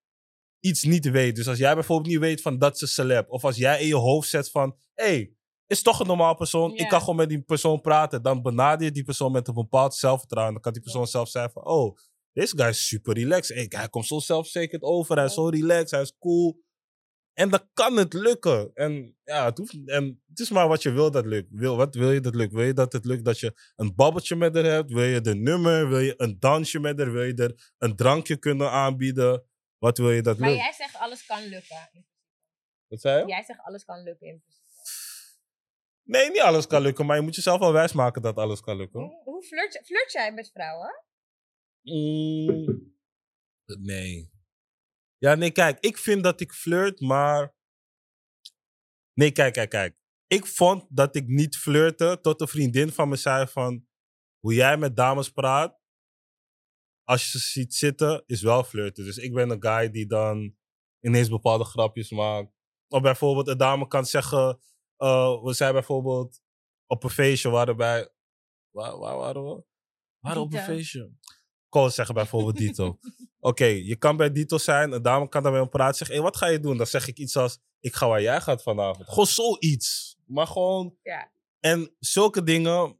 iets 0.63 0.83
niet 0.83 1.09
weet, 1.09 1.35
dus 1.35 1.47
als 1.47 1.57
jij 1.57 1.73
bijvoorbeeld 1.73 2.09
niet 2.09 2.19
weet 2.19 2.41
van 2.41 2.57
dat 2.57 2.77
ze 2.77 2.87
celeb, 2.87 3.29
of 3.29 3.43
als 3.43 3.57
jij 3.57 3.81
in 3.81 3.87
je 3.87 3.95
hoofd 3.95 4.29
zet 4.29 4.51
van, 4.51 4.75
hé, 4.93 5.05
hey, 5.05 5.33
is 5.67 5.81
toch 5.81 5.99
een 5.99 6.07
normaal 6.07 6.35
persoon, 6.35 6.75
ik 6.75 6.87
kan 6.87 6.99
gewoon 6.99 7.15
met 7.15 7.29
die 7.29 7.41
persoon 7.41 7.81
praten, 7.81 8.21
dan 8.21 8.41
benader 8.41 8.85
je 8.85 8.91
die 8.91 9.03
persoon 9.03 9.31
met 9.31 9.47
een 9.47 9.53
bepaald 9.53 9.95
zelfvertrouwen. 9.95 10.53
Dan 10.53 10.61
kan 10.63 10.73
die 10.73 10.81
persoon 10.81 11.07
zelf 11.07 11.29
zeggen 11.29 11.51
van, 11.51 11.65
oh, 11.65 11.97
deze 12.33 12.57
guy 12.57 12.67
is 12.67 12.87
super 12.87 13.13
relaxed. 13.13 13.55
Hey, 13.55 13.65
hij 13.69 13.89
komt 13.89 14.05
zo 14.05 14.19
zelfverzekerd 14.19 14.81
over, 14.81 15.15
hij 15.15 15.25
is 15.25 15.33
zo 15.33 15.47
relaxed, 15.47 15.91
hij 15.91 16.01
is 16.01 16.17
cool. 16.19 16.61
En 17.33 17.49
dan 17.49 17.69
kan 17.73 17.97
het 17.97 18.13
lukken. 18.13 18.71
En 18.73 19.17
ja, 19.23 19.45
het, 19.45 19.57
hoeft, 19.57 19.77
en 19.85 20.21
het 20.29 20.39
is 20.39 20.49
maar 20.49 20.67
wat 20.67 20.81
je 20.81 20.91
wil 20.91 21.11
dat 21.11 21.25
lukt. 21.25 21.47
Wil, 21.51 21.75
wat 21.75 21.95
wil 21.95 22.11
je 22.11 22.19
dat 22.19 22.35
lukt? 22.35 22.53
Wil 22.53 22.63
je 22.63 22.73
dat 22.73 22.93
het 22.93 23.05
lukt 23.05 23.25
dat 23.25 23.39
je 23.39 23.53
een 23.75 23.95
babbeltje 23.95 24.35
met 24.35 24.55
haar 24.55 24.63
hebt? 24.63 24.91
Wil 24.91 25.03
je 25.03 25.21
de 25.21 25.35
nummer? 25.35 25.89
Wil 25.89 25.99
je 25.99 26.13
een 26.17 26.39
dansje 26.39 26.79
met 26.79 26.99
haar? 26.99 27.11
Wil 27.11 27.23
je 27.23 27.33
er 27.33 27.73
een 27.77 27.95
drankje 27.95 28.37
kunnen 28.37 28.71
aanbieden? 28.71 29.43
Wat 29.83 29.97
wil 29.97 30.11
je 30.11 30.21
dat 30.21 30.37
Maar 30.37 30.49
lukt? 30.49 30.61
jij 30.61 30.73
zegt 30.73 30.95
alles 30.95 31.25
kan 31.25 31.43
lukken. 31.43 31.89
Wat 32.87 33.01
zei 33.01 33.21
je? 33.21 33.27
Jij 33.27 33.43
zegt 33.43 33.59
alles 33.59 33.85
kan 33.85 34.03
lukken 34.03 34.27
in 34.27 34.41
principe. 34.41 34.71
Nee, 36.03 36.29
niet 36.29 36.41
alles 36.41 36.67
kan 36.67 36.81
lukken, 36.81 37.05
maar 37.05 37.15
je 37.15 37.21
moet 37.21 37.35
jezelf 37.35 37.59
wel 37.59 37.73
wijsmaken 37.73 38.21
dat 38.21 38.37
alles 38.37 38.61
kan 38.61 38.77
lukken. 38.77 38.99
Hoe, 39.01 39.23
hoe 39.23 39.43
flirt, 39.43 39.81
flirt 39.85 40.11
jij 40.11 40.33
met 40.33 40.51
vrouwen? 40.51 41.03
Mm, 41.81 42.95
nee. 43.65 44.31
Ja, 45.17 45.35
nee, 45.35 45.51
kijk, 45.51 45.79
ik 45.79 45.97
vind 45.97 46.23
dat 46.23 46.41
ik 46.41 46.51
flirt, 46.51 46.99
maar. 46.99 47.55
Nee, 49.13 49.31
kijk, 49.31 49.53
kijk, 49.53 49.69
kijk. 49.69 49.97
Ik 50.27 50.45
vond 50.45 50.85
dat 50.89 51.15
ik 51.15 51.27
niet 51.27 51.57
flirte 51.57 52.19
tot 52.21 52.41
een 52.41 52.47
vriendin 52.47 52.91
van 52.91 53.09
me 53.09 53.15
zei 53.15 53.47
van. 53.47 53.87
Hoe 54.39 54.53
jij 54.53 54.77
met 54.77 54.95
dames 54.95 55.29
praat, 55.29 55.79
als 57.03 57.23
je 57.23 57.29
ze 57.29 57.39
ziet 57.39 57.73
zitten, 57.73 58.23
is 58.25 58.41
wel 58.41 58.63
flirten. 58.63 59.03
Dus 59.05 59.17
ik 59.17 59.33
ben 59.33 59.49
een 59.49 59.63
guy 59.63 59.89
die 59.89 60.05
dan 60.05 60.55
ineens 60.99 61.29
bepaalde 61.29 61.63
grapjes 61.63 62.11
maakt. 62.11 62.51
Of 62.87 63.01
bijvoorbeeld 63.01 63.47
een 63.47 63.57
dame 63.57 63.87
kan 63.87 64.05
zeggen. 64.05 64.59
eh, 64.97 65.43
we 65.43 65.53
zijn 65.53 65.73
bijvoorbeeld 65.73 66.41
op 66.85 67.03
een 67.03 67.09
feestje 67.09 67.49
waarbij. 67.49 68.09
Waar, 68.69 68.97
waar 68.97 69.17
waren 69.17 69.43
we? 69.43 69.63
Waren 70.19 70.41
op 70.41 70.53
een 70.53 70.59
feestje. 70.59 71.03
Ik 71.03 71.79
kon 71.79 71.91
zeggen 71.91 72.15
bijvoorbeeld 72.15 72.57
Dito. 72.57 72.97
Oké, 73.39 73.65
je 73.65 73.95
kan 73.95 74.17
bij 74.17 74.31
Dito 74.31 74.57
zijn, 74.57 74.91
een 74.91 75.01
dame 75.01 75.29
kan 75.29 75.43
daarmee 75.43 75.67
praten. 75.67 75.95
Zeg, 75.95 76.07
hé, 76.07 76.21
wat 76.21 76.37
ga 76.37 76.47
je 76.47 76.59
doen? 76.59 76.77
Dan 76.77 76.87
zeg 76.87 77.07
ik 77.07 77.17
iets 77.17 77.35
als, 77.37 77.59
ik 77.79 77.95
ga 77.95 78.07
waar 78.07 78.21
jij 78.21 78.41
gaat 78.41 78.63
vanavond. 78.63 79.09
Gewoon 79.09 79.25
zoiets. 79.25 80.17
Maar 80.25 80.47
gewoon... 80.47 80.97
Ja. 81.01 81.31
En 81.59 81.95
zulke 81.99 82.43
dingen, 82.43 82.99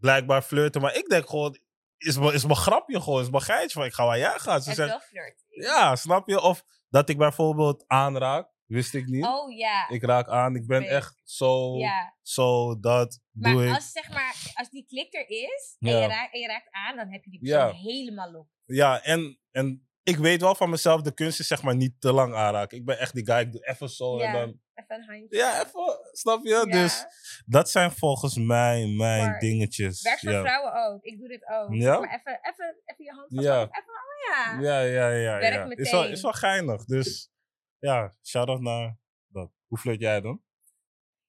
blijkbaar 0.00 0.42
flirten. 0.42 0.80
Maar 0.80 0.96
ik 0.96 1.08
denk 1.08 1.28
gewoon, 1.28 1.58
is 1.98 2.18
mijn, 2.18 2.32
is 2.34 2.44
mijn 2.44 2.56
grapje 2.56 3.00
gewoon, 3.00 3.20
is 3.22 3.30
mijn 3.30 3.42
geitje 3.42 3.78
van, 3.78 3.84
ik 3.84 3.92
ga 3.94 4.04
waar 4.06 4.18
jij 4.18 4.38
gaat. 4.38 4.64
Ze 4.64 4.72
zegt, 4.74 4.88
wel 4.90 5.00
flirt. 5.00 5.44
ja, 5.48 5.96
snap 5.96 6.28
je? 6.28 6.40
Of 6.40 6.64
dat 6.88 7.08
ik 7.08 7.18
bijvoorbeeld 7.18 7.84
aanraak, 7.86 8.48
wist 8.66 8.94
ik 8.94 9.06
niet. 9.06 9.24
Oh 9.24 9.56
ja. 9.56 9.88
Ik 9.88 10.02
raak 10.04 10.28
aan, 10.28 10.54
ik 10.56 10.66
ben 10.66 10.82
echt 10.82 11.20
zo, 11.24 11.76
ja. 11.76 12.14
zo, 12.22 12.78
dat 12.80 13.20
Maar 13.32 13.52
doe 13.52 13.66
ik. 13.66 13.74
als, 13.74 13.92
zeg 13.92 14.08
maar 14.10 14.34
als 14.54 14.70
die 14.70 14.86
klik 14.86 15.14
er 15.14 15.28
is 15.28 15.76
en, 15.78 15.90
Ja. 15.90 16.00
je 16.00 16.06
raakt, 16.06 16.34
en 16.34 16.40
je 16.40 16.46
raakt 16.46 16.68
aan, 16.70 16.96
dan 16.96 17.08
heb 17.08 17.24
je 17.24 17.30
die 17.30 17.40
persoon 17.40 17.58
Ja. 17.68 17.72
helemaal 17.74 18.34
op. 18.34 18.48
Ja, 18.64 19.02
en, 19.02 19.40
en 19.50 19.88
ik 20.02 20.16
weet 20.16 20.40
wel 20.40 20.54
van 20.54 20.70
mezelf, 20.70 21.00
de 21.02 21.14
kunst 21.14 21.40
is 21.40 21.46
zeg 21.46 21.62
maar 21.62 21.76
niet 21.76 22.00
te 22.00 22.12
lang 22.12 22.34
aanraken. 22.34 22.78
Ik 22.78 22.84
ben 22.84 22.98
echt 22.98 23.14
die 23.14 23.26
guy, 23.26 23.38
ik 23.40 23.52
doe 23.52 23.66
even 23.66 23.88
zo 23.88 24.18
en 24.18 24.32
dan... 24.32 24.60
Even 24.76 24.96
een 24.96 25.04
handje. 25.04 25.36
Ja, 25.36 25.64
even, 25.64 25.98
snap 26.12 26.42
je? 26.44 26.48
Ja. 26.48 26.64
Dus 26.64 27.04
dat 27.46 27.70
zijn 27.70 27.90
volgens 27.90 28.36
mij 28.36 28.86
mijn 28.86 28.96
Maar 29.30 29.38
dingetjes. 29.38 30.02
Werkt 30.02 30.20
voor 30.20 30.30
ja. 30.32 30.40
vrouwen 30.40 30.74
ook. 30.74 31.04
Ik 31.04 31.18
doe 31.18 31.28
dit 31.28 31.46
ook. 31.46 31.74
Ja? 31.74 31.98
Maar 32.00 32.14
even, 32.14 32.38
even, 32.42 32.76
even 32.84 33.04
je 33.04 33.10
hand 33.12 33.26
Ja. 33.28 33.60
Even, 33.62 33.70
oh 33.78 34.34
ja. 34.34 34.60
Ja, 34.60 34.80
ja, 34.80 35.08
ja. 35.08 35.38
Werkt 35.38 35.54
ja. 35.56 35.74
Is, 35.76 35.90
wel, 35.90 36.00
meteen. 36.00 36.12
is 36.12 36.22
wel 36.22 36.32
geinig. 36.32 36.84
Dus 36.84 37.30
ja, 37.78 38.16
shout-out 38.22 38.60
naar 38.60 38.98
dat. 39.26 39.50
Hoe 39.66 39.78
flirt 39.78 40.00
jij 40.00 40.20
dan? 40.20 40.42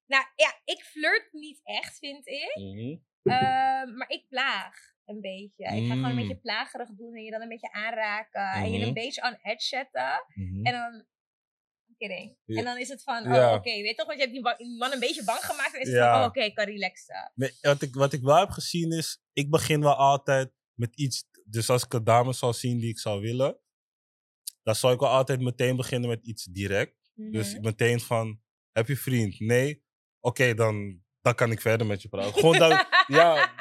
Nou 0.06 0.26
ja, 0.36 0.54
ik 0.64 0.84
flirt 0.84 1.28
niet 1.32 1.60
echt, 1.64 1.98
vind 1.98 2.28
ik. 2.28 2.56
Mhm. 2.56 2.96
Ehm, 3.34 3.98
maar 3.98 4.10
ik 4.10 4.26
plaag. 4.30 4.96
een 5.08 5.22
beetje. 5.22 5.64
Ik 5.64 5.88
ga 5.88 5.94
gewoon 5.94 6.10
een 6.10 6.16
beetje 6.16 6.34
Mm. 6.34 6.42
plagerig 6.42 6.90
doen 6.90 7.16
en 7.16 7.24
je 7.24 7.32
dan 7.32 7.42
een 7.42 7.48
beetje 7.50 7.72
aanraken. 7.72 8.52
En 8.52 8.72
je 8.72 8.78
Mhm. 8.78 8.88
een 8.88 8.94
beetje 8.94 9.22
on 9.24 9.38
edge 9.42 9.66
zetten. 9.66 10.24
Mhm. 10.34 10.66
En 10.66 10.72
dan... 10.74 11.06
I'm 12.00 12.08
kidding. 12.08 12.38
Ja. 12.46 12.58
En 12.60 12.64
dan 12.66 12.78
is 12.78 12.90
het 12.90 13.04
van, 13.04 13.18
oh, 13.28 13.34
Ja. 13.34 13.54
oké, 13.56 13.70
weet 13.82 13.98
toch? 13.98 14.08
Want 14.08 14.20
je 14.20 14.28
hebt 14.30 14.58
die, 14.58 14.78
man 14.78 14.92
een 14.92 15.00
beetje 15.00 15.24
bang 15.24 15.40
gemaakt. 15.40 15.74
En 15.74 15.80
is 15.82 15.88
het 15.88 15.96
Ja. 15.98 16.12
van, 16.14 16.22
oh, 16.22 16.28
oké, 16.28 16.42
ik 16.42 16.56
kan 16.56 16.66
relaxen. 16.66 17.32
Nee, 17.36 17.52
wat, 17.62 17.82
ik, 17.82 17.94
wat 17.96 18.14
ik 18.14 18.22
wel 18.22 18.38
heb 18.38 18.50
gezien 18.50 18.92
is, 18.92 19.22
ik 19.34 19.50
begin 19.50 19.82
wel 19.82 19.96
altijd 19.96 20.52
met 20.74 20.96
iets. 20.96 21.24
Dus 21.46 21.70
als 21.70 21.84
ik 21.84 21.94
een 21.94 22.04
dame 22.04 22.34
zou 22.34 22.54
zien 22.54 22.80
die 22.80 22.90
ik 22.90 23.00
zou 23.00 23.22
willen, 23.22 23.60
dan 24.64 24.76
zou 24.76 24.94
ik 24.94 25.00
wel 25.00 25.10
altijd 25.10 25.40
meteen 25.42 25.76
beginnen 25.76 26.10
met 26.10 26.26
iets 26.26 26.44
direct. 26.44 26.96
Dus 27.14 27.54
Mhm. 27.54 27.62
meteen 27.64 28.00
van, 28.00 28.42
heb 28.72 28.88
je 28.88 28.98
vriend? 28.98 29.40
Nee? 29.40 29.84
Oké, 30.20 30.54
dan, 30.54 31.02
dan 31.22 31.36
kan 31.36 31.52
ik 31.52 31.62
verder 31.62 31.88
met 31.88 32.02
je 32.02 32.08
praten. 32.10 32.34
Gewoon 32.34 32.58
dat, 32.60 32.88
ja, 33.08 33.52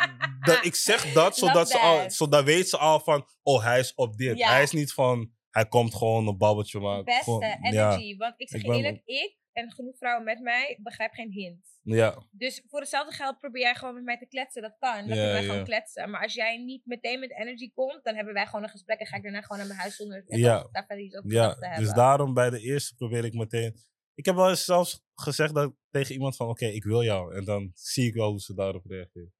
dat, 0.41 0.65
ik 0.65 0.75
zeg 0.75 1.13
dat 1.13 1.37
zodat, 1.37 1.55
Love 1.55 1.67
ze 1.71 1.79
al, 1.79 2.11
zodat 2.11 2.45
weet 2.45 2.69
ze 2.69 2.77
al 2.79 3.01
van, 3.01 3.27
oh, 3.43 3.63
hij 3.65 3.79
is 3.79 3.95
op 3.95 4.17
dit. 4.17 4.43
Hij 4.43 4.63
is 4.63 4.71
niet 4.71 4.93
van, 4.93 5.33
hij 5.57 5.67
komt 5.67 5.95
gewoon 5.95 6.27
een 6.27 6.39
babbeltje 6.39 6.81
maken. 6.81 7.05
Beste 7.05 7.23
Gewoon, 7.23 7.43
energy. 7.43 8.17
Want 8.17 8.35
ik 8.37 8.49
zeg 8.49 8.61
Ik 8.61 8.67
je 8.67 8.73
ben 8.73 8.83
eerlijk, 8.83 9.03
ik 9.05 9.37
en 9.53 9.73
genoeg 9.73 9.97
vrouwen 9.97 10.25
met 10.25 10.41
mij 10.41 10.79
begrijp 10.83 11.13
geen 11.13 11.31
hint. 11.31 11.79
Ja, 11.83 11.97
ja, 11.97 12.23
Dus 12.31 12.63
voor 12.67 12.81
hetzelfde 12.81 13.15
geld 13.15 13.39
probeer 13.39 13.63
jij 13.63 13.75
gewoon 13.75 13.95
met 13.95 14.05
mij 14.05 14.19
te 14.19 14.27
kletsen. 14.27 14.63
Dat 14.63 14.77
kan. 14.79 14.95
Dan 14.97 15.05
Ja, 15.07 15.13
kunnen 15.15 15.33
wij 15.33 15.43
ja. 15.43 15.49
gewoon 15.49 15.65
kletsen. 15.65 16.11
Maar 16.11 16.23
als 16.23 16.35
jij 16.35 16.57
niet 16.57 16.87
meteen 16.87 17.21
met 17.21 17.31
energy 17.31 17.73
komt, 17.73 18.05
dan 18.05 18.15
hebben 18.15 18.35
wij 18.35 18.47
gewoon 18.47 18.63
een 18.63 18.69
gesprek. 18.69 18.99
En 18.99 19.07
ga 19.07 19.17
ik 19.17 19.23
daarna 19.23 19.41
gewoon 19.41 19.59
naar 19.59 19.67
mijn 19.67 19.79
huis 19.79 19.97
zonder 19.97 20.25
Ja. 20.27 20.69
daar 20.73 20.87
verder 20.87 21.05
iets 21.05 21.17
over 21.17 21.33
ja. 21.33 21.55
te 21.55 21.67
hebben. 21.67 21.85
Dus 21.85 21.95
daarom 21.95 22.35
bij 22.35 22.51
de 22.51 22.61
eerste 22.61 22.95
probeer 22.95 23.25
ik 23.25 23.35
meteen. 23.35 23.77
Ik 24.15 24.25
heb 24.25 24.35
wel 24.35 24.49
eens 24.49 24.65
zelfs 24.65 25.05
gezegd 25.15 25.55
dat, 25.55 25.75
tegen 25.91 26.15
iemand 26.15 26.37
van, 26.37 26.49
oké, 26.49 26.67
ik 26.67 26.85
wil 26.85 27.03
jou. 27.03 27.35
En 27.35 27.45
dan 27.45 27.71
zie 27.75 28.07
ik 28.07 28.15
wel 28.15 28.31
hoe 28.31 28.41
ze 28.41 28.55
daarop 28.55 28.85
reageert. 28.87 29.33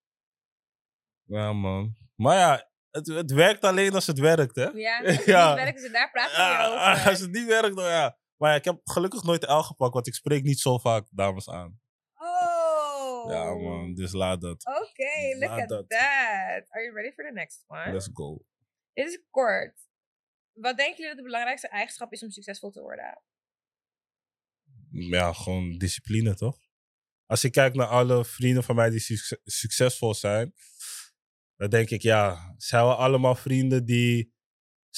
Ja, 1.23 1.53
man. 1.53 1.95
Maar 2.15 2.37
ja, 2.37 2.71
het, 2.97 3.07
het 3.07 3.33
werkt 3.33 3.65
alleen 3.65 3.95
als 3.95 4.07
het 4.07 4.19
werkt, 4.19 4.57
hè? 4.57 4.65
Ja, 4.65 4.99
als 5.05 5.17
het 5.17 5.25
Ja. 5.25 5.47
niet 5.55 5.63
werken 5.65 5.81
ze 5.83 5.91
daar 5.91 6.11
praten 6.11 6.37
we 6.37 6.43
Ja, 6.43 6.63
niet 6.69 6.97
over. 6.97 7.11
als 7.11 7.21
het 7.21 7.31
niet 7.31 7.47
werkt, 7.47 7.77
dan 7.77 7.85
ja. 7.91 8.19
Maar 8.37 8.51
ja, 8.51 8.57
ik 8.57 8.65
heb 8.65 8.81
gelukkig 8.85 9.23
nooit 9.23 9.41
de 9.41 9.53
L 9.53 9.63
gepakt, 9.63 9.95
want 9.95 10.07
ik 10.07 10.15
spreek 10.15 10.43
niet 10.43 10.61
zo 10.61 10.79
vaak 10.79 11.07
dames 11.11 11.49
aan. 11.49 11.81
Oh. 12.15 13.31
Ja, 13.33 13.55
man. 13.55 13.95
Dus 13.95 14.13
laat 14.13 14.41
dat. 14.41 14.67
Oké, 14.67 15.37
look 15.39 15.51
Laat 15.51 15.61
at 15.61 15.69
dat. 15.69 15.89
that. 15.89 16.71
Are 16.71 16.83
you 16.85 16.93
ready 16.95 17.13
for 17.15 17.25
the 17.25 17.33
next 17.33 17.65
one? 17.67 17.93
Let's 17.93 18.09
go. 18.13 18.45
Dit 18.93 19.07
is 19.07 19.21
kort. 19.31 19.75
Wat 20.53 20.77
denken 20.77 20.95
jullie 20.97 21.09
dat 21.09 21.17
de 21.17 21.23
belangrijkste 21.23 21.69
eigenschap 21.69 22.13
is 22.13 22.23
om 22.23 22.31
succesvol 22.31 22.71
te 22.71 22.81
worden? 22.81 23.23
Ja, 24.91 25.33
gewoon 25.33 25.79
discipline, 25.79 26.35
toch? 26.35 26.59
Als 27.27 27.45
ik 27.45 27.53
kijk 27.53 27.75
naar 27.75 27.87
alle 27.87 28.25
vrienden 28.25 28.65
van 28.65 28.75
mij 28.77 28.91
die 28.91 29.01
succe- 29.01 29.41
succesvol 29.45 30.15
zijn, 30.15 30.55
dan 31.57 31.71
denk 31.71 31.91
ik, 31.91 32.03
ja, 32.03 32.55
zijn 32.57 32.85
we 32.85 32.95
allemaal 32.95 33.35
vrienden 33.35 33.85
die 33.85 34.35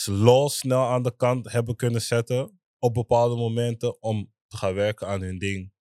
lol 0.04 0.48
snel 0.48 0.86
aan 0.86 1.02
de 1.02 1.16
kant 1.16 1.52
hebben 1.52 1.76
kunnen 1.76 2.02
zetten 2.02 2.60
op 2.78 2.94
bepaalde 2.94 3.36
momenten 3.36 4.02
om 4.02 4.32
te 4.46 4.56
gaan 4.56 4.74
werken 4.74 5.06
aan 5.06 5.20
hun 5.20 5.38
ding. 5.38 5.72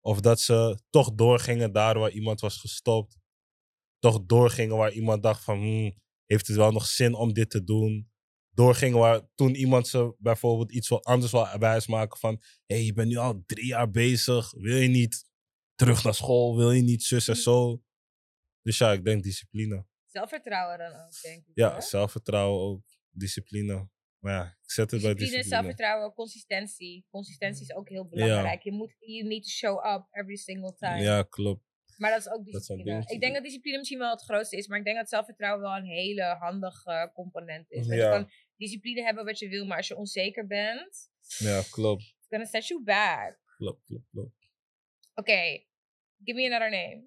Of 0.00 0.20
dat 0.20 0.40
ze 0.40 0.80
toch 0.90 1.14
doorgingen 1.14 1.72
daar 1.72 1.98
waar 1.98 2.10
iemand 2.10 2.40
was 2.40 2.56
gestopt. 2.56 3.18
Toch 3.98 4.24
doorgingen 4.24 4.76
waar 4.76 4.92
iemand 4.92 5.22
dacht 5.22 5.44
van, 5.44 5.58
hmm, 5.58 6.00
heeft 6.24 6.46
het 6.46 6.56
wel 6.56 6.72
nog 6.72 6.86
zin 6.86 7.14
om 7.14 7.32
dit 7.32 7.50
te 7.50 7.64
doen? 7.64 8.10
Doorgingen 8.54 8.98
waar 8.98 9.28
toen 9.34 9.54
iemand 9.54 9.88
ze 9.88 10.14
bijvoorbeeld 10.18 10.72
iets 10.72 10.88
wat 10.88 11.04
anders 11.04 11.32
wil 11.32 11.58
wijsmaken 11.58 12.18
van, 12.18 12.42
hé, 12.66 12.76
hey, 12.76 12.84
je 12.84 12.92
bent 12.92 13.08
nu 13.08 13.16
al 13.16 13.42
drie 13.46 13.66
jaar 13.66 13.90
bezig, 13.90 14.50
wil 14.50 14.76
je 14.76 14.88
niet 14.88 15.24
terug 15.74 16.04
naar 16.04 16.14
school, 16.14 16.56
wil 16.56 16.70
je 16.70 16.82
niet 16.82 17.02
zus 17.02 17.28
en 17.28 17.36
zo? 17.36 17.82
Dus 18.62 18.78
ja, 18.78 18.92
ik 18.92 19.04
denk 19.04 19.22
discipline. 19.22 19.86
Zelfvertrouwen 20.16 20.78
dan 20.78 20.92
ook, 20.92 21.20
denk 21.22 21.46
ik. 21.46 21.52
Ja, 21.54 21.80
zelfvertrouwen 21.80 22.60
ook, 22.60 22.82
discipline. 23.10 23.88
Maar 24.18 24.32
ja, 24.34 24.44
ik 24.62 24.70
zet 24.70 24.90
het 24.90 25.00
bij 25.02 25.14
Discipline, 25.14 25.16
discipline. 25.16 25.48
zelfvertrouwen, 25.48 26.12
consistentie. 26.14 27.06
Consistentie 27.10 27.62
is 27.62 27.74
ook 27.74 27.88
heel 27.88 28.08
belangrijk. 28.08 28.62
Je 28.62 28.72
moet, 28.72 28.94
you 28.98 29.28
need 29.28 29.42
to 29.42 29.48
show 29.48 29.86
up 29.94 30.06
every 30.10 30.36
single 30.36 30.74
time. 30.74 31.02
Ja, 31.02 31.22
klopt. 31.22 31.64
Maar 31.96 32.10
dat 32.10 32.20
is 32.20 32.28
ook 32.28 32.44
discipline. 32.44 33.02
ik 33.06 33.20
denk 33.20 33.34
dat 33.34 33.42
discipline 33.42 33.76
misschien 33.78 33.98
wel 33.98 34.10
het 34.10 34.22
grootste 34.22 34.56
is, 34.56 34.66
maar 34.66 34.78
ik 34.78 34.84
denk 34.84 34.96
dat 34.96 35.08
zelfvertrouwen 35.08 35.62
wel 35.62 35.76
een 35.76 35.84
hele 35.84 36.22
handige 36.38 37.10
component 37.14 37.70
is. 37.70 37.86
Ja. 37.86 37.94
Je 37.94 38.10
kan 38.10 38.30
discipline 38.56 39.02
hebben 39.02 39.24
wat 39.24 39.38
je 39.38 39.48
wil, 39.48 39.66
maar 39.66 39.76
als 39.76 39.88
je 39.88 39.96
onzeker 39.96 40.46
bent, 40.46 41.10
Ja, 41.38 41.62
klopt. 41.70 42.02
it's 42.02 42.26
gonna 42.28 42.44
set 42.44 42.66
you 42.66 42.82
back. 42.82 43.38
Klopt, 43.56 43.84
klopt, 43.84 44.06
klopt. 44.10 44.34
Oké, 45.14 45.64
give 46.24 46.34
me 46.40 46.46
another 46.54 46.70
name. 46.70 47.04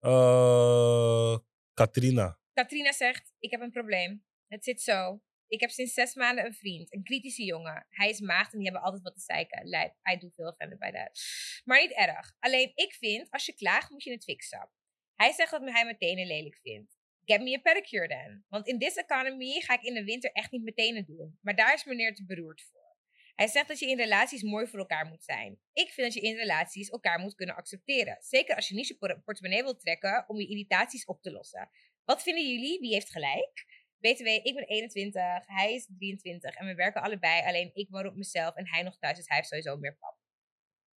Eh, 0.00 1.38
Katrina. 1.74 2.37
Katrina 2.58 2.92
zegt, 2.92 3.34
ik 3.38 3.50
heb 3.50 3.60
een 3.60 3.70
probleem. 3.70 4.24
Het 4.48 4.64
zit 4.64 4.80
zo. 4.80 5.22
Ik 5.46 5.60
heb 5.60 5.70
sinds 5.70 5.94
zes 5.94 6.14
maanden 6.14 6.44
een 6.44 6.54
vriend, 6.54 6.94
een 6.94 7.02
kritische 7.02 7.44
jongen. 7.44 7.86
Hij 7.88 8.08
is 8.08 8.20
maagd 8.20 8.52
en 8.52 8.58
die 8.58 8.66
hebben 8.66 8.84
altijd 8.84 9.02
wat 9.02 9.14
te 9.14 9.20
zeiken. 9.20 9.68
Lijp, 9.68 9.94
I 10.12 10.16
do 10.16 10.28
feel 10.28 10.48
offended 10.48 10.78
bij 10.78 10.90
dat. 10.90 11.20
Maar 11.64 11.80
niet 11.80 11.92
erg. 11.92 12.36
Alleen 12.38 12.72
ik 12.74 12.92
vind, 12.92 13.30
als 13.30 13.46
je 13.46 13.54
klaagt, 13.54 13.90
moet 13.90 14.02
je 14.02 14.10
het 14.10 14.24
fixen. 14.24 14.70
Hij 15.14 15.32
zegt 15.32 15.50
dat 15.50 15.60
hij 15.60 15.84
mijn 15.84 15.98
tenen 15.98 16.26
lelijk 16.26 16.58
vindt. 16.62 16.98
Get 17.24 17.42
me 17.42 17.56
a 17.56 17.60
pedicure 17.60 18.08
dan. 18.08 18.44
Want 18.48 18.66
in 18.66 18.78
this 18.78 18.94
economy 18.94 19.60
ga 19.60 19.74
ik 19.74 19.82
in 19.82 19.94
de 19.94 20.04
winter 20.04 20.32
echt 20.32 20.50
niet 20.50 20.62
mijn 20.62 20.74
tenen 20.74 21.04
doen. 21.04 21.38
Maar 21.42 21.56
daar 21.56 21.74
is 21.74 21.84
meneer 21.84 22.14
te 22.14 22.24
beroerd 22.24 22.62
voor. 22.62 22.88
Hij 23.34 23.46
zegt 23.46 23.68
dat 23.68 23.78
je 23.78 23.86
in 23.86 23.96
relaties 23.96 24.42
mooi 24.42 24.66
voor 24.66 24.78
elkaar 24.78 25.06
moet 25.06 25.24
zijn. 25.24 25.60
Ik 25.72 25.90
vind 25.90 26.06
dat 26.06 26.22
je 26.22 26.28
in 26.28 26.36
relaties 26.36 26.88
elkaar 26.88 27.18
moet 27.18 27.34
kunnen 27.34 27.56
accepteren. 27.56 28.16
Zeker 28.20 28.56
als 28.56 28.68
je 28.68 28.74
niet 28.74 28.88
je 28.88 28.96
por- 28.96 29.20
portemonnee 29.20 29.62
wilt 29.62 29.80
trekken 29.80 30.24
om 30.28 30.40
je 30.40 30.48
irritaties 30.48 31.04
op 31.04 31.22
te 31.22 31.30
lossen. 31.30 31.70
Wat 32.08 32.22
vinden 32.22 32.48
jullie? 32.50 32.80
Wie 32.80 32.92
heeft 32.92 33.10
gelijk? 33.10 33.66
BTW, 33.98 34.26
ik 34.26 34.54
ben 34.54 34.64
21, 34.66 35.22
hij 35.46 35.74
is 35.74 35.88
23 35.98 36.54
en 36.54 36.66
we 36.66 36.74
werken 36.74 37.02
allebei. 37.02 37.42
Alleen 37.46 37.70
ik 37.74 37.88
woon 37.90 38.06
op 38.06 38.14
mezelf 38.14 38.54
en 38.54 38.68
hij 38.68 38.82
nog 38.82 38.98
thuis, 38.98 39.16
dus 39.16 39.26
hij 39.28 39.36
heeft 39.36 39.48
sowieso 39.48 39.76
meer 39.76 39.96
pap. 39.98 40.16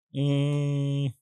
Mm, 0.07 1.17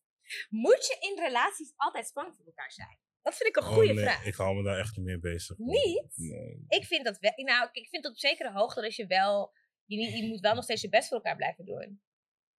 Moet 0.49 0.85
je 0.87 0.97
in 1.09 1.23
relaties 1.23 1.73
altijd 1.75 2.07
spannend 2.07 2.35
voor 2.37 2.45
elkaar 2.45 2.71
zijn? 2.71 2.99
Dat 3.21 3.35
vind 3.35 3.49
ik 3.49 3.55
een 3.55 3.69
oh 3.69 3.73
goede 3.73 3.93
nee, 3.93 4.03
vraag. 4.03 4.25
ik 4.25 4.35
hou 4.35 4.55
me 4.55 4.63
daar 4.63 4.79
echt 4.79 4.95
niet 4.97 5.05
mee 5.05 5.19
bezig. 5.19 5.57
Niet? 5.57 6.11
Nee. 6.15 6.65
Ik 6.67 6.85
vind 6.85 7.05
dat 7.05 7.17
wel. 7.19 7.31
Nou, 7.35 7.69
ik 7.71 7.87
vind 7.89 8.03
tot 8.03 8.11
op 8.11 8.17
zekere 8.19 8.51
hoogte 8.51 8.81
dat 8.81 8.95
je 8.95 9.07
wel. 9.07 9.51
Je, 9.85 9.97
niet, 9.97 10.17
je 10.17 10.27
moet 10.27 10.39
wel 10.39 10.55
nog 10.55 10.63
steeds 10.63 10.81
je 10.81 10.89
best 10.89 11.07
voor 11.07 11.17
elkaar 11.17 11.35
blijven 11.35 11.65
doen. 11.65 12.01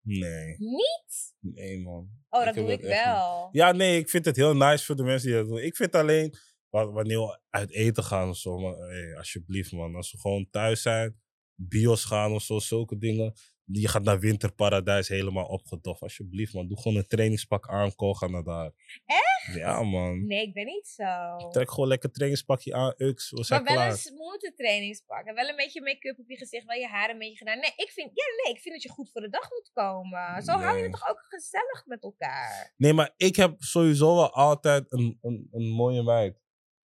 Nee, 0.03 0.55
Niet? 0.57 1.35
nee 1.39 1.79
man. 1.81 2.09
Oh, 2.29 2.45
dat 2.45 2.53
doe 2.53 2.63
dat 2.63 2.73
ik 2.73 2.79
niet. 2.79 2.87
wel. 2.87 3.49
Ja, 3.51 3.71
nee, 3.71 3.97
ik 3.99 4.09
vind 4.09 4.25
het 4.25 4.35
heel 4.35 4.55
nice 4.55 4.85
voor 4.85 4.95
de 4.95 5.03
mensen 5.03 5.27
die 5.29 5.37
dat 5.37 5.47
doen. 5.47 5.57
Ik 5.63 5.75
vind 5.75 5.95
alleen, 5.95 6.35
wanneer 6.71 7.19
we 7.19 7.39
uit 7.49 7.71
eten 7.71 8.03
gaan 8.03 8.29
of 8.29 8.37
zo, 8.37 8.57
maar, 8.57 8.75
hey, 8.77 9.15
alsjeblieft 9.17 9.71
man. 9.71 9.95
Als 9.95 10.11
we 10.11 10.19
gewoon 10.19 10.47
thuis 10.49 10.81
zijn, 10.81 11.19
bios 11.55 12.03
gaan 12.05 12.31
of 12.33 12.41
zo, 12.41 12.59
zulke 12.59 12.97
dingen. 12.97 13.33
Je 13.73 13.87
gaat 13.87 14.03
naar 14.03 14.19
winterparadijs 14.19 15.07
helemaal 15.07 15.45
opgedoft. 15.45 16.01
Alsjeblieft 16.01 16.53
man, 16.53 16.67
doe 16.67 16.77
gewoon 16.81 16.97
een 16.97 17.07
trainingspak 17.07 17.67
aan, 17.69 17.95
Ko, 17.95 18.13
ga 18.13 18.27
naar 18.27 18.43
daar. 18.43 18.71
Echt? 19.05 19.55
Ja 19.55 19.81
man. 19.83 20.25
Nee, 20.27 20.41
ik 20.47 20.53
ben 20.53 20.65
niet 20.65 20.87
zo. 20.87 21.37
Trek 21.49 21.71
gewoon 21.71 21.87
lekker 21.87 22.07
een 22.09 22.15
trainingspakje 22.15 22.73
aan, 22.73 22.93
ux, 22.97 23.31
we 23.31 23.43
zijn 23.43 23.63
Maar 23.63 23.73
wel 23.73 23.81
klaar. 23.83 23.91
een 23.93 23.97
smooth 23.97 24.51
trainingspak. 24.55 25.25
En 25.25 25.35
wel 25.35 25.47
een 25.49 25.55
beetje 25.55 25.81
make-up 25.81 26.19
op 26.19 26.29
je 26.29 26.37
gezicht. 26.37 26.65
Wel 26.65 26.77
je 26.77 26.87
haar 26.87 27.09
een 27.09 27.17
beetje 27.17 27.37
gedaan. 27.37 27.59
Nee, 27.59 27.73
ik 27.75 27.89
vind, 27.89 28.11
ja, 28.13 28.23
nee, 28.43 28.53
ik 28.53 28.61
vind 28.61 28.73
dat 28.73 28.83
je 28.83 28.89
goed 28.89 29.11
voor 29.11 29.21
de 29.21 29.29
dag 29.29 29.49
moet 29.49 29.69
komen. 29.73 30.41
Zo 30.43 30.51
hou 30.51 30.61
je 30.63 30.67
het 30.67 30.81
Nee. 30.81 30.89
toch 30.91 31.09
ook 31.09 31.25
gezellig 31.29 31.83
met 31.85 32.03
elkaar. 32.03 32.73
Nee, 32.77 32.93
maar 32.93 33.13
ik 33.17 33.35
heb 33.35 33.55
sowieso 33.61 34.15
wel 34.15 34.31
altijd 34.33 34.91
een, 34.91 35.17
een, 35.21 35.47
een 35.51 35.67
mooie 35.69 36.03
meid. 36.03 36.40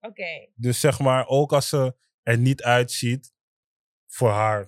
Oké. 0.02 0.48
Dus 0.56 0.80
zeg 0.80 1.00
maar, 1.00 1.28
ook 1.28 1.54
als 1.54 1.70
ze 1.70 1.96
er 2.22 2.38
niet 2.38 2.64
uitziet, 2.64 3.34
voor 4.08 4.30
haar 4.30 4.68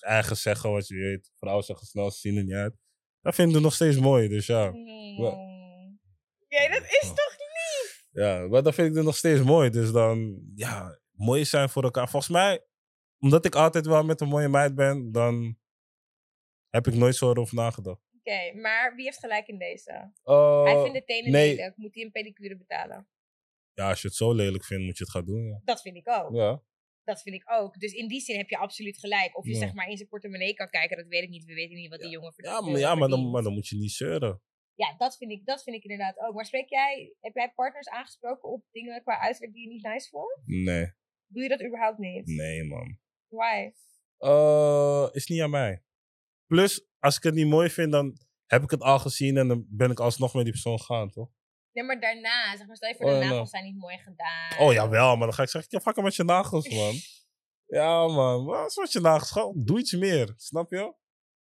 eigen 0.00 0.36
zeggen 0.36 0.70
wat 0.70 0.88
je 0.88 0.94
weet. 0.94 1.32
Vrouwen 1.36 1.64
zeggen 1.64 1.86
snel, 1.86 2.10
ze 2.10 2.18
zien 2.18 2.36
er 2.36 2.44
niet 2.44 2.54
uit. 2.54 2.76
Dat 3.20 3.34
vind 3.34 3.54
ik 3.54 3.60
nog 3.60 3.74
steeds 3.74 3.98
mooi, 3.98 4.28
dus 4.28 4.46
ja. 4.46 4.68
Oké, 4.68 6.68
dat 6.68 6.82
is 6.82 7.08
Oh. 7.10 7.14
toch 7.14 7.36
lief? 7.38 8.08
Ja, 8.10 8.46
maar 8.48 8.62
dat 8.62 8.74
vind 8.74 8.90
ik 8.90 8.96
er 8.96 9.04
nog 9.04 9.16
steeds 9.16 9.42
mooi. 9.42 9.70
Dus 9.70 9.92
dan, 9.92 10.40
ja, 10.54 10.98
mooi 11.10 11.44
zijn 11.44 11.68
voor 11.68 11.82
elkaar. 11.82 12.08
Volgens 12.08 12.32
mij, 12.32 12.64
omdat 13.18 13.44
ik 13.44 13.54
altijd 13.54 13.86
wel 13.86 14.04
met 14.04 14.20
een 14.20 14.28
mooie 14.28 14.48
meid 14.48 14.74
ben, 14.74 15.12
dan 15.12 15.58
heb 16.68 16.86
ik 16.86 16.94
nooit 16.94 17.16
zo 17.16 17.30
erover 17.30 17.54
nagedacht. 17.54 18.00
Oké, 18.18 18.52
maar 18.60 18.94
wie 18.94 19.04
heeft 19.04 19.18
gelijk 19.18 19.46
in 19.48 19.58
deze? 19.58 20.12
Eh, 20.22 20.62
Hij 20.62 20.82
vindt 20.82 20.94
de 20.98 21.04
tenen 21.04 21.30
nee. 21.30 21.54
lelijk. 21.54 21.76
Moet 21.76 21.94
hij 21.94 22.04
een 22.04 22.10
pedicure 22.10 22.56
betalen? 22.56 23.08
Ja, 23.74 23.88
als 23.88 24.02
je 24.02 24.08
het 24.08 24.16
zo 24.16 24.32
lelijk 24.34 24.64
vindt, 24.64 24.84
moet 24.84 24.98
je 24.98 25.04
het 25.04 25.12
gaan 25.12 25.24
doen, 25.24 25.44
ja. 25.44 25.60
Dat 25.64 25.80
vind 25.80 25.96
ik 25.96 26.08
ook. 26.08 26.34
Ja, 26.34 26.62
Dat 27.04 27.22
vind 27.22 27.34
ik 27.34 27.50
ook. 27.50 27.78
Dus 27.78 27.92
in 27.92 28.08
die 28.08 28.20
zin 28.20 28.36
heb 28.36 28.48
je 28.48 28.56
absoluut 28.58 28.98
gelijk. 28.98 29.36
Of 29.38 29.44
je 29.44 29.52
Ja. 29.52 29.58
zeg 29.58 29.72
maar 29.74 29.88
in 29.90 29.96
zijn 29.96 30.08
portemonnee 30.08 30.54
kan 30.54 30.68
kijken, 30.70 30.96
dat 30.96 31.06
weet 31.06 31.22
ik 31.22 31.28
niet. 31.28 31.44
We 31.44 31.54
weten 31.54 31.76
niet 31.76 31.90
wat 31.90 32.00
die 32.00 32.10
jongen 32.10 32.32
verdient. 32.32 32.64
ja, 32.64 32.70
maar, 32.70 32.78
ja 32.80 32.94
maar, 32.94 33.08
dan, 33.08 33.30
maar 33.30 33.42
dan 33.42 33.52
moet 33.52 33.68
je 33.68 33.76
niet 33.76 33.90
zeuren. 33.92 34.42
Ja, 34.74 34.94
dat 34.96 35.16
vind, 35.16 35.30
ik, 35.30 35.44
dat 35.46 35.62
vind 35.62 35.76
ik 35.76 35.82
inderdaad 35.82 36.18
ook. 36.18 36.34
Maar 36.34 36.44
spreek 36.46 36.68
jij, 36.68 37.14
heb 37.20 37.34
jij 37.34 37.52
partners 37.54 37.88
aangesproken 37.88 38.48
op 38.48 38.64
dingen 38.70 39.02
qua 39.02 39.18
uiterlijk 39.18 39.52
die 39.52 39.62
je 39.62 39.68
niet 39.68 39.82
nice 39.82 40.08
vond? 40.08 40.40
Nee, 40.44 40.92
Doe 41.26 41.42
je 41.42 41.48
dat 41.48 41.64
überhaupt 41.64 41.98
niet? 41.98 42.26
nee 42.26 42.64
man. 42.64 42.98
Why? 43.28 43.70
Eh, 44.18 45.08
is 45.12 45.26
niet 45.26 45.40
aan 45.40 45.50
mij. 45.50 45.82
Plus, 46.46 46.86
als 46.98 47.16
ik 47.16 47.22
het 47.22 47.34
niet 47.34 47.46
mooi 47.46 47.70
vind, 47.70 47.92
dan 47.92 48.18
heb 48.46 48.62
ik 48.62 48.70
het 48.70 48.80
al 48.80 48.98
gezien 48.98 49.36
en 49.36 49.48
dan 49.48 49.66
ben 49.68 49.90
ik 49.90 50.00
alsnog 50.00 50.34
met 50.34 50.42
die 50.44 50.52
persoon 50.52 50.80
gaan, 50.80 51.10
toch? 51.10 51.30
Nee, 51.74 51.84
maar 51.84 52.00
daarna, 52.00 52.56
zeg 52.56 52.66
maar, 52.66 52.76
stel 52.76 52.88
je 52.88 52.94
voor 52.94 53.06
Oh, 53.06 53.12
de 53.12 53.18
nou. 53.18 53.30
nagels 53.30 53.50
zijn 53.50 53.64
niet 53.64 53.76
mooi 53.78 53.98
gedaan. 53.98 54.58
Oh 54.58 54.72
jawel, 54.72 55.16
maar 55.16 55.26
dan 55.26 55.34
ga 55.34 55.42
ik 55.42 55.48
zeggen, 55.48 55.70
ja, 55.72 55.80
fuck 55.84 55.94
hem 55.94 56.04
met 56.04 56.14
je 56.14 56.24
nagels, 56.24 56.68
man. 56.68 56.94
ja, 57.80 58.06
man. 58.06 58.44
Wat 58.44 58.70
is 58.70 58.76
met 58.76 58.92
je 58.92 59.00
nagels? 59.00 59.30
Gewoon, 59.30 59.64
Doe 59.64 59.78
iets 59.78 59.92
meer. 59.92 60.32
Snap 60.36 60.70
je? 60.70 60.94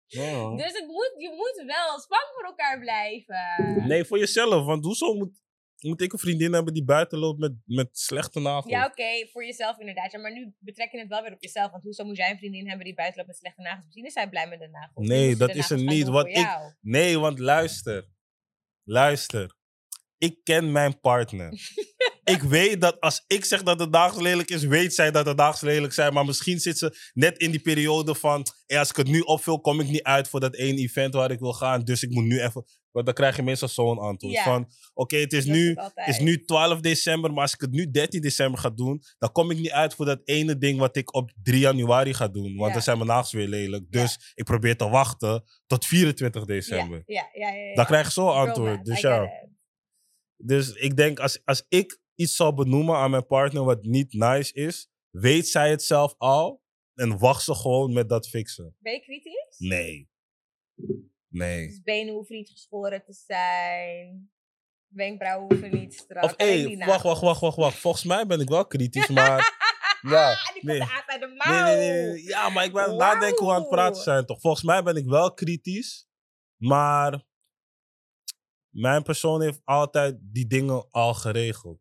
Ja. 0.05 0.55
Dus 0.55 0.73
het 0.73 0.87
moet, 0.87 1.13
je 1.17 1.29
moet 1.35 1.63
wel 1.65 1.99
spang 1.99 2.23
voor 2.35 2.45
elkaar 2.45 2.79
blijven. 2.79 3.87
Nee, 3.87 4.05
voor 4.05 4.17
jezelf. 4.17 4.65
Want 4.65 4.83
hoezo 4.85 5.13
moet, 5.13 5.41
moet 5.79 6.01
ik 6.01 6.13
een 6.13 6.19
vriendin 6.19 6.53
hebben 6.53 6.73
die 6.73 6.83
buiten 6.83 7.19
loopt 7.19 7.39
met, 7.39 7.53
met 7.65 7.97
slechte 7.97 8.39
nagels? 8.39 8.71
Ja, 8.71 8.85
oké, 8.85 9.27
voor 9.31 9.45
jezelf 9.45 9.77
inderdaad. 9.79 10.11
Ja, 10.11 10.19
maar 10.19 10.33
nu 10.33 10.53
betrek 10.59 10.91
je 10.91 10.99
het 10.99 11.07
wel 11.07 11.21
weer 11.21 11.33
op 11.33 11.41
jezelf. 11.41 11.71
Want 11.71 11.83
hoezo 11.83 12.03
moet 12.03 12.17
jij 12.17 12.29
een 12.31 12.37
vriendin 12.37 12.67
hebben 12.67 12.85
die 12.85 12.93
buiten 12.95 13.17
loopt 13.17 13.29
met 13.29 13.37
slechte 13.39 13.61
nagels? 13.61 13.83
Misschien 13.85 14.05
is 14.05 14.13
zij 14.13 14.29
blij 14.29 14.47
met 14.47 14.59
de 14.59 14.67
nagels. 14.67 15.07
Nee, 15.07 15.35
dat 15.35 15.51
de 15.51 15.57
is 15.57 15.69
er 15.69 15.77
nagels 15.77 15.79
gaan 15.87 15.95
niet, 15.95 16.05
doen 16.05 16.13
want 16.13 16.27
voor 16.27 16.37
ik- 16.37 16.45
jou. 16.45 16.73
Nee, 16.81 17.19
want 17.19 17.39
luister. 17.39 18.09
Luister. 18.83 19.59
Ik 20.21 20.43
ken 20.43 20.71
mijn 20.71 20.99
partner. 20.99 21.53
ik 22.35 22.41
weet 22.41 22.81
dat 22.81 22.99
als 22.99 23.23
ik 23.27 23.45
zeg 23.45 23.63
dat 23.63 23.77
de 23.79 23.87
nagels 23.87 24.21
lelijk 24.21 24.49
is, 24.49 24.63
weet 24.63 24.93
zij 24.93 25.11
dat 25.11 25.25
de 25.25 25.33
nagels 25.33 25.61
lelijk 25.61 25.93
zijn. 25.93 26.13
Maar 26.13 26.25
misschien 26.25 26.59
zit 26.59 26.77
ze 26.77 27.11
net 27.13 27.37
in 27.37 27.51
die 27.51 27.59
periode 27.61 28.15
van... 28.15 28.45
Hey, 28.65 28.79
als 28.79 28.89
ik 28.89 28.95
het 28.95 29.07
nu 29.07 29.19
opvul, 29.19 29.61
kom 29.61 29.79
ik 29.79 29.87
niet 29.87 30.03
uit 30.03 30.27
voor 30.27 30.39
dat 30.39 30.55
ene 30.55 30.77
event 30.81 31.13
waar 31.13 31.31
ik 31.31 31.39
wil 31.39 31.53
gaan. 31.53 31.83
Dus 31.83 32.03
ik 32.03 32.09
moet 32.09 32.23
nu 32.23 32.41
even... 32.41 32.65
Want 32.91 33.05
dan 33.05 33.15
krijg 33.15 33.35
je 33.35 33.41
meestal 33.43 33.67
zo'n 33.67 33.97
antwoord. 33.99 34.33
Ja. 34.33 34.43
Van, 34.43 34.67
oké, 34.93 35.17
het 35.17 35.33
is 35.33 35.45
Dat 35.45 35.55
nu... 35.55 35.67
het. 35.73 35.91
Het 35.95 36.07
is 36.07 36.19
nu 36.19 36.43
12 36.45 36.79
december, 36.79 37.31
maar 37.33 37.41
als 37.41 37.53
ik 37.53 37.61
het 37.61 37.71
nu 37.71 37.91
13 37.91 38.21
december 38.21 38.59
ga 38.59 38.69
doen, 38.69 39.01
dan 39.17 39.31
kom 39.31 39.51
ik 39.51 39.57
niet 39.57 39.71
uit 39.71 39.95
voor 39.95 40.05
dat 40.05 40.21
ene 40.23 40.57
ding 40.57 40.79
wat 40.79 40.95
ik 40.95 41.13
op 41.15 41.31
3 41.43 41.59
januari 41.59 42.13
ga 42.13 42.27
doen. 42.27 42.55
Want 42.55 42.67
Ja. 42.67 42.73
dan 42.73 42.81
zijn 42.81 42.97
mijn 42.97 43.09
nagels 43.09 43.31
weer 43.31 43.47
lelijk. 43.47 43.91
Dus 43.91 44.31
ik 44.35 44.43
probeer 44.43 44.77
te 44.77 44.89
wachten 44.89 45.43
tot 45.67 45.85
24 45.85 46.45
december. 46.45 47.03
Ja, 47.05 47.29
ja, 47.33 47.49
ja. 47.49 47.75
Dan 47.75 47.85
krijg 47.85 48.05
je 48.05 48.11
zo'n 48.11 48.33
antwoord. 48.33 48.85
Dus 48.85 49.01
ja. 49.01 49.29
Dus 50.43 50.71
ik 50.73 50.95
denk, 50.97 51.19
als, 51.19 51.45
als 51.45 51.65
ik 51.69 51.99
iets 52.15 52.35
zal 52.35 52.53
benoemen 52.53 52.95
aan 52.95 53.11
mijn 53.11 53.25
partner 53.25 53.63
wat 53.63 53.83
niet 53.83 54.13
nice 54.13 54.53
is, 54.53 54.89
weet 55.09 55.47
zij 55.47 55.69
het 55.69 55.83
zelf 55.83 56.15
al 56.17 56.61
en 56.93 57.17
wacht 57.17 57.43
ze 57.43 57.55
gewoon 57.55 57.93
met 57.93 58.09
dat 58.09 58.27
fixen. 58.27 58.75
Ben 58.79 58.93
je 58.93 58.99
kritisch? 59.01 59.55
Nee. 59.57 60.09
Nee. 61.27 61.67
Dus 61.67 61.81
benen 61.81 62.13
hoeven 62.13 62.35
niet 62.35 62.49
geschoren 62.49 63.03
te 63.03 63.13
zijn. 63.13 64.31
Wenkbrauwen 64.87 65.47
hoeven 65.47 65.79
niet 65.79 65.93
strak. 65.93 66.23
Of 66.23 66.33
hé, 66.37 66.77
wacht, 66.77 67.03
wacht, 67.03 67.21
wacht, 67.21 67.39
wacht, 67.41 67.55
wacht. 67.57 67.77
Volgens 67.77 68.03
mij 68.03 68.25
ben 68.25 68.39
ik 68.39 68.49
wel 68.49 68.65
kritisch, 68.67 69.07
maar... 69.19 69.59
ja, 70.01 70.31
Ah, 70.31 70.53
die 70.53 70.53
komt 70.53 70.63
nee. 70.63 70.81
uit 71.07 71.21
de 71.21 71.27
Nee, 71.27 71.35
mouw. 71.37 71.63
nee, 71.63 71.75
nee, 71.75 72.05
nee. 72.07 72.23
Ja, 72.23 72.49
maar 72.49 72.63
ik 72.65 72.73
ben 72.73 72.95
nadenken 72.95 73.37
hoe 73.37 73.47
we 73.47 73.53
aan 73.53 73.59
het 73.61 73.69
praten 73.69 74.01
zijn, 74.01 74.25
toch? 74.25 74.39
Volgens 74.41 74.63
mij 74.63 74.83
ben 74.83 74.95
ik 74.95 75.05
wel 75.05 75.33
kritisch, 75.33 76.07
maar 76.57 77.23
mijn 78.71 79.03
persoon 79.03 79.41
heeft 79.41 79.61
altijd 79.63 80.17
die 80.21 80.47
dingen 80.47 80.89
al 80.89 81.13
geregeld. 81.13 81.79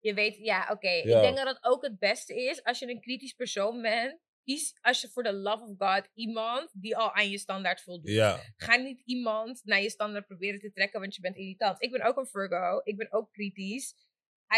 Je 0.00 0.14
weet, 0.14 0.36
ja, 0.36 0.68
oké. 0.70 0.90
Ja. 0.90 1.16
Ik 1.16 1.22
denk 1.22 1.36
dat 1.36 1.46
het 1.46 1.58
ook 1.60 1.82
het 1.82 1.98
beste 1.98 2.34
is 2.34 2.64
als 2.64 2.78
je 2.78 2.88
een 2.88 3.00
kritisch 3.00 3.32
persoon 3.32 3.82
bent. 3.82 4.18
Kies 4.44 4.78
als 4.80 5.00
je 5.00 5.08
voor 5.08 5.22
de 5.22 5.32
love 5.32 5.64
of 5.64 5.74
God 5.78 6.08
iemand 6.14 6.70
die 6.72 6.96
al 6.96 7.12
aan 7.14 7.30
je 7.30 7.38
standaard 7.38 7.82
voldoet. 7.82 8.10
Ja, 8.10 8.40
Ga 8.56 8.76
niet 8.76 9.02
iemand 9.04 9.60
naar 9.64 9.82
je 9.82 9.90
standaard 9.90 10.26
proberen 10.26 10.60
te 10.60 10.72
trekken, 10.72 11.00
want 11.00 11.14
je 11.14 11.20
bent 11.20 11.36
irritant. 11.36 11.82
Ik 11.82 11.90
ben 11.90 12.02
ook 12.02 12.16
een 12.16 12.26
Virgo. 12.26 12.80
Ik 12.84 12.96
ben 12.96 13.12
ook 13.12 13.32
kritisch. 13.32 13.94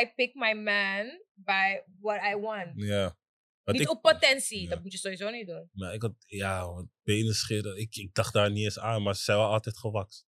I 0.02 0.12
pick 0.14 0.34
my 0.34 0.52
man 0.52 1.22
by 1.34 1.80
what 2.00 2.20
I 2.32 2.36
want. 2.36 2.70
ja. 2.74 3.20
Niet 3.64 3.80
ik, 3.80 3.90
op 3.90 4.02
potentie. 4.02 4.62
Ja. 4.62 4.68
Dat 4.68 4.82
moet 4.82 4.92
je 4.92 4.98
sowieso 4.98 5.30
niet 5.30 5.46
doen. 5.46 5.68
maar 5.72 5.94
ik 5.94 6.02
had, 6.02 6.14
ja, 6.26 6.86
benen 7.02 7.34
scheren. 7.34 7.76
Ik, 7.76 7.96
ik 7.96 8.14
dacht 8.14 8.32
daar 8.32 8.50
niet 8.50 8.64
eens 8.64 8.78
aan, 8.78 9.02
maar 9.02 9.14
ze 9.16 9.22
zijn 9.22 9.38
wel 9.38 9.46
altijd 9.46 9.78
gewakst. 9.78 10.26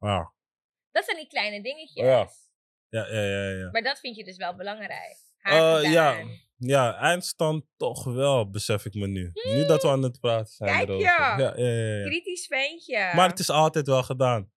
Ja, 0.00 0.32
Dat 0.90 1.04
zijn 1.04 1.16
die 1.16 1.26
kleine 1.26 1.62
dingetjes. 1.62 2.04
Ja. 2.04 2.28
ja, 2.88 3.06
ja, 3.14 3.22
ja. 3.22 3.48
ja. 3.48 3.70
Maar 3.70 3.82
dat 3.82 3.98
vind 3.98 4.16
je 4.16 4.24
dus 4.24 4.36
wel 4.36 4.56
belangrijk. 4.56 5.16
Haar 5.38 5.82
Eh, 5.82 5.92
ja, 5.92 6.24
ja, 6.56 6.96
eindstand 6.96 7.64
toch 7.76 8.04
wel, 8.04 8.50
besef 8.50 8.84
ik 8.84 8.94
me 8.94 9.06
nu. 9.06 9.30
Nu 9.32 9.66
dat 9.66 9.82
we 9.82 9.88
aan 9.88 10.02
het 10.02 10.20
praten 10.20 10.52
zijn 10.52 10.70
Kijk 10.70 10.88
erover. 10.88 11.06
Ja, 11.06 11.38
ja, 11.38 11.56
ja, 11.56 11.98
ja. 11.98 12.06
Kritisch 12.06 12.46
ventje. 12.46 13.12
Maar 13.14 13.28
het 13.28 13.38
is 13.38 13.50
altijd 13.50 13.86
wel 13.86 14.02
gedaan. 14.02 14.52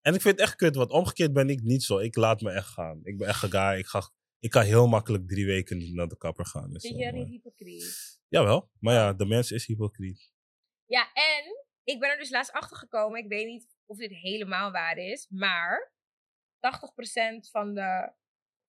En 0.00 0.14
ik 0.14 0.20
vind 0.20 0.38
het 0.38 0.46
echt 0.46 0.56
kut, 0.56 0.76
want 0.76 0.90
omgekeerd 0.90 1.32
ben 1.32 1.48
ik 1.48 1.62
niet 1.62 1.82
zo. 1.82 1.98
Ik 1.98 2.16
laat 2.16 2.40
me 2.40 2.50
echt 2.50 2.68
gaan. 2.68 3.00
Ik 3.02 3.18
ben 3.18 3.28
echt 3.28 3.42
een 3.42 3.50
guy. 3.50 3.78
Ik, 3.78 3.86
ga, 3.86 4.10
ik 4.38 4.50
kan 4.50 4.62
heel 4.62 4.86
makkelijk 4.86 5.28
drie 5.28 5.46
weken 5.46 5.76
niet 5.76 5.94
naar 5.94 6.08
de 6.08 6.16
kapper 6.16 6.46
gaan. 6.46 6.72
Dus 6.72 6.82
Vind 6.82 6.98
je 6.98 7.12
niet 7.12 7.28
hypocriet? 7.28 8.18
Jawel, 8.28 8.70
maar 8.80 8.94
ja, 8.94 9.12
de 9.12 9.26
mens 9.26 9.50
is 9.50 9.66
hypocriet. 9.66 10.32
Ja, 10.86 11.12
en 11.12 11.64
ik 11.84 12.00
ben 12.00 12.10
er 12.10 12.18
dus 12.18 12.30
laatst 12.30 12.52
achter 12.52 12.76
gekomen. 12.76 13.22
Ik 13.22 13.28
weet 13.28 13.46
niet 13.46 13.77
of 13.88 13.96
dit 13.98 14.10
helemaal 14.12 14.70
waar 14.70 14.96
is, 14.96 15.26
maar 15.28 15.92
80% 16.56 17.50
van 17.50 17.74
de 17.74 18.12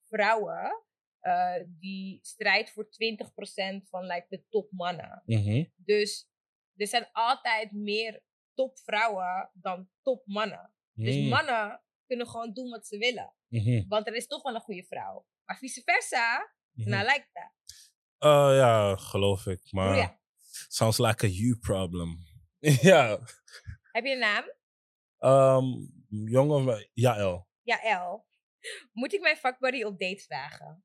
vrouwen 0.08 0.84
eh, 1.20 1.54
die 1.68 2.20
strijdt 2.22 2.72
voor 2.72 2.86
20% 2.86 3.90
van 3.90 4.06
like, 4.06 4.26
de 4.30 4.44
topmannen. 4.50 5.22
Mhm. 5.26 5.66
Dus 5.76 6.30
er 6.76 6.88
zijn 6.88 7.10
altijd 7.12 7.72
meer 7.72 8.24
topvrouwen 8.54 9.50
dan 9.54 9.90
topmannen. 10.02 10.74
Dus 10.94 11.16
Mm. 11.16 11.28
mannen 11.28 11.82
kunnen 12.06 12.28
gewoon 12.28 12.54
doen 12.54 12.70
wat 12.70 12.88
ze 12.88 12.98
willen. 12.98 13.34
Mhm. 13.48 13.88
Want 13.88 14.08
er 14.08 14.16
is 14.16 14.28
toch 14.28 14.42
wel 14.42 14.56
een 14.56 14.62
goede 14.62 14.84
vrouw. 14.84 15.26
Maar 15.46 15.58
vice 15.58 15.82
versa, 15.86 16.54
nou 16.72 17.04
lijkt 17.06 17.30
dat. 17.34 17.52
Eh, 18.18 18.58
ja, 18.58 18.96
geloof 18.96 19.46
ik. 19.46 19.72
Maar 19.72 19.96
Ja. 19.96 20.20
sounds 20.68 20.98
like 20.98 21.26
a 21.26 21.30
you 21.30 21.58
problem. 21.58 22.18
ja. 22.92 23.20
Heb 23.92 24.06
je 24.06 24.12
een 24.12 24.20
naam? 24.20 24.44
Ehm 25.20 25.66
jongen, 26.10 26.90
Jaël. 26.94 27.48
Ja, 27.62 27.82
El. 27.82 28.28
Moet 28.92 29.14
ik 29.14 29.22
mijn 29.22 29.38
vakbuddy 29.38 29.84
op 29.84 30.00
date 30.00 30.24
vragen? 30.24 30.84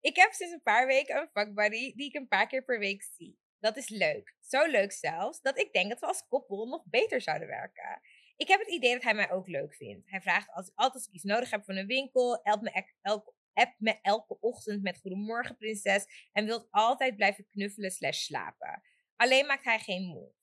Ik 0.00 0.16
heb 0.16 0.32
sinds 0.32 0.52
een 0.52 0.62
paar 0.62 0.86
weken 0.86 1.16
een 1.16 1.28
vakbuddy 1.32 1.94
die 1.94 2.06
ik 2.06 2.14
een 2.14 2.28
paar 2.28 2.46
keer 2.46 2.64
per 2.64 2.78
week 2.78 3.02
zie. 3.02 3.38
Dat 3.58 3.76
is 3.76 3.88
leuk. 3.88 4.36
Zo 4.40 4.66
leuk 4.66 4.92
zelfs, 4.92 5.40
dat 5.40 5.58
ik 5.58 5.72
denk 5.72 5.88
dat 5.88 6.00
we 6.00 6.06
als 6.06 6.26
koppel 6.28 6.66
nog 6.66 6.84
beter 6.84 7.20
zouden 7.20 7.48
werken. 7.48 8.00
Ik 8.36 8.48
heb 8.48 8.60
het 8.60 8.68
idee 8.68 8.92
dat 8.92 9.02
hij 9.02 9.14
mij 9.14 9.30
ook 9.30 9.46
leuk 9.46 9.74
vindt. 9.74 10.10
Hij 10.10 10.20
vraagt 10.20 10.50
als, 10.50 10.72
altijd 10.74 11.06
ik 11.06 11.12
iets 11.12 11.24
nodig 11.24 11.50
heb 11.50 11.64
van 11.64 11.76
een 11.76 11.86
winkel, 11.86 12.40
helpt 12.42 12.62
me, 12.62 12.86
elke, 13.02 13.34
me 13.78 13.98
elke 14.00 14.40
ochtend 14.40 14.82
met 14.82 15.00
Goedemorgen 15.00 15.56
Prinses 15.56 16.28
en 16.32 16.44
wil 16.44 16.66
altijd 16.70 17.16
blijven 17.16 17.46
knuffelen 17.46 17.90
slash 17.90 18.18
slapen. 18.18 18.82
Alleen 19.16 19.46
maakt 19.46 19.64
hij 19.64 19.78
geen 19.78 20.02
move. 20.02 20.34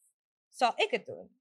Zal 0.50 0.74
ik 0.76 0.92
het 0.92 1.06
doen? 1.06 1.39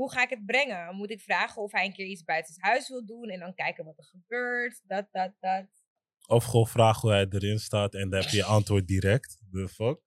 Hoe 0.00 0.12
ga 0.12 0.22
ik 0.22 0.30
het 0.30 0.46
brengen? 0.46 0.94
Moet 0.94 1.10
ik 1.10 1.20
vragen 1.20 1.62
of 1.62 1.72
hij 1.72 1.84
een 1.84 1.92
keer 1.92 2.06
iets 2.06 2.24
buiten 2.24 2.54
het 2.54 2.62
huis 2.62 2.88
wil 2.88 3.06
doen 3.06 3.28
en 3.28 3.40
dan 3.40 3.54
kijken 3.54 3.84
wat 3.84 3.98
er 3.98 4.04
gebeurt? 4.04 4.82
Dat, 4.86 5.08
dat, 5.10 5.32
dat. 5.40 5.66
Of 6.26 6.44
gewoon 6.44 6.66
vragen 6.66 7.00
hoe 7.00 7.10
hij 7.10 7.26
erin 7.30 7.58
staat 7.58 7.94
en 7.94 8.10
dan 8.10 8.20
heb 8.20 8.30
je 8.30 8.36
je 8.36 8.44
antwoord 8.44 8.86
direct. 8.86 9.38
The 9.52 9.68
fuck? 9.68 10.00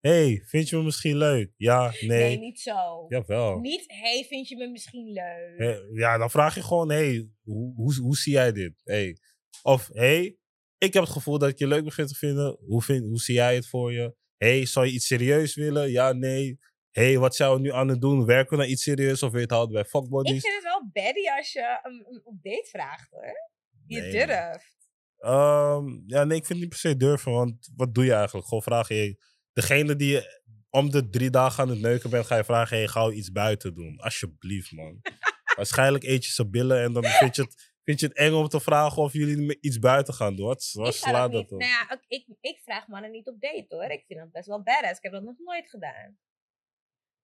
hey, 0.00 0.42
vind 0.44 0.68
je 0.68 0.76
me 0.76 0.82
misschien 0.82 1.16
leuk? 1.16 1.52
Ja, 1.56 1.92
nee. 2.00 2.08
Nee, 2.08 2.38
niet 2.38 2.60
zo. 2.60 3.04
Jawel. 3.08 3.58
Niet, 3.58 3.84
hey, 3.86 4.24
vind 4.28 4.48
je 4.48 4.56
me 4.56 4.68
misschien 4.68 5.12
leuk? 5.12 5.54
Hey, 5.56 5.80
ja, 5.92 6.18
dan 6.18 6.30
vraag 6.30 6.54
je 6.54 6.62
gewoon, 6.62 6.90
hey, 6.90 7.28
hoe, 7.42 7.74
hoe, 7.74 7.94
hoe 8.00 8.16
zie 8.16 8.32
jij 8.32 8.52
dit? 8.52 8.80
Hey. 8.84 9.16
Of, 9.62 9.88
hey, 9.92 10.36
ik 10.78 10.92
heb 10.92 11.02
het 11.02 11.12
gevoel 11.12 11.38
dat 11.38 11.48
ik 11.48 11.58
je 11.58 11.66
leuk 11.66 11.84
begint 11.84 12.08
te 12.08 12.14
vinden. 12.14 12.58
Hoe, 12.60 12.82
vind, 12.82 13.04
hoe 13.04 13.20
zie 13.20 13.34
jij 13.34 13.54
het 13.54 13.68
voor 13.68 13.92
je? 13.92 14.14
hey, 14.36 14.66
zou 14.66 14.86
je 14.86 14.92
iets 14.92 15.06
serieus 15.06 15.54
willen? 15.54 15.90
Ja, 15.90 16.12
nee. 16.12 16.58
Hey, 16.94 17.18
wat 17.18 17.36
zijn 17.36 17.52
we 17.52 17.58
nu 17.60 17.72
aan 17.72 17.88
het 17.88 18.00
doen? 18.00 18.24
Werken 18.26 18.50
we 18.50 18.62
naar 18.62 18.70
iets 18.72 18.82
serieus 18.82 19.22
of 19.22 19.32
je 19.32 19.38
het 19.38 19.50
houden 19.50 19.72
bij 19.72 19.82
Ik 19.82 19.88
fuckbodies? 19.88 20.42
vind 20.42 20.54
het 20.54 20.62
wel 20.62 20.90
baddy 20.92 21.28
als 21.36 21.52
je 21.52 21.78
hem 21.82 22.20
op 22.24 22.42
date 22.42 22.68
vraagt, 22.70 23.10
hoor. 23.10 23.50
Je 23.86 24.00
Nee. 24.00 24.10
durft. 24.26 24.72
Ehm, 25.18 25.86
ja, 26.06 26.24
nee, 26.24 26.38
ik 26.38 26.46
vind 26.46 26.48
het 26.48 26.58
niet 26.58 26.68
per 26.68 26.78
se 26.78 26.96
durven, 26.96 27.32
want 27.32 27.70
wat 27.76 27.94
doe 27.94 28.04
je 28.04 28.12
eigenlijk? 28.14 28.46
Gewoon 28.46 28.62
vragen, 28.62 28.96
hey, 28.96 29.18
degene 29.52 29.96
die 29.96 30.10
je 30.12 30.42
om 30.70 30.90
de 30.90 31.08
drie 31.10 31.30
dagen 31.30 31.62
aan 31.62 31.68
het 31.70 31.80
neuken 31.80 32.10
bent, 32.10 32.26
ga 32.26 32.36
je 32.36 32.44
vragen, 32.44 32.76
hey, 32.76 32.88
ga 32.88 33.04
je 33.06 33.14
iets 33.14 33.32
buiten 33.32 33.74
doen? 33.74 34.00
Alsjeblieft, 34.00 34.72
man. 34.72 35.00
Waarschijnlijk 35.56 36.04
eet 36.04 36.24
je 36.24 36.32
zijn 36.32 36.50
billen 36.50 36.82
en 36.82 36.92
dan 36.92 37.04
vind 37.04 37.36
je 37.36 37.42
het, 37.42 37.72
vind 37.84 38.00
je 38.00 38.06
het 38.06 38.16
eng 38.16 38.32
om 38.32 38.48
te 38.48 38.60
vragen 38.60 39.02
of 39.02 39.12
jullie 39.12 39.58
iets 39.60 39.78
buiten 39.78 40.14
gaan 40.14 40.36
doen. 40.36 40.46
Wat, 40.46 40.70
wat 40.72 40.86
ik 40.88 40.94
slaat 40.94 41.32
dat 41.32 41.52
op? 41.52 41.58
Nou 41.58 41.70
ja, 41.70 42.00
ik, 42.08 42.26
ik 42.40 42.60
vraag 42.64 42.86
mannen 42.86 43.10
niet 43.10 43.28
op 43.28 43.40
date, 43.40 43.66
hoor. 43.68 43.84
Ik 43.84 44.04
vind 44.06 44.18
dat 44.20 44.32
best 44.32 44.46
wel 44.46 44.62
badass. 44.62 44.96
Ik 44.96 45.02
heb 45.02 45.12
dat 45.12 45.22
nog 45.22 45.38
nooit 45.38 45.68
gedaan. 45.70 46.18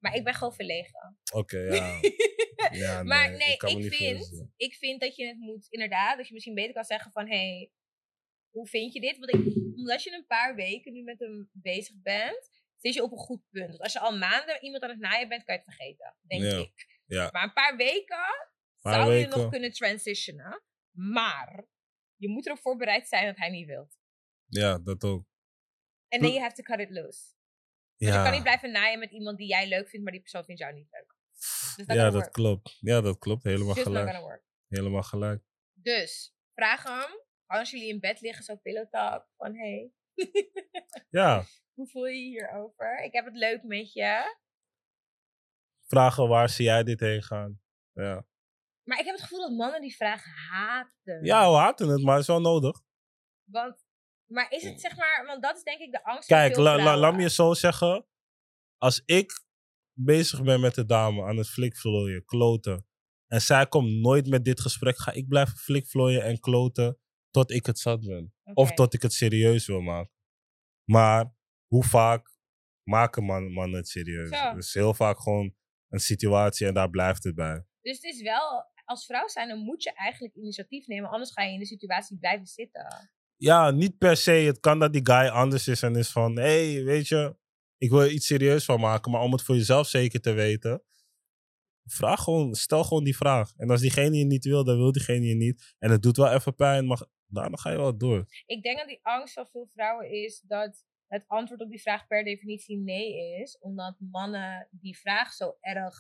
Maar 0.01 0.15
ik 0.15 0.25
ben 0.25 0.35
gewoon 0.35 0.55
verlegen. 0.55 1.19
Oké, 1.33 1.59
ja. 1.59 2.01
ja. 2.85 3.03
maar 3.03 3.31
nee, 3.31 3.53
ik, 3.53 3.95
vind, 3.95 4.47
ik 4.57 4.75
vind 4.75 5.01
dat 5.01 5.17
je 5.17 5.27
het 5.27 5.39
moet, 5.39 5.67
inderdaad, 5.69 6.17
dat 6.17 6.27
je 6.27 6.33
misschien 6.33 6.55
beter 6.55 6.75
kan 6.75 6.85
zeggen 6.85 7.13
van, 7.13 7.27
hé, 7.27 7.37
hey, 7.37 7.73
hoe 8.51 8.67
vind 8.69 8.93
je 8.93 9.01
dit? 9.01 9.19
Want 9.19 9.35
ik, 9.35 9.57
omdat 9.77 10.03
je 10.03 10.13
een 10.13 10.27
paar 10.27 10.55
weken 10.55 10.93
nu 10.93 11.03
met 11.03 11.19
hem 11.19 11.51
bezig 11.53 11.95
bent, 12.03 12.51
zit 12.77 12.95
je 12.95 13.03
op 13.03 13.13
een 13.13 13.19
goed 13.19 13.43
punt. 13.51 13.69
Want 13.69 13.81
als 13.81 13.93
je 13.93 14.01
al 14.01 14.19
maanden 14.19 14.63
iemand 14.63 14.83
aan 14.83 14.91
het 14.91 14.99
naaien 14.99 15.29
bent, 15.29 15.45
kan 15.45 15.55
je 15.55 15.61
het 15.65 15.75
vergeten, 15.75 16.17
denk 16.21 16.43
Ja, 16.43 16.59
ik. 16.59 17.03
ja. 17.07 17.29
Maar 17.33 17.43
een 17.43 17.53
paar 17.53 17.77
weken 17.77 18.49
Paar 18.81 18.95
zou 18.95 19.13
je 19.13 19.27
nog 19.27 19.51
kunnen 19.51 19.73
transitionen. 19.73 20.63
Maar 20.91 21.67
je 22.17 22.29
moet 22.29 22.47
erop 22.47 22.59
voorbereid 22.59 23.09
zijn 23.09 23.27
dat 23.27 23.37
hij 23.37 23.51
niet 23.51 23.67
wilt. 23.67 23.99
Ja, 24.47 24.79
dat 24.79 25.05
ook. 25.05 25.25
En 26.09 26.21
then 26.21 26.31
you 26.31 26.41
have 26.41 26.55
to 26.55 26.63
cut 26.63 26.81
it 26.81 26.91
loose. 26.91 27.35
Want 28.09 28.15
je 28.15 28.23
kan 28.23 28.33
niet 28.33 28.43
blijven 28.43 28.71
naaien 28.73 28.99
met 28.99 29.11
iemand 29.11 29.39
die 29.39 29.47
jij 29.49 29.69
leuk 29.69 29.89
vindt, 29.89 30.03
maar 30.05 30.13
die 30.13 30.21
persoon 30.21 30.45
vindt 30.45 30.61
jou 30.61 30.75
niet 30.75 30.89
leuk. 30.91 31.15
Dus 31.77 31.87
dat 31.87 31.97
ja 31.97 32.05
dat 32.05 32.13
work. 32.13 32.33
klopt. 32.33 32.77
Ja, 32.81 33.01
dat 33.01 33.19
klopt. 33.19 33.43
Helemaal 33.43 33.75
Just 33.75 33.87
gelijk. 33.87 34.43
Helemaal 34.69 35.03
gelijk. 35.03 35.43
Dus, 35.73 36.35
vraag 36.55 36.83
hem. 36.83 37.21
Als 37.47 37.71
jullie 37.71 37.89
in 37.89 38.01
bed 38.01 38.21
liggen, 38.21 38.45
zo 38.45 38.57
pillow 38.57 38.91
talk. 38.91 39.27
Van, 39.37 39.55
hey, 39.57 39.93
Ja, 41.11 41.45
hoe 41.75 41.89
voel 41.89 42.07
je 42.07 42.17
je 42.19 42.29
hierover? 42.29 43.03
Ik 43.05 43.13
heb 43.13 43.25
het 43.25 43.37
leuk 43.37 43.63
met 43.63 43.93
je. 43.93 44.37
vragen 45.87 46.29
waar 46.29 46.49
zie 46.49 46.65
jij 46.65 46.83
dit 46.83 47.01
heen 47.01 47.23
gaan? 47.23 47.61
Ja, 47.93 48.27
Maar 48.83 48.99
ik 48.99 49.05
heb 49.05 49.15
het 49.15 49.23
gevoel 49.25 49.41
dat 49.41 49.57
mannen 49.57 49.81
die 49.81 49.97
vraag 49.97 50.25
haten. 50.51 51.25
ja 51.25 51.51
we 51.51 51.57
haten 51.57 51.89
het, 51.89 52.03
maar 52.03 52.13
het 52.13 52.23
is 52.23 52.27
wel 52.29 52.41
nodig. 52.41 52.83
Want, 53.45 53.85
maar 54.31 54.51
is 54.51 54.63
het 54.63 54.81
zeg 54.81 54.97
maar, 54.97 55.25
want 55.27 55.43
dat 55.43 55.57
is 55.57 55.63
denk 55.63 55.81
ik 55.81 55.93
de 55.93 56.05
angst 56.05 56.29
van 56.29 56.37
Kijk, 56.37 56.55
veel 56.55 56.63
la, 56.63 56.71
la- 56.71 56.79
vrouwen. 56.81 57.01
laat 57.03 57.15
me 57.17 57.23
je 57.23 57.31
zo 57.31 57.55
zeggen. 57.55 58.07
Als 58.77 59.03
ik 59.05 59.45
bezig 59.93 60.43
ben 60.43 60.61
met 60.61 60.75
de 60.75 60.85
dame 60.85 61.23
aan 61.25 61.37
het 61.37 61.49
flikvlooien, 61.49 62.25
kloten. 62.25 62.87
En 63.27 63.41
zij 63.41 63.67
komt 63.67 63.91
nooit 63.91 64.27
met 64.27 64.45
dit 64.45 64.61
gesprek, 64.61 64.99
ga 64.99 65.13
ik 65.13 65.29
blijven 65.29 65.57
flikvlooien 65.57 66.23
en 66.23 66.41
kloten 66.41 66.99
tot 67.31 67.51
ik 67.51 67.67
het 67.67 67.79
zat 67.79 68.07
ben. 68.07 68.35
Of 68.55 68.73
tot 68.73 68.95
ik 68.95 69.03
het 69.03 69.13
serieus 69.13 69.67
wil 69.67 69.81
maken. 69.81 70.13
Maar 70.85 71.35
hoe 71.67 71.85
vaak 71.85 72.31
maken 72.83 73.25
man, 73.25 73.53
mannen 73.53 73.79
het 73.79 73.89
serieus? 73.89 74.39
Zo. 74.39 74.55
Dus 74.55 74.75
heel 74.75 74.95
vaak 74.95 75.21
gewoon 75.21 75.55
een 75.89 75.99
situatie 76.01 76.67
en 76.67 76.75
daar 76.75 76.91
blijft 76.91 77.25
het 77.25 77.35
bij. 77.35 77.65
Dus 77.81 77.95
het 77.97 78.05
is 78.05 78.23
wel, 78.23 78.65
als 78.85 79.07
vrouw 79.07 79.29
zijn, 79.29 79.49
dan 79.49 79.59
moet 79.59 79.83
je 79.83 79.93
eigenlijk 79.95 80.35
initiatief 80.35 80.87
nemen, 80.87 81.11
anders 81.11 81.33
ga 81.33 81.43
je 81.43 81.53
in 81.53 81.59
de 81.59 81.67
situatie 81.67 82.19
blijven 82.19 82.47
zitten. 82.47 83.11
Ja, 83.41 83.71
niet 83.71 83.99
per 83.99 84.17
se. 84.17 84.31
Het 84.31 84.61
kan 84.61 84.79
dat 84.79 84.93
die 84.93 85.07
guy 85.07 85.29
anders 85.29 85.69
is 85.69 85.83
en 85.83 85.97
is 85.97 86.11
van... 86.11 86.37
Hé, 86.37 86.73
hey, 86.73 86.85
weet 86.85 87.09
je, 87.09 87.37
ik 87.77 87.91
wil 87.91 88.01
er 88.01 88.11
iets 88.11 88.27
serieus 88.27 88.65
van 88.65 88.81
maken. 88.81 89.11
Maar 89.11 89.21
om 89.21 89.33
het 89.33 89.43
voor 89.43 89.57
jezelf 89.57 89.89
zeker 89.89 90.21
te 90.21 90.33
weten... 90.33 90.83
Vraag 91.85 92.23
gewoon, 92.23 92.55
stel 92.55 92.85
gewoon 92.85 93.05
die 93.05 93.17
vraag. 93.17 93.53
En 93.57 93.71
als 93.71 93.81
diegene 93.81 94.17
je 94.17 94.25
niet 94.25 94.45
wil, 94.45 94.65
dan 94.65 94.77
wil 94.77 94.93
diegene 94.93 95.27
je 95.27 95.35
niet. 95.35 95.75
En 95.79 95.91
het 95.91 96.03
doet 96.03 96.17
wel 96.17 96.33
even 96.33 96.55
pijn, 96.55 96.87
maar 96.87 97.07
daarna 97.27 97.57
ga 97.57 97.71
je 97.71 97.77
wel 97.77 97.97
door. 97.97 98.25
Ik 98.47 98.63
denk 98.63 98.79
dat 98.79 98.89
die 98.89 99.01
angst 99.03 99.35
van 99.35 99.47
veel 99.47 99.67
vrouwen 99.67 100.11
is 100.11 100.41
dat 100.41 100.85
het 101.07 101.25
antwoord 101.27 101.61
op 101.61 101.71
die 101.71 101.81
vraag 101.81 102.07
per 102.07 102.25
definitie 102.25 102.79
nee 102.79 103.41
is, 103.43 103.59
omdat 103.59 103.97
mannen 103.99 104.69
die 104.71 104.99
vraag 104.99 105.33
zo 105.33 105.57
erg 105.61 105.95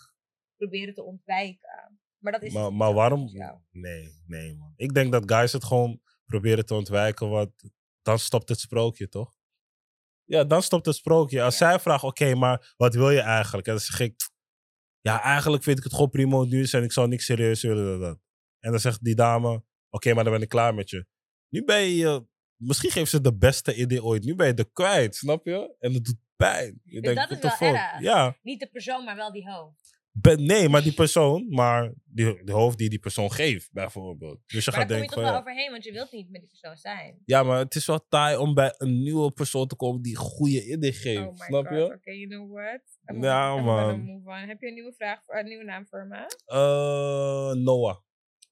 proberen 0.56 0.94
te 0.94 1.02
ontwijken. 1.02 2.00
Maar 2.18 2.32
dat 2.32 2.42
is 2.42 2.52
Maar, 2.52 2.70
niet 2.70 2.78
maar 2.78 2.92
waarom? 2.92 3.30
Nee, 3.70 4.08
nee 4.26 4.56
man. 4.56 4.72
Ik 4.76 4.94
denk 4.94 5.12
dat 5.12 5.32
guys 5.32 5.52
het 5.52 5.64
gewoon 5.64 6.00
proberen 6.30 6.66
te 6.66 6.74
ontwijken, 6.74 7.28
want 7.28 7.50
dan 8.02 8.18
stopt 8.18 8.48
het 8.48 8.60
sprookje, 8.60 9.08
toch? 9.08 9.38
Ja, 10.24 10.44
dan 10.44 10.62
stopt 10.62 10.86
het 10.86 10.94
sprookje. 10.94 11.42
Als 11.42 11.56
zij 11.56 11.80
vraagt, 11.80 12.04
oké, 12.04 12.34
maar 12.34 12.74
wat 12.76 12.94
wil 12.94 13.10
je 13.10 13.20
eigenlijk? 13.20 13.66
En 13.66 13.72
dan 13.72 13.82
zeg 13.82 14.00
ik, 14.00 14.30
ja, 15.00 15.22
eigenlijk 15.22 15.62
vind 15.62 15.78
ik 15.78 15.84
het 15.84 15.92
gewoon 15.92 16.10
prima 16.10 16.46
is 16.48 16.72
en 16.72 16.82
ik 16.82 16.92
zou 16.92 17.08
niks 17.08 17.24
serieus 17.24 17.62
willen 17.62 17.84
dan 17.90 18.00
dat. 18.00 18.18
En 18.58 18.70
dan 18.70 18.80
zegt 18.80 19.04
die 19.04 19.14
dame, 19.14 19.64
oké, 19.88 20.14
maar 20.14 20.24
dan 20.24 20.32
ben 20.32 20.42
ik 20.42 20.48
klaar 20.48 20.74
met 20.74 20.90
je. 20.90 21.06
Nu 21.48 21.64
ben 21.64 21.82
je, 21.82 22.26
misschien 22.56 22.90
geeft 22.90 23.10
ze 23.10 23.20
de 23.20 23.36
beste 23.36 23.74
idee 23.74 24.04
ooit. 24.04 24.24
Nu 24.24 24.34
ben 24.34 24.46
je 24.46 24.54
er 24.54 24.70
kwijt, 24.72 25.16
snap 25.16 25.46
je? 25.46 25.76
En 25.78 25.94
het 25.94 26.04
doet 26.04 26.18
pijn. 26.36 26.80
Je 26.84 27.00
Dus 27.00 27.14
denkt, 27.14 27.42
dat 27.42 27.52
is 27.52 27.58
wel 27.58 27.74
erg. 27.74 28.00
Ja, 28.00 28.36
Niet 28.42 28.60
de 28.60 28.68
persoon, 28.68 29.04
maar 29.04 29.16
wel 29.16 29.32
die 29.32 29.50
hoofd. 29.50 29.99
Ben- 30.12 30.46
nee, 30.46 30.68
maar 30.68 30.82
die 30.82 30.94
persoon, 30.94 31.46
maar 31.48 31.92
die, 32.04 32.44
de 32.44 32.52
hoofd 32.52 32.78
die 32.78 32.88
die 32.88 32.98
persoon 32.98 33.32
geeft, 33.32 33.72
bijvoorbeeld. 33.72 34.40
Dus 34.46 34.64
je 34.64 34.70
Maar 34.70 34.80
gaat 34.80 34.88
daar 34.88 34.98
kom 34.98 35.06
denken 35.08 35.16
je 35.16 35.22
toch 35.22 35.30
wel 35.32 35.40
overheen, 35.40 35.70
want 35.70 35.84
je 35.84 35.92
wilt 35.92 36.12
niet 36.12 36.30
met 36.30 36.40
die 36.40 36.50
persoon 36.50 36.76
zijn. 36.76 37.22
ja, 37.24 37.42
maar 37.42 37.58
het 37.58 37.74
is 37.74 37.86
wel 37.86 38.06
taai 38.08 38.36
om 38.36 38.54
bij 38.54 38.74
een 38.78 39.02
nieuwe 39.02 39.30
persoon 39.32 39.66
te 39.66 39.76
komen 39.76 40.02
die 40.02 40.16
goede 40.16 40.64
idee 40.66 40.92
geeft, 40.92 41.20
Oh 41.20 41.30
my 41.30 41.36
snap 41.46 41.66
god, 41.66 41.76
je? 41.76 41.84
oké, 41.94 42.10
you 42.10 42.26
know 42.28 42.52
what? 42.52 42.80
I'm 43.06 43.22
Ja, 43.22 43.56
I'm 43.56 43.64
man. 43.64 44.00
move 44.00 44.28
on. 44.28 44.48
Heb 44.48 44.60
je 44.60 44.66
een 44.66 44.74
nieuwe 44.74 44.92
vraag, 44.92 45.24
voor- 45.24 45.38
een 45.38 45.44
nieuwe 45.46 45.64
naam 45.64 45.86
voor 45.86 46.06
me? 46.06 46.26
Eh, 46.46 47.62
Noah. 47.62 47.96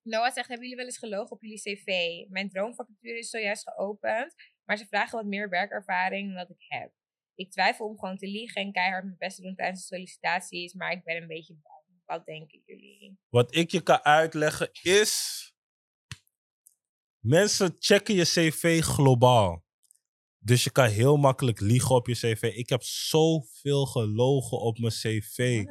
Noah 0.03 0.33
zegt, 0.33 0.49
hebben 0.49 0.61
jullie 0.69 0.77
wel 0.77 0.85
eens 0.87 0.99
gelogen 0.99 1.31
op 1.31 1.43
jullie 1.43 1.61
cv? 1.61 1.87
Mijn 2.31 2.49
droomvacature 2.49 3.19
is 3.19 3.31
zojuist 3.31 3.63
geopend, 3.71 4.35
maar 4.65 4.77
ze 4.77 4.87
vragen 4.87 5.19
wat 5.19 5.27
meer 5.27 5.49
werkervaring 5.49 6.27
dan 6.29 6.37
dat 6.37 6.51
ik 6.51 6.65
heb. 6.69 6.91
Ik 7.39 7.51
twijfel 7.51 7.87
om 7.87 7.99
gewoon 7.99 8.17
te 8.17 8.27
liegen 8.27 8.63
en 8.63 8.73
keihard 8.73 9.05
mijn 9.05 9.17
best 9.19 9.37
te 9.37 9.43
doen 9.43 9.55
tijdens 9.55 9.81
de 9.81 9.95
sollicitaties, 9.95 10.73
maar 10.73 10.93
ik 10.93 11.05
ben 11.05 11.17
een 11.17 11.27
beetje 11.27 11.57
bang. 11.63 11.85
Wat 12.05 12.27
denken 12.27 12.63
jullie? 12.65 13.19
Wat 13.29 13.55
ik 13.55 13.71
je 13.71 13.81
kan 13.81 14.05
uitleggen 14.05 14.71
is. 14.83 15.45
Mensen 17.19 17.77
checken 17.79 18.15
je 18.15 18.23
cv 18.23 18.83
globaal. 18.83 19.65
Dus 20.39 20.65
je 20.65 20.71
kan 20.71 20.89
heel 20.89 21.17
makkelijk 21.17 21.61
liegen 21.61 21.95
op 21.95 22.07
je 22.07 22.15
cv. 22.15 22.43
Ik 22.43 22.69
heb 22.69 22.83
zoveel 22.83 23.87
gelogen 23.87 24.59
op 24.59 24.79
mijn 24.79 24.93
cv. 24.93 25.65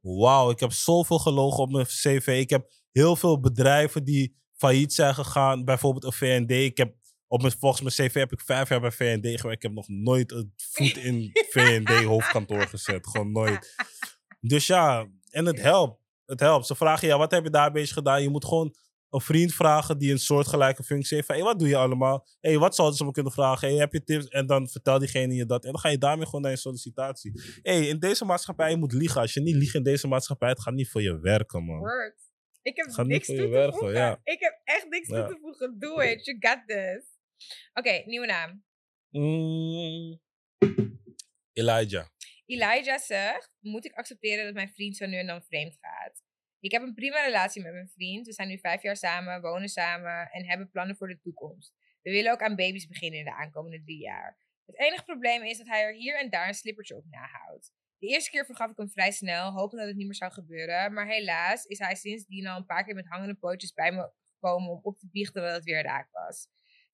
Wauw, 0.00 0.50
ik 0.50 0.60
heb 0.60 0.72
zoveel 0.72 1.18
gelogen 1.18 1.62
op 1.62 1.70
mijn 1.70 1.86
cv. 1.86 2.26
Ik 2.40 2.50
heb 2.50 2.70
heel 2.92 3.16
veel 3.16 3.40
bedrijven 3.40 4.04
die 4.04 4.36
failliet 4.52 4.92
zijn 4.92 5.14
gegaan. 5.14 5.64
Bijvoorbeeld 5.64 6.04
een 6.04 6.12
VND. 6.12 6.50
Ik 6.50 6.76
heb 6.76 6.96
op 7.28 7.40
mijn, 7.40 7.52
volgens 7.58 7.80
mijn 7.96 8.10
cv 8.10 8.14
heb 8.14 8.32
ik 8.32 8.40
vijf 8.40 8.68
jaar 8.68 8.80
bij 8.80 8.90
VND 8.90 9.26
gewerkt. 9.40 9.56
Ik 9.56 9.62
heb 9.62 9.72
nog 9.72 9.88
nooit 9.88 10.32
een 10.32 10.52
voet 10.56 10.96
in 10.96 11.30
VND 11.52 11.88
hoofdkantoor 12.04 12.66
gezet. 12.66 13.06
Gewoon 13.06 13.32
nooit. 13.32 13.74
Dus 14.40 14.66
ja, 14.66 15.06
en 15.30 15.46
het 15.46 15.60
helpt. 15.60 16.00
Het 16.24 16.40
helpt. 16.40 16.66
Ze 16.66 16.74
vragen, 16.74 17.08
ja, 17.08 17.18
wat 17.18 17.30
heb 17.30 17.44
je 17.44 17.50
daar 17.50 17.72
bezig 17.72 17.94
gedaan? 17.94 18.22
Je 18.22 18.28
moet 18.28 18.44
gewoon 18.44 18.74
een 19.10 19.20
vriend 19.20 19.54
vragen 19.54 19.98
die 19.98 20.10
een 20.12 20.18
soortgelijke 20.18 20.82
functie 20.82 21.14
heeft. 21.16 21.26
Van, 21.26 21.36
hey, 21.36 21.44
wat 21.44 21.58
doe 21.58 21.68
je 21.68 21.76
allemaal? 21.76 22.26
hey, 22.40 22.58
wat 22.58 22.74
zouden 22.74 22.96
ze 22.96 23.04
me 23.04 23.10
kunnen 23.10 23.32
vragen? 23.32 23.68
Hey, 23.68 23.76
heb 23.76 23.92
je 23.92 24.04
tips? 24.04 24.28
En 24.28 24.46
dan 24.46 24.68
vertel 24.68 24.98
diegene 24.98 25.34
je 25.34 25.46
dat. 25.46 25.64
En 25.64 25.70
dan 25.70 25.80
ga 25.80 25.88
je 25.88 25.98
daarmee 25.98 26.24
gewoon 26.24 26.40
naar 26.40 26.50
je 26.50 26.56
sollicitatie. 26.56 27.32
hey, 27.62 27.86
in 27.86 27.98
deze 27.98 28.24
maatschappij, 28.24 28.70
je 28.70 28.76
moet 28.76 28.92
liegen. 28.92 29.20
Als 29.20 29.34
je 29.34 29.40
niet 29.40 29.54
liegt 29.54 29.74
in 29.74 29.82
deze 29.82 30.08
maatschappij, 30.08 30.48
het 30.48 30.60
gaat 30.62 30.74
niet 30.74 30.90
voor 30.90 31.02
je 31.02 31.18
werken, 31.20 31.64
man. 31.64 31.78
Works. 31.78 32.26
Ik 32.62 32.76
heb 32.76 33.06
niks 33.06 33.26
toe 33.26 33.36
te 33.36 33.46
werken, 33.48 33.78
voegen. 33.78 33.96
ja. 33.96 34.20
Ik 34.24 34.40
heb 34.40 34.60
echt 34.64 34.86
niks 34.88 35.08
Ja. 35.08 35.26
toe 35.26 35.34
te 35.34 35.40
voegen. 35.40 35.78
Do 35.78 36.00
it. 36.00 36.24
You 36.24 36.36
got 36.40 36.62
this. 36.66 37.17
Oké, 37.72 38.02
nieuwe 38.04 38.26
naam. 38.26 38.64
Mm, 39.10 40.20
Elijah. 41.52 42.06
Elijah 42.46 42.98
zegt, 42.98 43.52
moet 43.60 43.84
ik 43.84 43.92
accepteren 43.92 44.44
dat 44.44 44.54
mijn 44.54 44.72
vriend 44.72 44.96
zo 44.96 45.06
nu 45.06 45.16
en 45.16 45.26
dan 45.26 45.42
vreemd 45.42 45.78
gaat? 45.80 46.22
Ik 46.60 46.72
heb 46.72 46.82
een 46.82 46.94
prima 46.94 47.24
relatie 47.24 47.62
met 47.62 47.72
mijn 47.72 47.88
vriend. 47.88 48.26
We 48.26 48.32
zijn 48.32 48.48
nu 48.48 48.58
vijf 48.58 48.82
jaar 48.82 48.96
samen, 48.96 49.40
wonen 49.40 49.68
samen 49.68 50.30
en 50.30 50.46
hebben 50.46 50.70
plannen 50.70 50.96
voor 50.96 51.08
de 51.08 51.20
toekomst. 51.20 51.74
We 52.02 52.10
willen 52.10 52.32
ook 52.32 52.42
aan 52.42 52.56
baby's 52.56 52.86
beginnen 52.86 53.18
in 53.18 53.24
de 53.24 53.34
aankomende 53.34 53.82
drie 53.82 54.00
jaar. 54.00 54.38
Het 54.64 54.78
enige 54.78 55.04
probleem 55.04 55.42
is 55.42 55.58
dat 55.58 55.66
hij 55.66 55.82
er 55.82 55.94
hier 55.94 56.18
en 56.18 56.30
daar 56.30 56.48
een 56.48 56.54
slippertje 56.54 56.96
op 56.96 57.04
nahoudt. 57.10 57.72
De 57.98 58.06
eerste 58.06 58.30
keer 58.30 58.44
vergaf 58.44 58.70
ik 58.70 58.76
hem 58.76 58.90
vrij 58.90 59.10
snel, 59.10 59.52
hopend 59.52 59.80
dat 59.80 59.88
het 59.88 59.96
niet 59.96 60.06
meer 60.06 60.14
zou 60.14 60.32
gebeuren. 60.32 60.92
Maar 60.92 61.06
helaas 61.06 61.64
is 61.64 61.78
hij 61.78 61.94
sindsdien 61.94 62.46
al 62.46 62.56
een 62.56 62.66
paar 62.66 62.84
keer 62.84 62.94
met 62.94 63.08
hangende 63.08 63.34
pootjes 63.34 63.72
bij 63.72 63.92
me 63.92 64.12
gekomen 64.32 64.70
om 64.70 64.80
op 64.82 64.98
te 64.98 65.08
biechten 65.10 65.42
dat 65.42 65.54
het 65.54 65.64
weer 65.64 65.82
raak 65.82 66.08
was. 66.10 66.48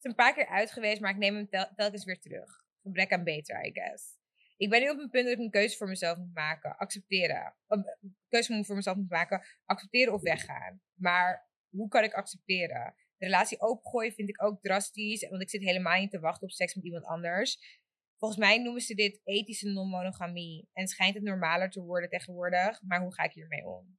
Het 0.04 0.12
is 0.12 0.18
een 0.18 0.24
paar 0.24 0.34
keer 0.34 0.54
uit 0.54 0.70
geweest, 0.72 1.00
maar 1.00 1.10
ik 1.10 1.16
neem 1.16 1.34
hem 1.34 1.48
tel- 1.48 1.72
telkens 1.76 2.04
weer 2.04 2.20
terug. 2.20 2.64
Gebrek 2.82 3.12
aan 3.12 3.24
beter, 3.24 3.64
I 3.64 3.70
guess. 3.72 4.18
Ik 4.56 4.70
ben 4.70 4.80
nu 4.80 4.90
op 4.90 4.98
een 4.98 5.10
punt 5.10 5.24
dat 5.24 5.32
ik 5.32 5.38
een 5.38 5.50
keuze 5.50 5.76
voor 5.76 5.88
mezelf 5.88 6.18
moet 6.18 6.34
maken. 6.34 6.76
Accepteren. 6.76 7.56
Een 7.66 7.96
een 8.00 8.16
keuze 8.28 8.64
voor 8.64 8.76
mezelf 8.76 8.96
moet 8.96 9.10
maken. 9.10 9.44
Accepteren 9.64 10.12
of 10.12 10.22
weggaan. 10.22 10.80
Maar 10.94 11.48
hoe 11.68 11.88
kan 11.88 12.04
ik 12.04 12.12
accepteren? 12.12 12.94
De 13.16 13.24
relatie 13.24 13.60
opengooien 13.60 14.12
vind 14.12 14.28
ik 14.28 14.42
ook 14.42 14.60
drastisch. 14.60 15.28
Want 15.28 15.42
ik 15.42 15.50
zit 15.50 15.62
helemaal 15.62 16.00
niet 16.00 16.10
te 16.10 16.20
wachten 16.20 16.42
op 16.42 16.50
seks 16.50 16.74
met 16.74 16.84
iemand 16.84 17.04
anders. 17.04 17.82
Volgens 18.18 18.40
mij 18.40 18.58
noemen 18.58 18.82
ze 18.82 18.94
dit 18.94 19.20
ethische 19.24 19.68
non-monogamie. 19.68 20.68
En 20.72 20.86
schijnt 20.86 21.14
het 21.14 21.24
normaler 21.24 21.70
te 21.70 21.80
worden 21.80 22.08
tegenwoordig. 22.08 22.82
Maar 22.82 23.00
hoe 23.00 23.14
ga 23.14 23.22
ik 23.22 23.32
hiermee 23.32 23.66
om? 23.66 23.98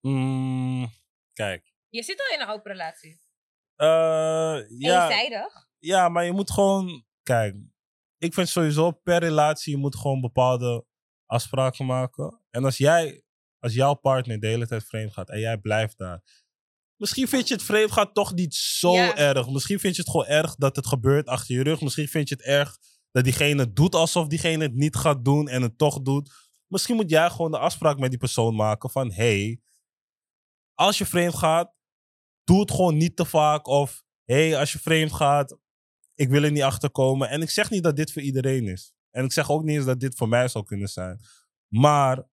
Mm, 0.00 0.88
kijk. 1.32 1.72
Je 1.88 2.02
zit 2.02 2.20
al 2.20 2.34
in 2.34 2.40
een 2.40 2.54
open 2.54 2.70
relatie. 2.70 3.20
Eh, 3.80 4.60
ja, 4.68 5.08
Eenzijdig. 5.08 5.68
ja, 5.78 6.08
maar 6.08 6.24
je 6.24 6.32
moet 6.32 6.50
gewoon... 6.50 7.04
Kijk, 7.22 7.56
ik 8.18 8.34
vind 8.34 8.48
sowieso 8.48 8.90
per 8.90 9.18
relatie... 9.18 9.72
je 9.72 9.78
moet 9.78 9.96
gewoon 9.96 10.20
bepaalde 10.20 10.84
afspraken 11.26 11.86
maken. 11.86 12.40
En 12.50 12.64
als 12.64 12.76
jij, 12.76 13.22
als 13.58 13.74
jouw 13.74 13.94
partner 13.94 14.40
de 14.40 14.46
hele 14.46 14.66
tijd 14.66 14.84
vreemd 14.84 15.12
gaat... 15.12 15.30
en 15.30 15.40
jij 15.40 15.58
blijft 15.58 15.98
daar... 15.98 16.22
Misschien 16.96 17.28
vind 17.28 17.48
je 17.48 17.54
het 17.54 17.62
vreemd 17.62 17.92
gaat 17.92 18.14
toch 18.14 18.34
niet 18.34 18.54
zo 18.54 18.92
Ja. 18.92 19.16
erg. 19.16 19.50
Misschien 19.50 19.80
vind 19.80 19.96
je 19.96 20.02
het 20.02 20.10
gewoon 20.10 20.26
erg 20.26 20.54
dat 20.54 20.76
het 20.76 20.86
gebeurt 20.86 21.26
achter 21.26 21.54
je 21.54 21.62
rug. 21.62 21.80
Misschien 21.80 22.08
vind 22.08 22.28
je 22.28 22.34
het 22.34 22.44
erg 22.44 22.76
dat 23.10 23.24
diegene 23.24 23.62
het 23.62 23.76
doet 23.76 23.94
alsof 23.94 24.26
diegene 24.26 24.62
het 24.62 24.74
niet 24.74 24.96
gaat 24.96 25.24
doen 25.24 25.48
en 25.48 25.62
het 25.62 25.78
toch 25.78 26.02
doet. 26.02 26.30
Misschien 26.66 26.96
moet 26.96 27.10
jij 27.10 27.30
gewoon 27.30 27.50
de 27.50 27.58
afspraak 27.58 27.98
met 27.98 28.10
die 28.10 28.18
persoon 28.18 28.54
maken 28.54 28.90
van... 28.90 29.12
hey, 29.12 29.60
als 30.74 30.98
je 30.98 31.06
vreemd 31.06 31.34
gaat, 31.34 31.78
doe 32.50 32.60
het 32.60 32.70
gewoon 32.70 32.96
niet 32.96 33.16
te 33.16 33.24
vaak. 33.24 33.66
Of 33.66 34.02
hey, 34.24 34.58
als 34.58 34.72
je 34.72 34.78
vreemd 34.78 35.12
gaat, 35.12 35.58
ik 36.14 36.28
wil 36.28 36.42
er 36.42 36.50
niet 36.50 36.62
achter 36.62 36.90
komen. 36.90 37.28
En 37.28 37.42
ik 37.42 37.50
zeg 37.50 37.70
niet 37.70 37.82
dat 37.82 37.96
dit 37.96 38.12
voor 38.12 38.22
iedereen 38.22 38.66
is. 38.66 38.92
En 39.10 39.24
ik 39.24 39.32
zeg 39.32 39.50
ook 39.50 39.62
niet 39.62 39.76
eens 39.76 39.84
dat 39.84 40.00
dit 40.00 40.16
voor 40.16 40.28
mij 40.28 40.48
zou 40.48 40.64
kunnen 40.64 40.88
zijn. 40.88 41.20
Maar 41.68 42.28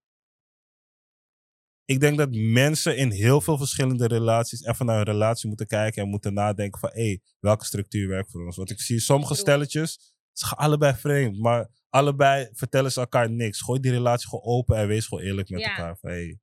ik 1.86 2.00
denk 2.00 2.18
dat 2.18 2.30
mensen 2.32 2.98
in 2.98 3.12
heel 3.12 3.42
veel 3.42 3.58
verschillende 3.58 4.08
relaties 4.08 4.64
even 4.66 4.86
naar 4.86 4.96
hun 4.96 5.06
relatie 5.06 5.48
moeten 5.48 5.68
kijken 5.68 6.02
en 6.04 6.10
moeten 6.10 6.34
nadenken 6.34 6.80
van, 6.80 6.90
hé, 6.94 7.06
hey, 7.06 7.22
welke 7.40 7.66
structuur 7.66 8.08
werkt 8.08 8.32
voor 8.32 8.46
ons? 8.46 8.56
Want 8.56 8.70
ik 8.70 8.82
zie 8.82 9.00
sommige 9.00 9.36
stelletjes, 9.36 10.14
ze 10.32 10.46
gaan 10.46 10.58
allebei 10.58 10.94
vreemd, 10.96 11.38
maar 11.40 11.70
allebei 11.90 12.50
vertellen 12.54 12.92
ze 12.92 13.00
elkaar 13.00 13.32
niks. 13.32 13.62
Gooi 13.62 13.80
die 13.80 13.92
relatie 13.92 14.30
gewoon 14.30 14.46
open 14.46 14.78
en 14.78 14.88
wees 14.88 15.06
gewoon 15.08 15.24
eerlijk 15.24 15.50
met 15.50 15.60
Ja. 15.60 15.70
elkaar. 15.70 15.98
Van, 15.98 16.10
hey, 16.10 16.40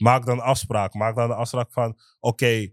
Maak 0.00 0.26
dan 0.26 0.40
afspraak. 0.40 0.94
Maak 0.94 1.16
dan 1.16 1.28
de 1.28 1.34
afspraak 1.34 1.72
van, 1.72 1.98
oké, 2.20 2.72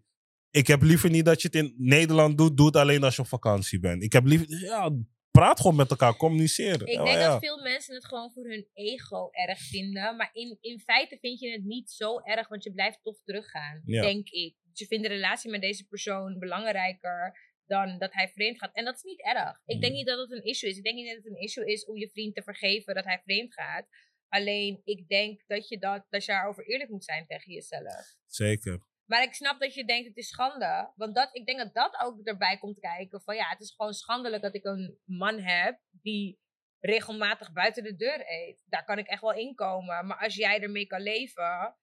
ik 0.51 0.67
heb 0.67 0.81
liever 0.81 1.10
niet 1.10 1.25
dat 1.25 1.41
je 1.41 1.47
het 1.47 1.55
in 1.55 1.73
Nederland 1.77 2.38
doet. 2.38 2.57
Doe 2.57 2.65
het 2.65 2.75
alleen 2.75 3.03
als 3.03 3.15
je 3.15 3.21
op 3.21 3.27
vakantie 3.27 3.79
bent. 3.79 4.03
Ik 4.03 4.13
heb 4.13 4.25
liever, 4.25 4.60
ja, 4.60 4.91
praat 5.31 5.60
gewoon 5.60 5.75
met 5.75 5.89
elkaar, 5.89 6.15
communiceren. 6.15 6.88
Ik 6.88 6.93
Ja, 6.93 7.03
denk 7.03 7.17
ja. 7.17 7.27
dat 7.27 7.39
veel 7.39 7.62
mensen 7.62 7.95
het 7.95 8.05
gewoon 8.05 8.31
voor 8.31 8.47
hun 8.49 8.67
ego 8.73 9.29
erg 9.31 9.60
vinden. 9.60 10.15
Maar 10.15 10.29
in, 10.33 10.57
in 10.62 10.79
feite 10.79 11.17
vind 11.21 11.39
je 11.39 11.51
het 11.51 11.63
niet 11.63 11.89
zo 11.91 12.19
erg, 12.19 12.47
want 12.47 12.63
je 12.63 12.71
blijft 12.73 12.99
toch 13.03 13.17
teruggaan. 13.23 13.81
Ja. 13.86 14.01
Denk 14.01 14.29
ik. 14.29 14.55
Dus 14.63 14.79
je 14.79 14.86
vindt 14.86 15.03
de 15.07 15.13
relatie 15.13 15.49
met 15.49 15.62
deze 15.62 15.88
persoon 15.88 16.39
belangrijker 16.39 17.38
dan 17.65 17.97
dat 17.99 18.13
hij 18.13 18.27
vreemd 18.27 18.57
gaat. 18.57 18.75
En 18.75 18.86
dat 18.86 18.95
is 18.95 19.03
niet 19.03 19.21
erg. 19.25 19.62
Ik 19.65 19.81
denk 19.81 19.91
Mm. 19.91 19.97
niet 19.97 20.07
dat 20.07 20.19
het 20.19 20.31
een 20.31 20.43
issue 20.43 20.69
is. 20.69 20.77
Ik 20.77 20.83
denk 20.83 20.95
niet 20.95 21.07
dat 21.07 21.15
het 21.15 21.25
een 21.25 21.41
issue 21.41 21.65
is 21.65 21.86
om 21.86 21.97
je 21.97 22.10
vriend 22.10 22.36
te 22.36 22.41
vergeven 22.43 22.95
dat 22.95 23.03
hij 23.03 23.21
vreemd 23.23 23.53
gaat. 23.53 23.88
Alleen 24.29 24.81
ik 24.83 25.07
denk 25.07 25.43
dat 25.47 25.67
je, 25.67 25.77
dat, 25.77 26.05
dat 26.10 26.25
je 26.25 26.31
daarover 26.31 26.67
eerlijk 26.67 26.89
moet 26.89 27.03
zijn 27.03 27.25
tegen 27.27 27.53
jezelf. 27.53 28.15
Zeker. 28.25 28.81
Maar 29.07 29.23
ik 29.23 29.33
snap 29.33 29.59
dat 29.59 29.73
je 29.73 29.85
denkt 29.85 30.07
het 30.07 30.17
is 30.17 30.27
schande. 30.27 30.91
Want 30.95 31.15
dat, 31.15 31.29
ik 31.35 31.45
denk 31.45 31.59
dat 31.59 31.73
dat 31.73 31.97
ook 32.03 32.19
erbij 32.23 32.57
komt 32.57 32.79
kijken. 32.79 33.21
Van 33.21 33.35
ja, 33.35 33.49
het 33.49 33.59
is 33.59 33.73
gewoon 33.75 33.93
schandelijk 33.93 34.43
dat 34.43 34.55
ik 34.55 34.63
een 34.63 34.99
man 35.03 35.39
heb 35.39 35.79
die 35.91 36.39
regelmatig 36.79 37.53
buiten 37.53 37.83
de 37.83 37.95
deur 37.95 38.23
eet. 38.25 38.59
Daar 38.65 38.85
kan 38.85 38.97
ik 38.97 39.07
echt 39.07 39.21
wel 39.21 39.33
inkomen. 39.33 40.05
Maar 40.05 40.17
als 40.23 40.35
jij 40.35 40.61
ermee 40.61 40.87
kan 40.87 41.01
leven, 41.01 41.75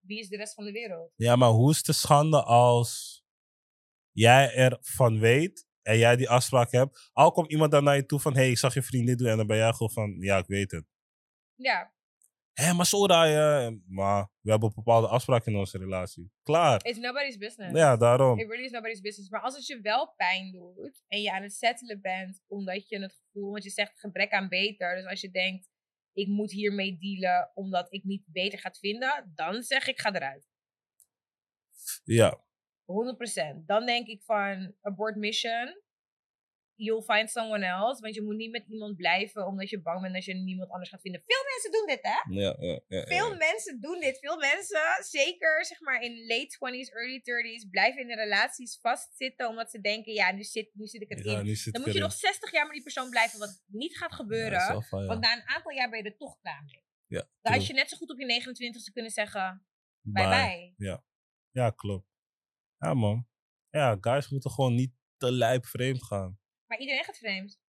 wie 0.00 0.18
is 0.18 0.28
de 0.28 0.36
rest 0.36 0.54
van 0.54 0.64
de 0.64 0.72
wereld? 0.72 1.12
Ja, 1.16 1.36
maar 1.36 1.48
hoe 1.48 1.70
is 1.70 1.76
het 1.76 1.86
de 1.86 1.92
schande 1.92 2.42
als 2.42 3.22
jij 4.10 4.54
ervan 4.54 5.18
weet 5.18 5.66
en 5.82 5.98
jij 5.98 6.16
die 6.16 6.30
afspraak 6.30 6.70
hebt? 6.70 7.10
Al 7.12 7.32
komt 7.32 7.50
iemand 7.50 7.70
dan 7.70 7.84
naar 7.84 7.96
je 7.96 8.06
toe 8.06 8.20
van, 8.20 8.32
hé, 8.32 8.40
hey, 8.40 8.50
ik 8.50 8.58
zag 8.58 8.74
je 8.74 8.82
vriend 8.82 9.06
dit 9.06 9.18
doen. 9.18 9.28
En 9.28 9.36
dan 9.36 9.46
ben 9.46 9.56
jij 9.56 9.72
gewoon 9.72 9.92
van, 9.92 10.16
ja, 10.20 10.38
ik 10.38 10.46
weet 10.46 10.70
het. 10.70 10.86
Ja, 11.54 11.92
Hé, 12.58 12.72
maar 12.72 12.86
zo 12.86 13.06
je. 13.06 13.80
Maar 13.86 14.28
we 14.40 14.50
hebben 14.50 14.72
bepaalde 14.74 15.08
afspraken 15.08 15.52
in 15.52 15.58
onze 15.58 15.78
relatie. 15.78 16.32
Klaar. 16.42 16.86
it's 16.86 16.98
nobody's 16.98 17.36
business. 17.36 17.78
Ja, 17.78 17.96
daarom. 17.96 18.38
It 18.38 18.48
really 18.48 18.64
is 18.64 18.70
nobody's 18.70 19.00
business. 19.00 19.30
Maar 19.30 19.40
als 19.40 19.56
het 19.56 19.66
je 19.66 19.80
wel 19.80 20.14
pijn 20.16 20.52
doet 20.52 21.02
en 21.08 21.20
je 21.20 21.32
aan 21.32 21.42
het 21.42 21.52
settelen 21.52 22.00
bent 22.00 22.42
omdat 22.46 22.88
je 22.88 23.00
het 23.00 23.12
gevoel, 23.12 23.50
want 23.50 23.64
je 23.64 23.70
zegt 23.70 24.00
gebrek 24.00 24.32
aan 24.32 24.48
beter. 24.48 24.96
Dus 24.96 25.06
als 25.06 25.20
je 25.20 25.30
denkt, 25.30 25.68
ik 26.12 26.28
moet 26.28 26.50
hiermee 26.50 26.98
dealen 26.98 27.50
omdat 27.54 27.92
ik 27.92 28.04
niet 28.04 28.22
beter 28.26 28.58
ga 28.58 28.70
vinden, 28.78 29.32
dan 29.34 29.62
zeg 29.62 29.86
ik 29.86 30.00
ga 30.00 30.14
eruit. 30.14 30.48
Ja, 32.04 32.40
100%. 32.84 33.64
Dan 33.66 33.86
denk 33.86 34.06
ik 34.06 34.22
van 34.22 34.74
abort 34.80 35.16
mission. 35.16 35.82
You'll 36.80 37.02
find 37.02 37.30
someone 37.30 37.64
else. 37.66 38.00
Want 38.00 38.14
je 38.14 38.22
moet 38.22 38.36
niet 38.36 38.50
met 38.50 38.64
iemand 38.68 38.96
blijven 38.96 39.46
omdat 39.46 39.70
je 39.70 39.82
bang 39.82 40.00
bent 40.00 40.14
dat 40.14 40.24
je 40.24 40.34
niemand 40.34 40.70
anders 40.70 40.90
gaat 40.90 41.00
vinden. 41.00 41.22
Veel 41.26 41.44
mensen 41.52 41.70
doen 41.72 41.86
dit, 41.86 41.98
hè? 42.02 42.40
ja, 42.40 42.56
ja. 42.58 42.80
ja, 42.88 43.02
Veel 43.06 43.30
ja. 43.30 43.36
mensen 43.36 43.80
doen 43.80 44.00
dit. 44.00 44.18
Veel 44.18 44.38
mensen, 44.38 44.80
zeker 45.00 45.64
zeg 45.64 45.80
maar 45.80 46.02
in 46.02 46.26
late 46.26 46.56
20s, 46.56 46.92
early 46.94 47.18
30s, 47.18 47.70
blijven 47.70 48.00
in 48.00 48.08
de 48.08 48.14
relaties 48.14 48.78
vastzitten 48.80 49.48
omdat 49.48 49.70
ze 49.70 49.80
denken, 49.80 50.12
ja, 50.12 50.32
nu 50.32 50.42
zit, 50.42 50.70
nu 50.74 50.86
zit 50.86 51.02
ik 51.02 51.08
het 51.08 51.24
Ja, 51.24 51.38
in. 51.40 51.58
Dan 51.72 51.82
moet 51.82 51.92
je 51.92 52.00
nog 52.00 52.12
60 52.12 52.52
jaar 52.52 52.64
met 52.64 52.72
die 52.72 52.82
persoon 52.82 53.10
blijven, 53.10 53.38
wat 53.38 53.62
niet 53.66 53.96
gaat 53.96 54.14
gebeuren. 54.14 54.58
Ja, 54.58 54.82
ja. 54.90 55.06
Want 55.06 55.20
na 55.20 55.32
een 55.36 55.48
aantal 55.48 55.72
jaar 55.72 55.90
ben 55.90 55.98
je 56.02 56.10
er 56.10 56.16
toch 56.16 56.38
klaar 56.40 56.62
mee. 56.64 56.82
Ja, 57.06 57.28
Dan 57.40 57.52
had 57.52 57.54
true. 57.54 57.66
je 57.66 57.72
net 57.72 57.88
zo 57.88 57.96
goed 57.96 58.10
op 58.10 58.18
je 58.18 58.42
29ste 58.42 58.92
kunnen 58.92 59.10
zeggen, 59.10 59.66
Bye. 60.00 60.28
bye 60.28 60.74
bye. 60.76 61.02
Ja, 61.50 61.70
klopt. 61.70 62.06
Ja, 62.78 62.94
man. 62.94 63.28
Ja, 63.70 63.96
guys 64.00 64.28
moeten 64.28 64.50
gewoon 64.50 64.74
niet 64.74 64.92
te 65.16 65.32
lijp 65.32 65.66
vreemd 65.66 66.02
gaan. 66.04 66.38
Maar 66.68 66.78
iedereen 66.78 67.04
gaat 67.04 67.16
vreemd. 67.18 67.60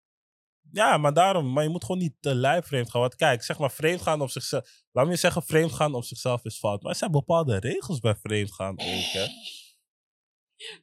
Ja, 0.72 0.96
maar 0.96 1.12
daarom. 1.12 1.52
Maar 1.52 1.62
je 1.62 1.68
moet 1.70 1.84
gewoon 1.84 2.00
niet 2.00 2.14
te 2.20 2.34
lijp 2.34 2.64
vreemd 2.66 2.90
gaan. 2.90 3.00
Want 3.00 3.14
kijk, 3.14 3.42
zeg 3.42 3.58
maar 3.58 3.70
vreemd 3.72 4.00
gaan 4.02 4.20
op 4.20 4.30
zichzelf. 4.30 4.82
Laat 4.92 5.06
me 5.06 5.16
zeggen, 5.16 5.42
vreemd 5.42 5.72
gaan 5.72 5.94
op 5.94 6.04
zichzelf 6.04 6.44
is 6.44 6.58
fout. 6.58 6.82
Maar 6.82 6.90
er 6.92 6.96
zijn 6.98 7.10
bepaalde 7.10 7.58
regels 7.58 8.00
bij 8.00 8.14
vreemd 8.16 8.52
gaan 8.52 8.72
ook, 8.72 8.78
hè. 9.12 9.26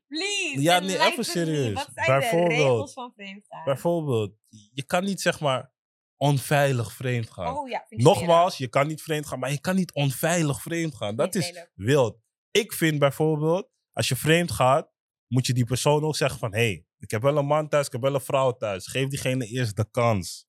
Please. 0.07 0.61
Ja, 0.61 0.79
nee, 0.79 0.99
even 0.99 1.25
serieus. 1.25 1.73
Wat 1.73 1.89
zijn 1.93 2.05
de 2.05 2.19
Bijvoorbeeld- 2.19 2.51
regels 2.59 2.93
van 2.93 3.11
vreemdgaan? 3.15 3.63
Bijvoorbeeld, 3.63 4.33
je 4.73 4.83
kan 4.83 5.03
niet 5.03 5.21
zeg 5.21 5.39
maar 5.39 5.71
onveilig 6.17 6.93
vreemd 6.93 7.29
gaan. 7.29 7.57
Oh 7.57 7.69
ja, 7.69 7.85
Nogmaals, 7.89 8.57
je 8.57 8.67
kan 8.67 8.87
niet 8.87 9.01
vreemd 9.01 9.27
gaan, 9.27 9.39
maar 9.39 9.51
je 9.51 9.59
kan 9.61 9.75
niet 9.75 9.93
onveilig 9.93 10.61
vreemd 10.61 10.95
gaan. 10.95 11.15
Dat 11.15 11.35
is 11.35 11.67
wild. 11.73 12.17
Ik 12.51 12.73
vind 12.73 12.99
bijvoorbeeld, 12.99 13.69
als 13.93 14.07
je 14.07 14.15
vreemd 14.15 14.51
gaat, 14.51 14.91
moet 15.27 15.45
je 15.45 15.53
die 15.53 15.65
persoon 15.65 16.03
ook 16.03 16.15
zeggen 16.15 16.39
van... 16.39 16.53
hé, 16.53 16.59
hey, 16.59 16.85
ik 16.97 17.11
heb 17.11 17.21
wel 17.21 17.37
een 17.37 17.45
man 17.45 17.69
thuis, 17.69 17.85
ik 17.85 17.91
heb 17.91 18.01
wel 18.01 18.13
een 18.13 18.21
vrouw 18.21 18.51
thuis. 18.51 18.87
Geef 18.87 19.07
diegene 19.07 19.45
eerst 19.45 19.75
de 19.75 19.89
kans. 19.91 20.47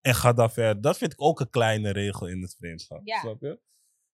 En 0.00 0.14
ga 0.14 0.32
dan 0.32 0.50
verder. 0.50 0.82
Dat 0.82 0.98
vind 0.98 1.12
ik 1.12 1.22
ook 1.22 1.40
een 1.40 1.50
kleine 1.50 1.90
regel 1.90 2.26
in 2.28 2.42
het 2.42 2.54
vreemdgaan. 2.58 3.00
Ja. 3.04 3.20
Snap 3.20 3.40
je? 3.40 3.60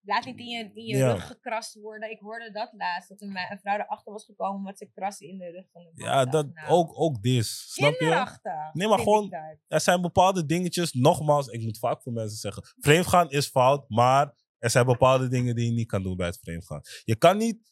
Laat 0.03 0.25
niet 0.25 0.39
in 0.39 0.47
je, 0.47 0.71
in 0.73 0.85
je 0.85 0.97
Ja. 0.97 1.11
rug 1.11 1.27
gekrast 1.27 1.73
worden. 1.73 2.11
Ik 2.11 2.19
hoorde 2.19 2.51
dat 2.51 2.73
laatst. 2.73 3.09
Dat 3.09 3.21
een, 3.21 3.37
een 3.49 3.59
vrouw 3.59 3.77
erachter 3.77 4.11
was 4.11 4.25
gekomen 4.25 4.57
omdat 4.57 4.77
ze 4.77 4.89
krassen 4.93 5.27
in 5.27 5.37
de 5.37 5.49
rug 5.49 5.65
van 5.71 5.83
de 5.83 5.91
man. 5.95 6.09
Ja, 6.09 6.25
dat, 6.25 6.53
Nou, 6.53 6.67
ook, 6.67 6.99
ook 6.99 7.21
dis. 7.21 7.73
Snap 7.73 7.93
je? 7.99 8.37
Nee, 8.73 8.87
maar 8.87 8.99
gewoon-. 8.99 9.33
Er 9.67 9.81
zijn 9.81 10.01
bepaalde 10.01 10.45
dingetjes, 10.45 10.93
nogmaals, 10.93 11.47
ik 11.47 11.61
moet 11.61 11.79
vaak 11.79 12.01
voor 12.01 12.13
mensen 12.13 12.37
zeggen... 12.37 12.63
Vreemdgaan 12.79 13.29
is 13.29 13.47
fout, 13.47 13.89
maar 13.89 14.33
er 14.57 14.69
zijn 14.69 14.85
bepaalde 14.85 15.27
dingen 15.27 15.55
die 15.55 15.65
je 15.65 15.71
niet 15.71 15.87
kan 15.87 16.03
doen 16.03 16.17
bij 16.17 16.27
het 16.27 16.39
vreemdgaan. 16.39 16.81
Je 17.03 17.15
kan 17.15 17.37
niet 17.37 17.70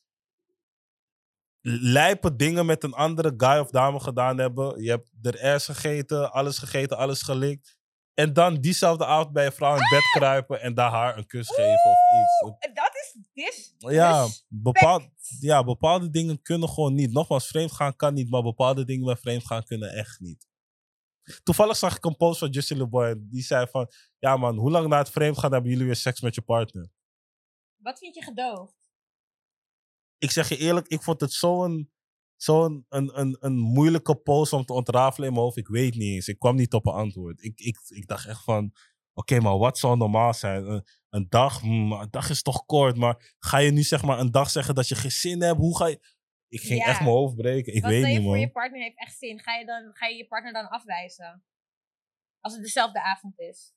lijpe 1.62 2.36
dingen 2.36 2.66
met 2.66 2.84
een 2.84 2.94
andere 2.94 3.34
guy 3.38 3.58
of 3.58 3.70
dame 3.70 4.00
gedaan 4.00 4.38
hebben. 4.38 4.84
Je 4.84 4.90
hebt 4.90 5.10
er 5.22 5.54
ass 5.54 5.66
gegeten, 5.66 6.32
alles 6.32 6.58
gegeten, 6.58 6.98
alles 6.98 7.22
gelikt. 7.22 7.78
En 8.14 8.34
dan 8.34 8.62
diezelfde 8.62 9.06
avond 9.06 9.34
bij 9.34 9.44
je 9.44 9.52
vrouw 9.52 9.74
in 9.74 9.90
bed 9.90 10.04
kruipen 10.12 10.62
en 10.62 10.74
daar 10.74 10.92
haar 10.92 11.18
een 11.18 11.28
kus 11.28 11.50
geven 11.50 11.92
of 11.92 11.98
iets. 12.20 12.74
Dat 12.74 12.92
is 12.94 13.18
dis. 13.34 13.74
Ja, 13.78 14.28
bepaald, 14.48 15.04
ja, 15.40 15.64
bepaalde 15.64 16.10
dingen 16.10 16.42
kunnen 16.42 16.70
gewoon 16.70 16.94
niet. 16.94 17.12
Nogmaals, 17.12 17.48
vreemdgaan 17.48 17.96
kan 17.96 18.14
niet, 18.14 18.30
maar 18.30 18.42
bepaalde 18.42 18.86
dingen 18.86 19.06
bij 19.06 19.16
vreemdgaan 19.16 19.64
kunnen 19.64 19.94
echt 19.94 20.20
niet. 20.20 20.48
Toevallig 21.44 21.78
zag 21.78 21.96
ik 21.96 22.06
een 22.06 22.18
post 22.18 22.40
van 22.40 22.50
Justin 22.50 22.78
LeBoy 22.78 23.16
die 23.18 23.44
zei 23.44 23.68
van... 23.68 23.88
Ja 24.20 24.38
man, 24.38 24.58
hoe 24.58 24.72
lang 24.72 24.88
na 24.88 24.98
het 24.98 25.10
vreemdgaan 25.10 25.52
hebben 25.52 25.72
jullie 25.72 25.86
weer 25.86 25.96
seks 25.96 26.22
met 26.22 26.36
je 26.36 26.42
partner? 26.42 26.92
Wat 27.76 28.00
vind 28.00 28.16
je 28.16 28.24
gedoogd? 28.24 28.79
Ik 30.20 30.32
zeg 30.32 30.50
je 30.50 30.58
eerlijk, 30.58 30.88
ik 30.88 31.02
vond 31.04 31.22
het 31.22 31.32
zo'n 31.34 31.92
zo 32.36 32.66
een, 32.66 32.86
een, 32.90 33.20
een, 33.20 33.38
een 33.40 33.58
moeilijke 33.58 34.16
post 34.16 34.54
om 34.54 34.66
te 34.66 34.74
ontrafelen 34.74 35.28
in 35.28 35.34
mijn 35.34 35.44
hoofd. 35.46 35.58
Ik 35.58 35.68
weet 35.68 35.96
niet 35.96 36.14
eens. 36.14 36.28
Ik 36.28 36.40
kwam 36.40 36.56
niet 36.56 36.74
op 36.74 36.86
een 36.86 36.94
antwoord. 36.94 37.44
Ik, 37.44 37.60
ik, 37.60 37.78
ik 37.88 38.08
dacht 38.08 38.28
echt 38.28 38.44
van... 38.44 38.74
Oké, 39.14 39.40
maar 39.40 39.58
wat 39.58 39.78
zou 39.78 39.98
normaal 39.98 40.34
zijn? 40.34 40.66
Een, 40.66 40.84
een 41.10 41.26
dag? 41.30 41.60
Hmm, 41.60 41.92
een 41.92 42.10
dag 42.10 42.30
is 42.30 42.42
toch 42.42 42.66
kort. 42.66 42.98
Maar 42.98 43.36
ga 43.40 43.58
je 43.58 43.72
nu 43.72 43.84
zeg 43.84 44.04
maar 44.04 44.20
een 44.20 44.32
dag 44.32 44.50
zeggen 44.50 44.76
dat 44.76 44.88
je 44.88 44.96
geen 44.96 45.12
zin 45.12 45.42
hebt? 45.42 45.58
Hoe 45.58 45.78
ga 45.78 45.88
je... 45.88 46.00
Ik 46.48 46.62
ging 46.62 46.80
Ja. 46.80 46.86
echt 46.86 47.00
mijn 47.00 47.12
hoofd 47.12 47.36
breken. 47.36 47.74
Ik 47.74 47.82
Wat 47.82 47.92
weet 47.92 48.02
je 48.02 48.08
niet, 48.08 48.18
voor 48.22 48.30
man. 48.32 48.40
je 48.40 48.52
partner 48.52 48.82
heeft 48.82 48.98
echt 49.00 49.18
zin. 49.18 49.40
Ga 49.40 49.56
je, 49.56 49.66
dan, 49.66 49.90
ga 49.94 50.08
je 50.08 50.18
je 50.18 50.28
partner 50.28 50.54
dan 50.54 50.70
afwijzen? 50.70 51.44
Als 52.40 52.54
het 52.54 52.64
dezelfde 52.64 53.02
avond 53.04 53.40
is. 53.40 53.74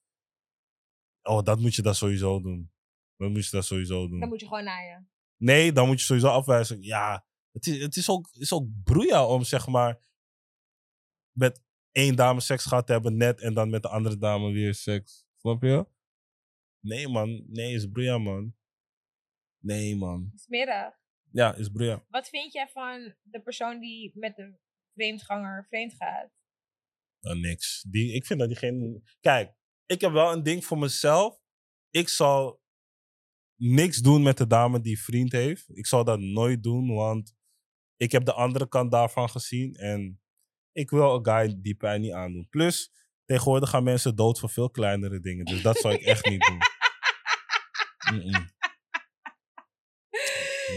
Oh, 1.22 1.42
dat 1.42 1.61
moet 1.61 1.74
je 1.74 1.83
dan 1.83 1.94
sowieso 1.94 2.40
doen. 2.40 2.72
Dat 3.16 3.31
moet 3.31 3.44
je 3.44 3.50
dan 3.50 3.62
sowieso 3.62 4.09
doen. 4.09 4.20
Dan 4.20 4.28
moet 4.28 4.40
je 4.40 4.46
gewoon 4.46 4.64
naaien. 4.64 5.11
Nee, 5.42 5.72
dan 5.72 5.87
moet 5.87 5.98
je 5.98 6.05
sowieso 6.05 6.28
afwijzen. 6.28 6.83
Ja, 6.83 7.26
het 7.52 7.66
is, 7.66 7.83
het 7.83 7.96
is, 7.96 8.11
ook, 8.11 8.28
is 8.33 8.52
ook 8.52 8.68
broeia 8.85 9.26
om 9.26 9.44
zeg 9.44 9.66
maar 9.66 10.11
met 11.37 11.62
één 11.90 12.16
dame 12.16 12.40
seks 12.40 12.64
gehad 12.64 12.87
te 12.87 12.92
hebben 12.92 13.16
net 13.16 13.40
en 13.40 13.55
dan 13.55 13.70
met 13.70 13.83
de 13.83 13.88
andere 13.88 14.18
dame 14.18 14.52
weer 14.52 14.74
seks. 14.74 15.26
Snap 15.37 15.62
je? 15.62 15.87
Nee, 16.81 17.09
man. 17.09 17.44
Nee, 17.46 17.74
is 17.74 17.87
broeia, 17.87 18.18
man. 18.18 18.55
Nee, 19.59 19.96
man. 19.96 20.33
Smerig. 20.35 20.94
Ja, 21.31 21.55
is 21.55 21.68
broeia. 21.68 22.05
Wat 22.09 22.28
vind 22.28 22.52
jij 22.52 22.68
van 22.68 23.14
de 23.22 23.42
persoon 23.42 23.81
die 23.81 24.12
met 24.14 24.37
de 24.37 24.59
vreemdganger 24.94 25.66
vreemd 25.68 25.94
gaat? 25.94 26.31
Nou, 27.20 27.38
niks. 27.38 27.83
Die, 27.83 28.12
ik 28.12 28.26
vind 28.26 28.38
dat 28.38 28.48
diegene... 28.48 29.02
Kijk, 29.20 29.55
ik 29.87 30.00
heb 30.00 30.12
wel 30.12 30.33
een 30.33 30.42
ding 30.42 30.64
voor 30.64 30.78
mezelf. 30.78 31.40
Ik 31.90 32.09
zal 32.09 32.62
niks 33.62 33.98
doen 33.98 34.22
met 34.22 34.38
de 34.38 34.46
dame 34.46 34.81
die 34.81 35.03
vriend 35.03 35.33
heeft. 35.33 35.64
Ik 35.77 35.87
zal 35.87 36.05
dat 36.05 36.20
nooit 36.20 36.62
doen, 36.62 36.94
want 36.94 37.35
ik 37.96 38.12
heb 38.12 38.25
de 38.25 38.33
andere 38.33 38.68
kant 38.68 38.90
daarvan 38.90 39.29
gezien. 39.29 39.75
En 39.75 40.22
ik 40.73 40.90
wil 40.90 41.15
een 41.15 41.25
guy 41.25 41.54
die 41.63 41.75
pijn 41.75 42.00
niet 42.00 42.13
aandoen. 42.13 42.48
Plus, 42.50 42.92
tegenwoordig 43.25 43.71
gaan 43.71 43.85
mensen 43.85 44.17
dood 44.17 44.38
voor 44.40 44.50
veel 44.50 44.71
kleinere 44.71 45.21
dingen. 45.21 45.44
Dus 45.44 45.63
dat 45.63 45.79
zou 45.79 45.94
ik 45.94 46.02
echt 46.02 46.25
niet 46.27 46.40
doen. 46.46 46.58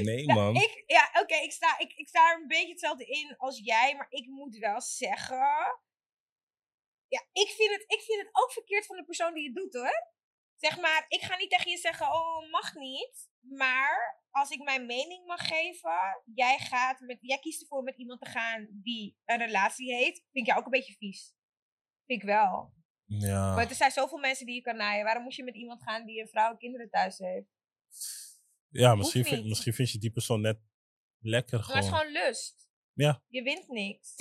Nee, 0.03 0.25
Nou, 0.25 0.39
man. 0.39 0.55
ik, 0.55 0.83
ja, 0.87 1.09
oké, 1.21 1.35
ik, 1.35 1.51
sta, 1.51 1.79
ik, 1.79 1.93
ik 1.93 2.07
sta 2.07 2.31
er 2.31 2.41
een 2.41 2.47
beetje 2.47 2.69
hetzelfde 2.71 3.05
in 3.05 3.37
als 3.37 3.59
jij, 3.63 3.95
maar 3.95 4.07
ik 4.09 4.27
moet 4.27 4.57
wel 4.57 4.81
zeggen. 4.81 5.81
Ja, 7.07 7.25
ik 7.31 7.47
vind, 7.47 7.71
het, 7.71 7.83
ik 7.87 8.01
vind 8.01 8.19
het 8.19 8.29
ook 8.31 8.51
verkeerd 8.51 8.85
van 8.85 8.97
de 8.97 9.03
persoon 9.03 9.33
die 9.33 9.45
het 9.45 9.55
doet 9.55 9.73
hoor. 9.73 10.14
Zeg 10.55 10.79
maar, 10.79 11.05
ik 11.07 11.21
ga 11.21 11.37
niet 11.37 11.49
tegen 11.49 11.71
je 11.71 11.77
zeggen, 11.77 12.05
oh, 12.05 12.51
mag 12.51 12.75
niet. 12.75 13.29
Maar 13.39 14.21
als 14.29 14.49
ik 14.49 14.63
mijn 14.63 14.85
mening 14.85 15.25
mag 15.25 15.47
geven, 15.47 16.21
jij, 16.33 16.57
gaat 16.57 16.99
met, 16.99 17.17
jij 17.21 17.39
kiest 17.39 17.61
ervoor 17.61 17.83
met 17.83 17.97
iemand 17.97 18.21
te 18.21 18.29
gaan 18.29 18.67
die 18.71 19.17
een 19.25 19.37
relatie 19.37 19.93
heeft, 19.93 20.17
vind 20.17 20.31
ik 20.31 20.45
jou 20.45 20.59
ook 20.59 20.65
een 20.65 20.71
beetje 20.71 20.95
vies. 20.97 21.35
Vind 22.05 22.21
ik 22.21 22.27
wel. 22.27 22.73
Ja. 23.05 23.55
Want 23.55 23.69
er 23.69 23.75
zijn 23.75 23.91
zoveel 23.91 24.17
mensen 24.17 24.45
die 24.45 24.55
je 24.55 24.61
kan 24.61 24.75
naaien. 24.75 25.03
Waarom 25.03 25.23
moet 25.23 25.35
je 25.35 25.43
met 25.43 25.55
iemand 25.55 25.83
gaan 25.83 26.05
die 26.05 26.21
een 26.21 26.27
vrouw 26.27 26.51
en 26.51 26.57
kinderen 26.57 26.89
thuis 26.89 27.17
heeft? 27.17 27.47
Ja, 28.69 28.95
misschien, 28.95 29.25
vind, 29.25 29.45
misschien 29.45 29.73
vind 29.73 29.91
je 29.91 29.97
die 29.97 30.11
persoon 30.11 30.41
net 30.41 30.59
lekker 31.19 31.59
Maar 31.59 31.67
het 31.67 31.83
is 31.83 31.89
gewoon. 31.89 32.05
gewoon 32.05 32.25
lust. 32.25 32.69
Ja. 32.93 33.23
Je 33.27 33.41
wint 33.41 33.67
niks. 33.67 34.15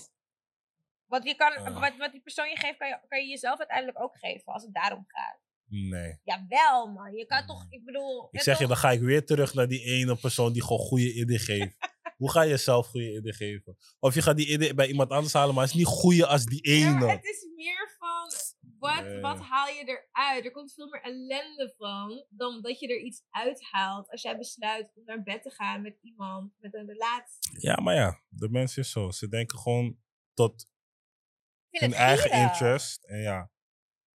Wat, 1.06 1.24
je 1.24 1.34
kan, 1.34 1.74
wat, 1.80 1.96
wat 1.96 2.12
die 2.12 2.20
persoon 2.20 2.48
je 2.48 2.56
geeft, 2.56 2.78
kan 2.78 2.88
je, 2.88 3.00
kan 3.08 3.20
je 3.20 3.28
jezelf 3.28 3.58
uiteindelijk 3.58 4.00
ook 4.00 4.18
geven. 4.18 4.52
Als 4.52 4.62
het 4.62 4.74
daarom 4.74 5.04
gaat. 5.06 5.40
Nee. 5.74 6.18
Jawel, 6.24 6.86
man. 6.92 7.12
Je 7.12 7.26
kan 7.26 7.46
toch, 7.46 7.66
ik 7.70 7.84
bedoel... 7.84 8.28
Ik 8.30 8.40
zeg 8.40 8.58
je, 8.58 8.66
dan 8.66 8.76
ga 8.76 8.90
ik 8.90 9.00
weer 9.00 9.24
terug 9.26 9.54
naar 9.54 9.68
die 9.68 9.82
ene 9.84 10.16
persoon 10.16 10.52
die 10.52 10.62
gewoon 10.62 10.78
goede 10.86 11.12
idee 11.12 11.38
geeft. 11.38 11.76
Hoe 12.16 12.30
ga 12.30 12.42
je 12.42 12.56
zelf 12.56 12.86
goede 12.86 13.12
idee 13.16 13.32
geven? 13.32 13.76
Of 13.98 14.14
je 14.14 14.22
gaat 14.22 14.36
die 14.36 14.48
idee 14.48 14.74
bij 14.74 14.86
iemand 14.88 15.10
anders 15.10 15.32
halen, 15.32 15.54
maar 15.54 15.64
het 15.64 15.72
is 15.72 15.78
niet 15.78 15.86
goede 15.86 16.26
als 16.26 16.44
die 16.44 16.68
Ja, 16.68 16.74
ene. 16.88 16.98
maar 16.98 17.14
het 17.14 17.24
is 17.24 17.46
meer 17.56 17.94
van, 17.98 18.30
wat, 18.78 19.04
Nee. 19.04 19.20
wat 19.20 19.38
haal 19.40 19.68
je 19.68 19.84
eruit? 20.12 20.44
Er 20.44 20.50
komt 20.50 20.72
veel 20.72 20.88
meer 20.88 21.02
ellende 21.02 21.74
van, 21.76 22.24
dan 22.28 22.62
dat 22.62 22.80
je 22.80 22.88
er 22.88 23.00
iets 23.00 23.22
uithaalt. 23.30 24.10
Als 24.10 24.22
jij 24.22 24.38
besluit 24.38 24.90
om 24.94 25.02
naar 25.04 25.22
bed 25.22 25.42
te 25.42 25.50
gaan 25.50 25.82
met 25.82 25.98
iemand, 26.02 26.52
met 26.58 26.74
een 26.74 26.86
relatie. 26.86 27.60
Ja, 27.60 27.80
maar 27.80 27.94
ja, 27.94 28.20
de 28.28 28.48
mensen 28.48 28.82
is 28.82 28.90
zo. 28.90 29.10
Ze 29.10 29.28
denken 29.28 29.58
gewoon 29.58 29.98
tot 30.34 30.66
hun 31.70 31.92
eigen 31.92 32.30
interest. 32.30 33.04
En 33.04 33.18
ja. 33.20 33.50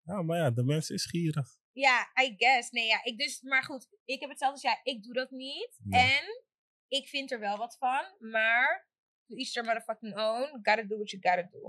Ja, 0.04 0.22
maar 0.22 0.36
ja, 0.38 0.50
de 0.50 0.64
mensen 0.64 0.94
is 0.94 1.06
gierig. 1.06 1.48
Ja, 1.72 2.10
I 2.22 2.34
guess. 2.36 2.70
Nee, 2.70 2.86
ja, 2.86 3.04
ik 3.04 3.18
dus, 3.18 3.40
maar 3.42 3.62
goed, 3.62 3.88
ik 4.04 4.20
heb 4.20 4.28
hetzelfde 4.30 4.60
als 4.68 4.74
jij. 4.74 4.80
Ik 4.94 5.02
doe 5.02 5.12
dat 5.14 5.30
niet. 5.30 5.78
En 5.90 6.24
ik 6.88 7.08
vind 7.08 7.32
er 7.32 7.38
wel 7.40 7.56
wat 7.56 7.76
van, 7.78 8.04
maar 8.30 8.88
to 9.26 9.34
each 9.36 9.50
their 9.50 9.64
motherfucking 9.66 10.16
own. 10.16 10.48
Gotta 10.62 10.82
do 10.82 10.96
what 10.96 11.10
you 11.10 11.22
gotta 11.22 11.48
do. 11.50 11.62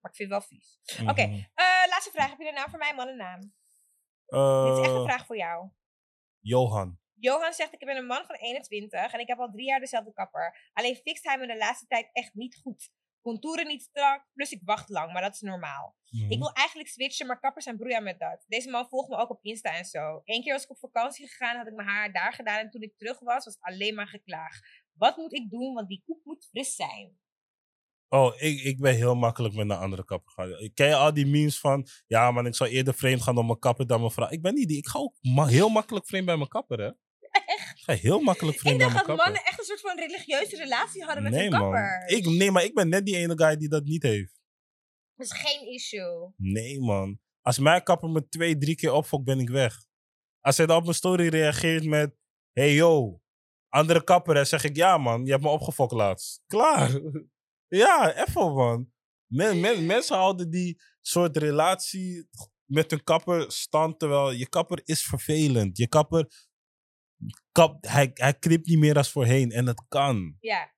Maar 0.00 0.10
ik 0.10 0.16
vind 0.16 0.30
het 0.30 0.38
wel 0.38 0.40
vies. 0.40 0.78
Oké, 1.08 1.26
Mhm. 1.26 1.34
eh, 1.54 1.88
laatste 1.88 2.10
vraag. 2.10 2.30
Heb 2.30 2.38
je 2.38 2.48
een 2.48 2.54
naam 2.54 2.70
voor 2.70 2.78
mij, 2.78 2.94
man 2.94 3.08
en 3.08 3.16
naam? 3.16 3.40
Dit 3.40 4.78
is 4.78 4.84
echt 4.84 4.94
een 4.94 4.96
Eh, 4.96 5.04
vraag 5.04 5.26
voor 5.26 5.36
jou. 5.36 5.70
Johan. 6.40 6.98
Johan 7.14 7.52
zegt, 7.52 7.72
ik 7.72 7.78
ben 7.86 7.96
een 7.96 8.06
man 8.06 8.24
van 8.26 8.34
21 8.36 9.12
en 9.12 9.20
ik 9.20 9.28
heb 9.28 9.38
al 9.38 9.50
drie 9.50 9.66
jaar 9.66 9.80
dezelfde 9.80 10.12
kapper. 10.12 10.70
Alleen 10.72 10.96
fixt 10.96 11.24
hij 11.24 11.38
me 11.38 11.46
de 11.46 11.56
laatste 11.56 11.86
tijd 11.86 12.08
echt 12.12 12.34
niet 12.34 12.56
goed. 12.56 12.90
Contouren 13.30 13.66
niet 13.66 13.82
strak, 13.82 14.26
plus 14.32 14.50
ik 14.50 14.60
wacht 14.64 14.88
lang, 14.88 15.12
maar 15.12 15.22
dat 15.22 15.34
is 15.34 15.40
normaal. 15.40 15.96
Mhm. 16.10 16.30
Ik 16.30 16.38
wil 16.38 16.52
eigenlijk 16.52 16.88
switchen, 16.88 17.26
maar 17.26 17.40
kappers 17.40 17.64
zijn 17.64 17.76
broeia 17.76 18.00
met 18.00 18.18
dat. 18.18 18.44
Deze 18.48 18.70
man 18.70 18.88
volgt 18.88 19.08
me 19.08 19.16
ook 19.16 19.30
op 19.30 19.44
Insta 19.44 19.76
en 19.76 19.84
zo. 19.84 20.20
Eén 20.24 20.42
keer 20.42 20.52
was 20.52 20.62
ik 20.64 20.70
op 20.70 20.78
vakantie 20.78 21.28
gegaan, 21.28 21.56
had 21.56 21.66
ik 21.66 21.74
mijn 21.74 21.88
haar 21.88 22.12
daar 22.12 22.32
gedaan 22.32 22.58
en 22.58 22.70
toen 22.70 22.82
ik 22.82 22.96
terug 22.96 23.18
was, 23.18 23.44
was 23.44 23.54
het 23.54 23.62
alleen 23.62 23.94
maar 23.94 24.06
geklaag. 24.08 24.58
Wat 24.92 25.16
moet 25.16 25.32
ik 25.34 25.50
doen, 25.50 25.74
want 25.74 25.88
die 25.88 26.02
koep 26.04 26.20
moet 26.24 26.48
fris 26.50 26.74
zijn. 26.74 27.18
Oh, 28.08 28.34
ik, 28.36 28.60
ik 28.60 28.80
ben 28.80 28.94
heel 28.94 29.14
makkelijk 29.14 29.54
met 29.54 29.70
een 29.70 29.76
andere 29.76 30.04
kapper 30.04 30.32
gaan. 30.32 30.70
Ken 30.74 30.88
je 30.88 30.94
al 30.94 31.14
die 31.14 31.26
memes 31.26 31.60
van... 31.60 31.86
Ja, 32.06 32.30
man, 32.30 32.46
ik 32.46 32.54
zou 32.54 32.70
eerder 32.70 32.94
vreemd 32.94 33.22
gaan 33.22 33.38
om 33.38 33.46
mijn 33.46 33.58
kapper 33.58 33.86
dan 33.86 34.00
mijn 34.00 34.12
vrouw. 34.12 34.30
Ik 34.30 34.42
ben 34.42 34.54
niet 34.54 34.68
die. 34.68 34.76
Ik 34.76 34.86
ga 34.86 34.98
ook 34.98 35.14
ma- 35.20 35.46
heel 35.46 35.68
makkelijk 35.68 36.06
vreemd 36.06 36.26
bij 36.26 36.36
mijn 36.36 36.48
kapper, 36.48 36.80
hè. 36.80 36.90
Ik 37.46 37.82
ga 37.82 37.92
heel 37.92 38.20
makkelijk 38.20 38.58
vreemd 38.58 38.80
Ik 38.82 38.88
dacht 38.88 39.06
dat 39.06 39.16
mannen 39.16 39.44
echt 39.44 39.58
een 39.58 39.64
soort 39.64 39.80
van 39.80 39.98
religieuze 39.98 40.56
relatie 40.56 41.04
hadden 41.04 41.22
met 41.22 41.32
nee, 41.32 41.40
hun 41.40 41.50
man. 41.50 41.60
kapper. 41.60 42.08
Ik, 42.08 42.26
nee, 42.26 42.50
maar 42.50 42.64
ik 42.64 42.74
ben 42.74 42.88
net 42.88 43.06
die 43.06 43.16
ene 43.16 43.38
guy 43.38 43.56
die 43.56 43.68
dat 43.68 43.84
niet 43.84 44.02
heeft. 44.02 44.40
Dat 45.14 45.26
is 45.26 45.32
geen 45.32 45.72
issue. 45.72 46.32
Nee, 46.36 46.80
man. 46.80 47.20
Als 47.40 47.58
mijn 47.58 47.82
kapper 47.82 48.10
me 48.10 48.28
twee, 48.28 48.58
drie 48.58 48.76
keer 48.76 48.92
opfokt, 48.92 49.24
ben 49.24 49.38
ik 49.38 49.48
weg. 49.48 49.84
Als 50.40 50.56
hij 50.56 50.66
dan 50.66 50.76
op 50.76 50.82
mijn 50.82 50.94
story 50.94 51.28
reageert 51.28 51.84
met... 51.84 52.14
Hey, 52.52 52.74
yo. 52.74 53.20
Andere 53.68 54.04
kapper, 54.04 54.36
hè, 54.36 54.44
zeg 54.44 54.64
ik... 54.64 54.76
Ja, 54.76 54.98
man. 54.98 55.24
Je 55.24 55.30
hebt 55.30 55.42
me 55.42 55.48
opgefokt 55.48 55.92
laatst. 55.92 56.42
Klaar. 56.46 57.00
ja, 57.82 58.26
even, 58.26 58.52
man. 58.54 58.92
Men, 59.26 59.60
men- 59.60 59.86
mensen 59.86 60.16
houden 60.16 60.50
die 60.50 60.80
soort 61.00 61.36
relatie 61.36 62.28
met 62.64 62.90
hun 62.90 63.04
kapper 63.04 63.52
stand, 63.52 63.98
terwijl 63.98 64.30
je 64.30 64.48
kapper 64.48 64.80
is 64.84 65.02
vervelend. 65.02 65.76
Je 65.76 65.88
kapper... 65.88 66.45
Kap, 67.52 67.84
hij, 67.84 68.10
hij 68.14 68.34
knipt 68.34 68.66
niet 68.66 68.78
meer 68.78 68.96
als 68.96 69.10
voorheen. 69.10 69.50
En 69.50 69.66
het 69.66 69.82
kan. 69.88 70.36
Ja, 70.40 70.72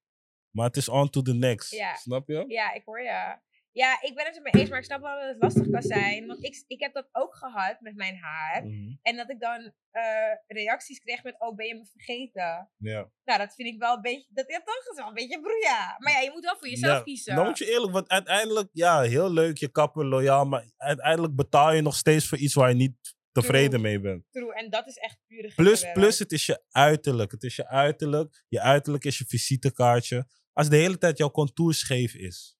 Maar 0.51 0.67
het 0.67 0.77
is 0.77 0.89
on 0.89 1.11
to 1.11 1.23
the 1.23 1.35
next. 1.35 1.71
Ja. 1.71 1.95
Snap 1.95 2.29
je? 2.29 2.45
ja, 2.49 2.73
ik 2.73 2.83
hoor 2.85 3.03
je. 3.03 3.37
Ja, 3.73 4.03
ik 4.03 4.15
ben 4.15 4.27
het 4.27 4.37
ermee 4.37 4.53
eens, 4.53 4.71
maar 4.71 4.79
ik 4.79 4.85
snap 4.85 5.01
wel 5.01 5.21
dat 5.21 5.29
het 5.29 5.43
lastig 5.43 5.71
kan 5.71 5.83
zijn. 5.83 6.27
Want 6.27 6.45
ik, 6.45 6.65
ik 6.67 6.81
heb 6.81 6.95
dat 6.95 7.09
ook 7.13 7.37
gehad 7.37 7.81
met 7.81 7.97
mijn 7.97 8.17
haar. 8.17 8.65
Mhm. 8.65 8.93
En 9.03 9.17
dat 9.17 9.31
ik 9.31 9.41
dan 9.41 9.73
eh, 9.91 10.03
reacties 10.47 10.99
kreeg 10.99 11.23
met, 11.23 11.35
oh, 11.39 11.57
ben 11.57 11.67
je 11.67 11.75
me 11.75 11.87
vergeten? 11.87 12.71
Ja. 12.77 13.11
Nou, 13.25 13.39
dat 13.39 13.55
vind 13.55 13.69
ik 13.69 13.79
wel 13.79 13.95
een 13.95 14.03
beetje, 14.03 14.27
dat, 14.29 14.45
ja, 14.49 14.59
toch, 14.59 14.85
dat 14.85 14.93
is 14.93 14.99
wel 14.99 15.09
een 15.09 15.15
beetje 15.15 15.41
broeia. 15.41 15.97
Maar 15.99 16.13
ja, 16.13 16.21
je 16.21 16.31
moet 16.31 16.45
wel 16.45 16.57
voor 16.59 16.69
jezelf 16.69 16.97
Ja, 16.97 17.03
kiezen. 17.03 17.35
Dan 17.35 17.45
moet 17.47 17.59
je 17.59 17.71
eerlijk, 17.71 17.93
want 17.93 18.09
uiteindelijk, 18.09 18.69
ja, 18.73 19.01
heel 19.01 19.33
leuk, 19.33 19.59
je 19.59 19.69
kapper, 19.69 20.07
loyaal, 20.07 20.45
maar 20.45 20.65
uiteindelijk 20.77 21.35
betaal 21.37 21.73
je 21.73 21.83
nog 21.83 21.97
steeds 21.97 22.29
voor 22.29 22.39
iets 22.39 22.55
waar 22.55 22.69
je 22.69 22.75
niet 22.75 23.17
tevreden 23.41 23.71
True. 23.71 23.83
mee 23.83 24.01
bent. 24.01 24.25
True, 24.31 24.55
en 24.55 24.71
dat 24.71 24.87
is 24.87 24.97
echt 24.97 25.19
pure 25.27 25.53
Plus, 25.55 25.93
plus, 25.93 26.19
het 26.19 26.33
is 26.33 26.47
je 26.47 26.63
uiterlijk. 26.71 27.31
Het 27.31 27.43
is 27.43 27.57
je 27.57 27.67
uiterlijk. 27.69 28.45
Je 28.49 28.61
uiterlijk 28.61 29.05
is 29.05 29.19
je 29.19 29.25
visitekaartje. 29.25 30.27
Als 30.53 30.69
de 30.69 30.77
hele 30.77 30.99
tijd 30.99 31.19
jouw 31.19 31.31
contour 31.31 31.75
scheef 31.75 32.15
is. 32.15 32.57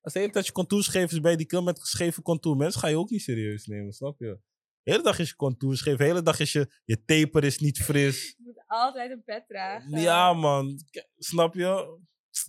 Als 0.00 0.12
de 0.12 0.18
hele 0.18 0.32
tijd 0.32 0.46
je 0.46 0.52
contour 0.52 0.82
scheef 0.82 1.12
is, 1.12 1.20
ben 1.20 1.30
je 1.30 1.36
die 1.36 1.46
kill 1.46 1.62
met 1.62 1.80
gescheven 1.80 2.22
contour. 2.22 2.56
Mensen 2.56 2.80
ga 2.80 2.88
je 2.88 2.98
ook 2.98 3.10
niet 3.10 3.22
serieus 3.22 3.66
nemen, 3.66 3.92
snap 3.92 4.20
je? 4.20 4.38
De 4.82 4.90
hele 4.90 5.02
dag 5.02 5.18
is 5.18 5.28
je 5.28 5.36
contour 5.36 5.76
scheef. 5.76 5.96
De 5.96 6.04
hele 6.04 6.22
dag 6.22 6.38
is 6.40 6.52
je, 6.52 6.70
je 6.84 7.04
taper 7.04 7.44
is 7.44 7.58
niet 7.58 7.78
fris. 7.78 8.24
Je 8.38 8.42
moet 8.44 8.64
altijd 8.66 9.10
een 9.10 9.22
pet 9.24 9.44
dragen. 9.48 10.00
Ja, 10.00 10.32
man. 10.32 10.78
Snap 11.18 11.54
je? 11.54 11.98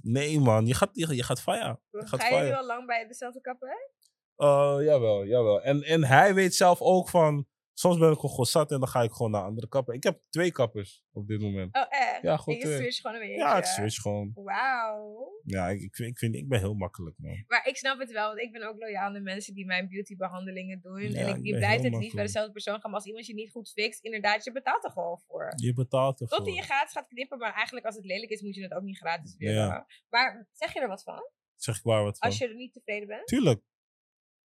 Nee, 0.02 0.40
man. 0.40 0.66
Je 0.66 0.74
gaat, 0.74 0.90
je, 0.94 1.16
je 1.16 1.24
gaat 1.24 1.42
fire. 1.42 1.80
Je 1.90 2.08
gaat 2.08 2.22
Ga 2.22 2.40
je 2.40 2.50
nu 2.50 2.56
al 2.56 2.66
lang 2.66 2.86
bij 2.86 3.08
dezelfde 3.08 3.42
kapper? 3.42 3.92
Uh, 4.38 4.78
jawel, 4.86 5.26
jawel. 5.26 5.62
En, 5.62 5.82
en 5.82 6.04
hij 6.04 6.34
weet 6.34 6.56
zelf 6.56 6.82
ook 6.82 7.10
van... 7.10 7.48
Soms 7.80 7.98
ben 7.98 8.12
ik 8.12 8.20
gewoon 8.20 8.46
zat 8.46 8.72
en 8.72 8.80
dan 8.80 8.88
ga 8.88 9.02
ik 9.02 9.12
gewoon 9.12 9.32
naar 9.32 9.44
andere 9.44 9.68
kapper. 9.68 9.94
Ik 9.94 10.04
heb 10.04 10.22
twee 10.30 10.52
kappers 10.52 11.04
op 11.12 11.28
dit 11.28 11.42
moment. 11.42 11.76
Oh, 11.76 11.86
echt? 11.90 12.22
Ja, 12.22 12.38
goed, 12.38 12.54
En 12.54 12.60
je 12.60 12.76
eh, 12.76 12.80
switch 12.80 13.02
gewoon 13.02 13.16
een 13.16 13.22
beetje. 13.22 13.38
Ja, 13.38 13.56
het 13.56 13.68
switch 13.68 14.02
gewoon. 14.02 14.32
Wauw. 14.34 15.32
Ja, 15.44 15.70
ik, 15.70 15.82
ik, 15.82 15.96
vind, 15.96 16.10
ik, 16.10 16.18
vind, 16.18 16.36
ik 16.36 16.48
ben 16.48 16.60
heel 16.60 16.74
makkelijk, 16.74 17.16
man. 17.18 17.44
Maar 17.48 17.68
ik 17.68 17.78
snap 17.78 18.00
het 18.00 18.12
wel, 18.12 18.28
want 18.28 18.40
ik 18.40 18.52
ben 18.52 18.68
ook 18.68 18.80
loyaal 18.80 19.06
aan 19.06 19.14
de 19.14 19.20
mensen 19.20 19.54
die 19.54 19.66
mijn 19.66 19.88
beautybehandelingen 19.88 20.82
doen. 20.82 21.02
Ja, 21.02 21.20
en 21.20 21.28
ik 21.28 21.36
ik, 21.36 21.46
je 21.46 21.58
blijft 21.58 21.84
het 21.84 21.98
niet 21.98 22.14
bij 22.14 22.24
dezelfde 22.24 22.52
persoon 22.52 22.80
gaan. 22.80 22.92
Maar 22.92 23.00
als 23.00 23.08
iemand 23.08 23.26
je 23.26 23.34
niet 23.34 23.52
goed 23.52 23.72
fixt, 23.72 24.04
inderdaad, 24.04 24.44
je 24.44 24.52
betaalt 24.52 24.84
er 24.84 24.92
gewoon 24.92 25.20
voor. 25.28 25.54
Je 25.56 25.74
betaalt 25.74 26.22
ervoor. 26.22 26.38
Tot 26.38 26.48
hij 26.48 26.56
je 26.56 26.62
gratis 26.62 26.94
gaat 26.94 27.08
knippen, 27.08 27.38
maar 27.38 27.54
eigenlijk 27.54 27.86
als 27.86 27.96
het 27.96 28.06
lelijk 28.06 28.32
is, 28.32 28.42
moet 28.42 28.56
je 28.56 28.62
het 28.62 28.74
ook 28.74 28.84
niet 28.84 28.98
gratis 28.98 29.36
willen. 29.38 29.56
Ja. 29.56 29.88
Maar 30.10 30.48
zeg 30.54 30.74
je 30.74 30.80
er 30.80 30.88
wat 30.88 31.04
van? 31.04 31.30
Zeg 31.56 31.78
ik 31.78 31.84
waar 31.84 32.04
wat 32.04 32.18
van. 32.18 32.28
Als 32.28 32.38
je 32.38 32.48
er 32.48 32.56
niet 32.56 32.74
tevreden 32.74 33.08
bent? 33.08 33.28
Tuurlijk. 33.28 33.62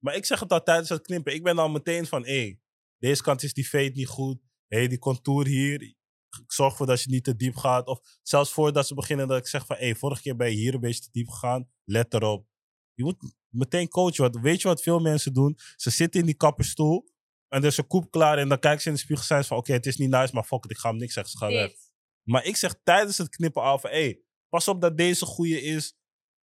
Maar 0.05 0.15
ik 0.15 0.25
zeg 0.25 0.41
het 0.41 0.53
al 0.53 0.63
tijdens 0.63 0.89
het 0.89 1.03
knippen. 1.03 1.35
Ik 1.35 1.43
ben 1.43 1.57
dan 1.57 1.73
meteen 1.73 2.07
van, 2.07 2.27
hé, 2.27 2.59
deze 2.99 3.23
kant 3.23 3.43
is 3.43 3.55
die 3.55 3.65
fade 3.65 3.91
niet 3.95 4.09
goed. 4.09 4.39
Hé, 4.67 4.87
die 4.87 4.99
contour 4.99 5.47
hier. 5.47 5.83
Ik 5.83 5.97
zorg 6.47 6.71
ervoor 6.71 6.87
dat 6.87 7.03
je 7.03 7.11
niet 7.11 7.25
te 7.25 7.37
diep 7.37 7.57
gaat. 7.57 7.87
Of 7.87 8.01
zelfs 8.23 8.53
voordat 8.53 8.87
ze 8.87 8.95
beginnen 8.95 9.29
dat 9.29 9.39
ik 9.39 9.47
zeg 9.47 9.67
van, 9.67 9.77
hé, 9.77 9.95
vorige 9.95 10.23
keer 10.23 10.37
ben 10.37 10.51
je 10.51 10.57
hier 10.57 10.75
een 10.75 10.81
beetje 10.81 11.01
te 11.01 11.09
diep 11.13 11.29
gegaan. 11.29 11.71
Let 11.85 12.15
erop. 12.15 12.47
Je 12.95 13.05
moet 13.05 13.35
meteen 13.49 13.89
coachen. 13.89 14.23
Want 14.23 14.45
weet 14.45 14.63
je 14.63 14.69
wat 14.69 14.83
veel 14.83 14.99
mensen 14.99 15.33
doen? 15.33 15.59
Ze 15.77 15.91
zitten 15.91 16.21
in 16.21 16.27
die 16.27 16.37
kapperstoel. 16.37 17.11
En 17.49 17.61
er 17.61 17.67
is 17.67 17.77
een 17.77 17.87
koep 17.87 18.11
klaar. 18.11 18.39
En 18.39 18.49
dan 18.49 18.59
kijken 18.59 18.81
ze 18.81 18.89
in 18.89 18.95
de 18.95 19.01
spiegel 19.01 19.23
en 19.23 19.29
zijn 19.29 19.43
ze 19.43 19.49
van, 19.49 19.57
oké, 19.57 19.73
het 19.73 19.87
is 19.87 19.97
niet 19.97 20.11
nice, 20.11 20.35
maar 20.35 20.45
fuck 20.45 20.65
it, 20.65 20.71
ik 20.71 20.79
ga 20.79 20.89
hem 20.89 20.99
niks 20.99 21.13
zeggen. 21.13 21.33
Ze 21.33 21.39
gaan 21.39 21.53
weg. 21.53 21.69
Dit. 21.69 21.93
Maar 22.23 22.45
ik 22.45 22.57
zeg 22.57 22.81
tijdens 22.83 23.19
het 23.19 23.29
knippen 23.29 23.63
al 23.63 23.79
van, 23.79 23.91
hé, 23.91 24.15
pas 24.49 24.69
op 24.69 24.81
dat 24.81 24.97
deze 24.97 25.25
goede 25.25 25.63
is. 25.63 25.97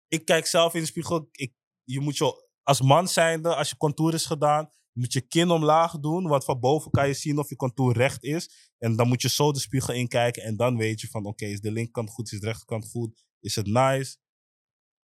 Ik 0.07 0.25
kijk 0.25 0.45
zelf 0.45 0.73
in 0.73 0.81
de 0.81 0.87
spiegel. 0.87 1.29
Ik, 1.31 1.53
je 1.83 1.99
moet 1.99 2.17
je 2.17 2.48
als 2.69 2.81
man 2.81 3.07
zijnde, 3.07 3.55
als 3.55 3.69
je 3.69 3.77
contour 3.77 4.13
is 4.13 4.25
gedaan, 4.25 4.69
moet 4.93 5.13
je 5.13 5.21
kin 5.21 5.49
omlaag 5.49 5.99
doen. 5.99 6.27
Want 6.27 6.45
van 6.45 6.59
boven 6.59 6.91
kan 6.91 7.07
je 7.07 7.13
zien 7.13 7.37
of 7.37 7.49
je 7.49 7.55
contour 7.55 7.97
recht 7.97 8.23
is. 8.23 8.73
En 8.77 8.95
dan 8.95 9.07
moet 9.07 9.21
je 9.21 9.29
zo 9.29 9.51
de 9.51 9.59
spiegel 9.59 9.93
inkijken. 9.93 10.43
En 10.43 10.55
dan 10.55 10.77
weet 10.77 11.01
je 11.01 11.07
van, 11.07 11.25
oké, 11.25 11.45
is 11.45 11.61
de 11.61 11.71
linkerkant 11.71 12.09
goed, 12.09 12.31
is 12.31 12.39
de 12.39 12.45
rechterkant 12.45 12.89
goed? 12.89 13.23
Is 13.39 13.55
het 13.55 13.67
nice? 13.67 14.17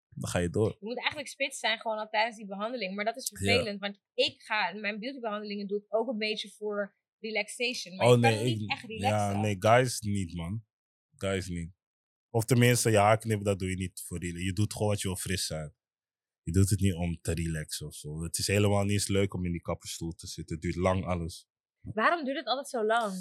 Dan 0.09 0.29
ga 0.29 0.39
je 0.39 0.49
door. 0.49 0.77
Je 0.79 0.85
moet 0.85 0.97
eigenlijk 0.97 1.27
spits 1.27 1.59
zijn 1.59 1.79
gewoon 1.79 1.97
al 1.97 2.09
tijdens 2.09 2.37
die 2.37 2.45
behandeling. 2.45 2.95
Maar 2.95 3.05
dat 3.05 3.17
is 3.17 3.27
vervelend, 3.27 3.79
want 3.79 3.99
ik 4.13 4.41
ga, 4.41 4.73
mijn 4.73 4.99
beautybehandelingen 4.99 5.67
doe 5.67 5.77
ik 5.77 5.95
ook 5.95 6.07
een 6.07 6.17
beetje 6.17 6.49
voor 6.49 6.95
relaxation. 7.19 7.95
Maar 7.95 8.05
oh 8.05 8.11
kan 8.11 8.21
nee, 8.21 8.43
niet 8.43 8.61
ik, 8.61 8.71
echt 8.71 8.83
relaxen. 8.83 9.35
ja, 9.35 9.41
nee, 9.41 9.55
guys 9.59 9.99
niet, 9.99 10.33
man. 10.33 10.63
Guys 11.15 11.47
niet. 11.47 11.73
Of 12.29 12.45
tenminste, 12.45 12.89
je 12.89 12.97
haar 12.97 13.17
knippen, 13.17 13.45
dat 13.45 13.59
doe 13.59 13.69
je 13.69 13.75
niet 13.75 14.03
voor 14.05 14.19
relax. 14.19 14.43
Je 14.43 14.53
doet 14.53 14.73
gewoon 14.73 14.87
wat 14.87 15.01
je 15.01 15.07
wil 15.07 15.17
fris 15.17 15.45
zijn. 15.45 15.73
Je 16.45 16.51
doet 16.51 16.69
het 16.69 16.79
niet 16.79 16.93
om 16.93 17.17
te 17.21 17.33
relaxen 17.33 17.87
of 17.87 17.95
zo. 17.95 18.23
Het 18.23 18.37
is 18.37 18.47
helemaal 18.47 18.83
niet 18.83 18.91
eens 18.91 19.07
leuk 19.07 19.33
om 19.33 19.45
in 19.45 19.51
die 19.51 19.61
kapperstoel 19.61 20.13
te 20.13 20.27
zitten. 20.27 20.55
Het 20.55 20.63
duurt 20.63 20.75
lang 20.75 21.05
alles. 21.05 21.47
Waarom 21.81 22.23
duurt 22.25 22.37
het 22.37 22.47
altijd 22.47 22.69
zo 22.69 22.85
lang? 22.85 23.13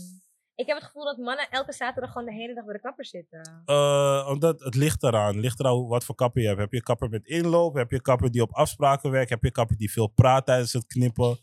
Ik 0.55 0.66
heb 0.66 0.77
het 0.77 0.87
gevoel 0.87 1.05
dat 1.05 1.16
mannen 1.16 1.51
elke 1.51 1.72
zaterdag 1.72 2.12
gewoon 2.12 2.27
de 2.27 2.33
hele 2.33 2.55
dag 2.55 2.64
bij 2.64 2.75
de 2.75 2.81
kapper 2.81 3.07
zitten. 3.07 3.62
Eh, 3.64 4.27
omdat 4.31 4.61
het 4.61 4.75
ligt 4.75 5.03
eraan. 5.03 5.35
Het 5.35 5.43
ligt 5.43 5.61
eraan 5.61 5.87
wat 5.87 6.05
voor 6.05 6.14
kapper 6.14 6.43
je 6.43 6.47
hebt. 6.49 6.61
Heb 6.61 6.70
je 6.70 6.77
een 6.77 6.83
kapper 6.83 7.09
met 7.09 7.27
inloop? 7.27 7.75
Heb 7.75 7.91
je 7.91 7.97
een 7.97 8.03
kapper 8.03 8.31
die 8.31 8.43
op 8.43 8.53
afspraken 8.53 9.11
werkt? 9.11 9.31
Heb 9.31 9.41
je 9.41 9.47
een 9.47 9.53
kapper 9.53 9.77
die 9.77 9.93
veel 9.93 10.09
praat 10.09 10.47
tijdens 10.47 10.72
het 10.72 10.87
knippen? 10.87 11.39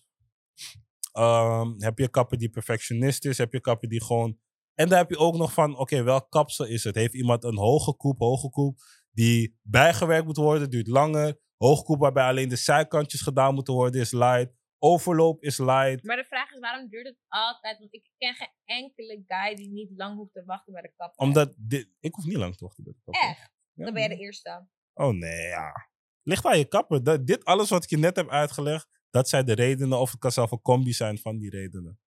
Ehm, 1.11 1.73
heb 1.77 1.97
je 1.97 2.03
een 2.03 2.09
kapper 2.09 2.37
die 2.37 2.49
perfectionist 2.49 3.25
is? 3.25 3.37
Heb 3.37 3.49
je 3.49 3.55
een 3.55 3.63
kapper 3.63 3.89
die 3.89 4.03
gewoon... 4.03 4.39
En 4.73 4.89
dan 4.89 4.97
heb 4.97 5.09
je 5.09 5.17
ook 5.17 5.35
nog 5.35 5.53
van, 5.53 5.77
oké, 5.77 6.03
welk 6.03 6.29
kapsel 6.29 6.65
is 6.65 6.83
het? 6.83 6.95
Heeft 6.95 7.13
iemand 7.13 7.43
een 7.43 7.57
hoge 7.57 7.95
koep, 7.95 8.19
hoge 8.19 8.49
koep, 8.49 8.79
die 9.11 9.59
bijgewerkt 9.61 10.25
moet 10.25 10.37
worden, 10.37 10.69
duurt 10.69 10.87
langer. 10.87 11.39
Hoge 11.61 11.83
koep 11.83 11.99
waarbij 11.99 12.27
alleen 12.27 12.49
de 12.49 12.55
zijkantjes 12.55 13.21
gedaan 13.21 13.53
moeten 13.53 13.73
worden, 13.73 14.01
is 14.01 14.11
light. 14.11 14.53
Overloop 14.77 15.43
is 15.43 15.57
light. 15.57 16.03
Maar 16.03 16.15
de 16.17 16.23
vraag 16.23 16.51
is, 16.51 16.59
waarom 16.59 16.87
duurt 16.89 17.07
het 17.07 17.17
altijd? 17.27 17.79
Want 17.79 17.93
ik 17.93 18.09
ken 18.17 18.35
geen 18.35 18.51
enkele 18.65 19.23
guy 19.27 19.55
die 19.55 19.69
niet 19.69 19.91
lang 19.95 20.15
hoeft 20.17 20.33
te 20.33 20.43
wachten 20.45 20.73
bij 20.73 20.81
de 20.81 20.93
kapper. 20.95 21.25
Omdat 21.25 21.53
dit, 21.57 21.89
ik 21.99 22.13
hoef 22.13 22.25
niet 22.25 22.35
lang 22.37 22.55
te 22.57 22.63
wachten 22.63 22.83
bij 22.83 22.93
de 22.93 22.99
kapper. 23.03 23.29
Echt? 23.29 23.51
Ja, 23.73 23.83
Dan 23.83 23.93
ben 23.93 24.03
je 24.03 24.09
man. 24.09 24.17
de 24.17 24.23
eerste. 24.23 24.67
Oh 24.93 25.13
nee, 25.13 25.47
ja. 25.47 25.89
Ligt 26.23 26.45
aan 26.45 26.57
je 26.57 26.65
kapper. 26.67 27.03
Dat, 27.03 27.27
dit 27.27 27.45
alles 27.45 27.69
wat 27.69 27.83
ik 27.83 27.89
je 27.89 27.97
net 27.97 28.15
heb 28.15 28.29
uitgelegd, 28.29 28.87
dat 29.09 29.29
zijn 29.29 29.45
de 29.45 29.53
redenen. 29.53 29.99
Of 29.99 30.11
het 30.11 30.19
kan 30.19 30.31
zelf 30.31 30.51
een 30.51 30.61
combi 30.61 30.93
zijn 30.93 31.17
van 31.17 31.37
die 31.37 31.49
redenen. 31.49 31.99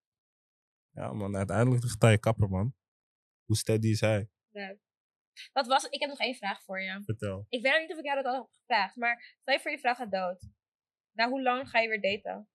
Ja 0.91 1.13
man, 1.13 1.37
uiteindelijk 1.37 1.83
ligt 1.83 1.95
het 1.95 2.05
aan 2.05 2.11
je 2.11 2.19
kapper 2.19 2.49
man. 2.49 2.75
Hoe 3.45 3.57
steady 3.57 3.89
is 3.89 4.01
hij? 4.01 4.29
Ja. 4.51 4.77
Wat 5.53 5.67
was? 5.67 5.85
Ik 5.85 6.01
heb 6.01 6.09
nog 6.09 6.19
één 6.19 6.35
vraag 6.35 6.63
voor 6.63 6.81
je. 6.81 7.03
Vertel. 7.05 7.47
Ik 7.49 7.63
weet 7.63 7.73
nog 7.73 7.81
niet 7.81 7.93
of 7.93 7.99
ik 7.99 8.05
jou 8.05 8.23
dat 8.23 8.33
al 8.33 8.41
heb 8.41 8.51
gevraagd, 8.51 8.97
maar 8.97 9.37
stel 9.41 9.55
je 9.55 9.61
voor 9.61 9.71
je 9.71 9.79
vrouw 9.79 9.95
gaat 9.95 10.11
dood. 10.13 10.49
Nou, 11.13 11.31
hoe 11.31 11.43
lang 11.43 11.69
ga 11.69 11.79
je 11.81 11.89
weer 11.89 12.01
daten? 12.01 12.49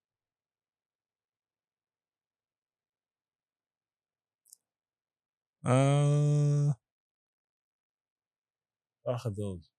Eh 5.62 6.74
Waar 9.02 9.20
gaat 9.20 9.36
dood? 9.36 9.72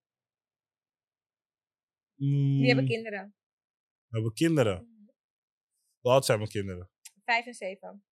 Die 2.16 2.66
hebben 2.66 2.84
Mm, 2.84 2.90
kinderen. 2.90 3.34
we 4.06 4.14
hebben 4.16 4.32
kinderen. 4.32 5.08
Hoe 6.00 6.12
oud 6.12 6.24
zijn 6.24 6.38
mijn 6.38 6.50
kinderen? 6.50 6.90
Vijf 7.24 7.46
en 7.46 7.54
zeven. 7.54 8.04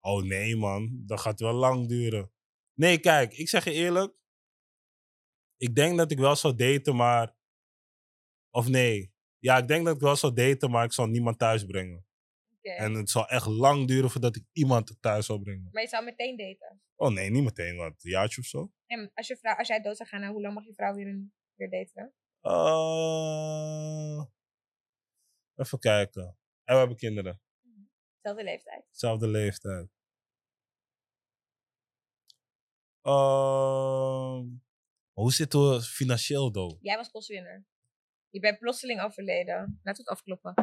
Oh 0.00 0.22
nee, 0.22 0.56
man. 0.56 1.02
Dat 1.06 1.20
gaat 1.20 1.40
wel 1.40 1.52
lang 1.52 1.88
duren. 1.88 2.32
Nee, 2.74 2.98
kijk, 3.00 3.32
ik 3.32 3.48
zeg 3.48 3.64
je 3.64 3.72
eerlijk. 3.72 4.14
Ik 5.56 5.74
denk 5.74 5.96
dat 5.96 6.10
ik 6.10 6.18
wel 6.18 6.36
zou 6.36 6.54
daten, 6.54 6.96
maar. 6.96 7.36
Of 8.50 8.68
nee. 8.68 9.12
Ja, 9.38 9.56
ik 9.58 9.68
denk 9.68 9.84
dat 9.84 9.94
ik 9.94 10.00
wel 10.00 10.16
zou 10.16 10.34
daten, 10.34 10.70
maar 10.70 10.84
ik 10.84 10.92
zal 10.92 11.06
niemand 11.06 11.38
thuis 11.38 11.64
brengen. 11.64 12.06
En 12.60 12.94
het 12.94 13.10
zal 13.10 13.28
echt 13.28 13.46
lang 13.46 13.86
duren 13.86 14.10
voordat 14.10 14.36
ik 14.36 14.44
iemand 14.52 14.96
thuis 15.00 15.26
zou 15.26 15.40
brengen. 15.40 15.68
Maar 15.72 15.82
je 15.82 15.88
zou 15.88 16.04
meteen 16.04 16.36
daten. 16.36 16.82
Oh 16.96 17.10
nee, 17.10 17.30
niet 17.30 17.44
meteen, 17.44 17.76
wat? 17.76 18.04
Een 18.04 18.10
jaartje 18.10 18.40
of 18.40 18.46
zo? 18.46 18.72
En 18.86 19.10
als, 19.14 19.26
je 19.26 19.36
vrouw, 19.36 19.56
als 19.56 19.68
jij 19.68 19.80
dood 19.80 19.96
zou 19.96 20.08
gaan, 20.08 20.20
nou, 20.20 20.32
hoe 20.32 20.42
lang 20.42 20.54
mag 20.54 20.64
je 20.64 20.74
vrouw 20.74 20.94
weer, 20.94 21.06
een, 21.06 21.32
weer 21.54 21.70
daten? 21.70 22.14
Eh, 22.40 24.24
even 25.54 25.78
kijken. 25.78 26.36
En 26.64 26.72
we 26.74 26.78
hebben 26.78 26.96
kinderen. 26.96 27.40
Zelfde 28.20 28.44
leeftijd. 28.44 28.84
Zelfde 28.90 29.28
leeftijd. 29.28 29.88
Hoe 35.14 35.32
zitten 35.32 35.70
we 35.70 35.82
financieel, 35.82 36.50
though? 36.50 36.82
Jij 36.82 36.96
was 36.96 37.10
kostwinner. 37.10 37.64
Je 38.28 38.40
bent 38.40 38.58
plotseling 38.58 39.00
overleden. 39.00 39.80
We 39.82 39.90
het 39.90 40.08
afkloppen. 40.08 40.54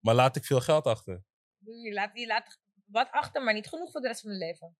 Maar 0.00 0.14
laat 0.14 0.36
ik 0.36 0.44
veel 0.44 0.60
geld 0.60 0.84
achter? 0.84 1.24
Je 1.58 1.92
laat, 1.92 2.10
je 2.18 2.26
laat 2.26 2.60
wat 2.84 3.10
achter, 3.10 3.42
maar 3.42 3.54
niet 3.54 3.68
genoeg 3.68 3.90
voor 3.90 4.00
de 4.00 4.06
rest 4.06 4.20
van 4.20 4.32
je 4.32 4.38
leven. 4.38 4.76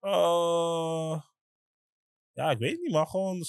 Eh, 0.00 1.22
ja, 2.32 2.50
ik 2.50 2.58
weet 2.58 2.80
niet, 2.80 2.92
maar 2.92 3.06
gewoon... 3.06 3.44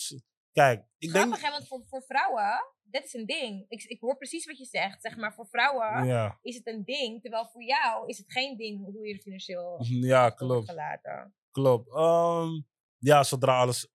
Kijk, 0.52 0.86
ik 0.98 1.12
denk... 1.12 1.26
Grappig, 1.26 1.42
hè? 1.42 1.52
Want 1.52 1.68
voor, 1.68 1.84
voor 1.86 2.04
vrouwen, 2.04 2.74
dat 2.84 3.04
is 3.04 3.14
een 3.14 3.26
ding. 3.26 3.66
Ik, 3.68 3.84
ik 3.84 4.00
hoor 4.00 4.18
precies 4.18 4.46
wat 4.46 4.58
je 4.58 4.66
zegt. 4.66 5.02
Zeg 5.02 5.18
maar, 5.18 5.34
voor 5.34 5.48
vrouwen 5.48 6.06
Ja, 6.06 6.40
is 6.42 6.56
het 6.56 6.68
een 6.68 6.84
ding. 6.84 7.22
Terwijl 7.22 7.48
voor 7.48 7.64
jou 7.64 8.08
is 8.08 8.18
het 8.18 8.32
geen 8.32 8.58
ding 8.58 8.86
hoe 8.86 9.08
je 9.08 9.22
financieel 9.22 9.84
ja 9.84 10.22
wordt 10.22 10.36
klopt. 10.36 10.70
gelaten. 10.70 11.36
klopt. 11.52 11.90
Ehm, 11.96 12.62
ja, 12.98 13.24
zodra 13.24 13.60
alles 13.60 13.88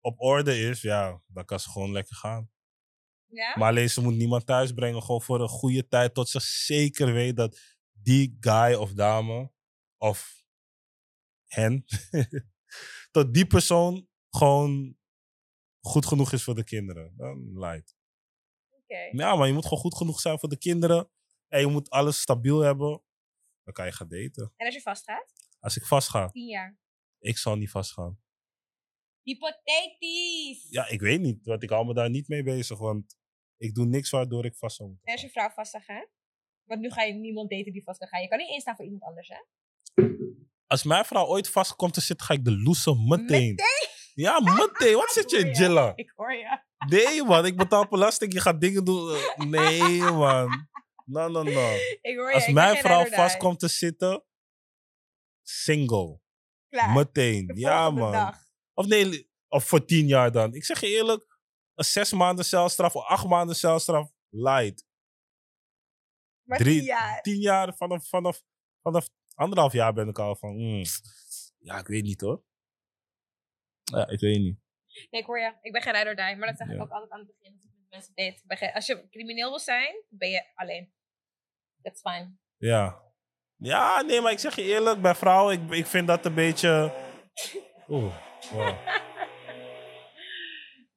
op 0.00 0.20
orde 0.20 0.58
is, 0.58 0.80
ja, 0.80 1.22
dan 1.26 1.44
kan 1.44 1.60
ze 1.60 1.70
gewoon 1.70 1.92
lekker 1.92 2.16
gaan. 2.16 2.50
Ja? 3.26 3.58
Maar 3.58 3.68
alleen 3.68 3.90
ze 3.90 4.00
moet 4.02 4.14
niemand 4.14 4.46
thuis 4.46 4.72
brengen, 4.72 5.02
gewoon 5.02 5.22
voor 5.22 5.40
een 5.40 5.48
goede 5.48 5.88
tijd, 5.88 6.14
tot 6.14 6.28
ze 6.28 6.40
zeker 6.40 7.12
weet 7.12 7.36
dat 7.36 7.60
die 7.92 8.36
guy 8.40 8.74
of 8.74 8.92
dame, 8.92 9.52
of 9.96 10.44
hen, 11.46 11.84
tot 13.10 13.34
die 13.34 13.46
persoon 13.46 14.08
gewoon 14.30 14.98
goed 15.80 16.06
genoeg 16.06 16.32
is 16.32 16.42
voor 16.42 16.54
de 16.54 16.64
kinderen. 16.64 17.14
Dan 17.16 17.58
light. 17.58 17.96
Oké. 18.70 19.08
Ja, 19.12 19.36
maar 19.36 19.46
je 19.46 19.52
moet 19.52 19.62
gewoon 19.64 19.78
goed 19.78 19.96
genoeg 19.96 20.20
zijn 20.20 20.38
voor 20.38 20.48
de 20.48 20.58
kinderen. 20.58 21.10
En 21.48 21.60
je 21.60 21.66
moet 21.66 21.90
alles 21.90 22.20
stabiel 22.20 22.60
hebben. 22.60 23.02
Dan 23.62 23.74
kan 23.74 23.86
je 23.86 23.92
gaan 23.92 24.08
daten. 24.08 24.52
En 24.56 24.66
als 24.66 24.74
je 24.74 24.80
vastgaat? 24.80 25.32
Als 25.60 25.76
ik 25.76 25.84
vastga, 25.86 26.28
Tien 26.28 26.46
jaar. 26.46 26.78
ik 27.18 27.38
zal 27.38 27.56
niet 27.56 27.70
vastgaan. 27.70 28.20
Hypothetisch! 29.30 30.66
Ja, 30.70 30.88
ik 30.88 31.00
weet 31.00 31.20
niet, 31.20 31.44
want 31.44 31.62
ik 31.62 31.70
hou 31.70 31.86
me 31.86 31.94
daar 31.94 32.10
niet 32.10 32.28
mee 32.28 32.42
bezig, 32.42 32.78
want 32.78 33.16
ik 33.56 33.74
doe 33.74 33.86
niks 33.86 34.10
waardoor 34.10 34.44
ik 34.44 34.56
vast 34.56 34.76
zou 34.76 34.88
moeten 34.88 35.08
gaan. 35.12 35.20
je 35.20 35.30
vrouw 35.30 35.50
vast 35.50 35.76
gaan? 35.80 36.06
Want 36.64 36.80
nu 36.80 36.90
ga 36.90 37.02
je 37.02 37.12
niemand 37.12 37.50
daten 37.50 37.72
die 37.72 37.82
vast 37.82 37.98
kan 37.98 38.08
gaan. 38.08 38.22
Je 38.22 38.28
kan 38.28 38.38
niet 38.38 38.50
instaan 38.50 38.76
voor 38.76 38.84
iemand 38.84 39.02
anders, 39.02 39.28
hè? 39.28 39.36
Als 40.66 40.82
mijn 40.82 41.04
vrouw 41.04 41.26
ooit 41.26 41.48
vast 41.50 41.76
komt 41.76 41.94
te 41.94 42.00
zitten, 42.00 42.26
ga 42.26 42.34
ik 42.34 42.44
de 42.44 42.58
loesen 42.58 43.06
meteen. 43.08 43.54
Ja, 44.14 44.40
meteen. 44.40 44.94
Wat 44.94 45.10
zit 45.18 45.30
je 45.30 45.38
in. 45.38 45.52
Jilla? 45.52 45.92
Ik 45.94 46.12
hoor 46.16 46.32
je. 46.34 46.58
Nee, 46.88 47.24
man. 47.24 47.46
Ik 47.46 47.56
betaal 47.56 47.88
belasting. 47.88 48.32
Je 48.32 48.40
gaat 48.40 48.60
dingen 48.60 48.84
doen. 48.84 49.14
Eh, 49.14 49.36
Nee, 49.46 50.00
man. 50.02 50.68
No, 51.04 51.28
no, 51.28 51.42
no. 51.42 51.72
Ik 52.00 52.16
hoor 52.16 52.28
je. 52.28 52.34
Als 52.34 52.48
mijn 52.48 52.76
vrouw 52.76 53.04
vast 53.04 53.36
komt 53.36 53.58
te 53.58 53.68
zitten, 53.68 54.24
single. 55.42 56.20
Klaar. 56.68 56.92
Meteen. 56.92 57.50
Ja, 57.54 57.90
man. 57.90 58.12
dag. 58.12 58.48
Of 58.80 58.86
nee, 58.86 59.30
of 59.48 59.64
voor 59.64 59.84
tien 59.84 60.06
jaar 60.06 60.32
dan. 60.32 60.54
Ik 60.54 60.64
zeg 60.64 60.80
je 60.80 60.86
eerlijk, 60.86 61.38
een 61.74 61.84
zes 61.84 62.12
maanden 62.12 62.44
celstraf 62.44 62.94
of 62.96 63.04
acht 63.04 63.26
maanden 63.26 63.56
celstraf, 63.56 64.10
light. 64.28 64.86
Maar 66.42 66.58
Drie- 66.58 66.76
tien 66.78 66.84
jaar. 66.84 67.22
Tien 67.22 67.40
jaar, 67.40 67.76
vanaf, 67.76 68.08
vanaf, 68.08 68.42
vanaf 68.82 69.08
anderhalf 69.34 69.72
jaar 69.72 69.92
ben 69.92 70.08
ik 70.08 70.18
al 70.18 70.36
van, 70.36 70.56
mm, 70.56 70.82
ja, 71.58 71.78
ik 71.78 71.86
weet 71.86 72.02
niet 72.02 72.20
hoor. 72.20 72.42
Ja, 73.82 74.08
ik 74.08 74.20
weet 74.20 74.38
niet. 74.38 74.58
Nee, 75.10 75.20
ik 75.20 75.26
hoor 75.26 75.38
je. 75.38 75.54
Ik 75.62 75.72
ben 75.72 75.82
geen 75.82 75.92
rijder. 75.92 76.38
Maar 76.38 76.48
dat 76.48 76.56
zeg 76.56 76.66
ik 76.68 76.74
Ja. 76.76 76.82
ook 76.82 76.90
altijd 76.90 77.10
aan 77.10 77.18
het 77.18 77.28
begin. 77.38 77.54
Als 77.54 77.64
ik 77.64 77.70
met 77.78 77.90
mensen 77.90 78.14
date. 78.48 78.74
Als 78.74 78.86
je 78.86 79.08
crimineel 79.10 79.48
wil 79.48 79.58
zijn, 79.58 80.04
ben 80.08 80.30
je 80.30 80.50
alleen. 80.54 80.92
That's 81.82 82.00
fine. 82.00 82.36
Ja. 82.56 83.02
Ja, 83.56 84.00
nee, 84.02 84.20
maar 84.20 84.32
ik 84.32 84.38
zeg 84.38 84.56
je 84.56 84.62
eerlijk, 84.62 85.02
bij 85.02 85.14
vrouwen, 85.14 85.62
ik, 85.62 85.70
ik 85.70 85.86
vind 85.86 86.06
dat 86.06 86.24
een 86.26 86.34
beetje... 86.34 86.92
Oeh, 87.88 88.29
wow. 88.52 88.76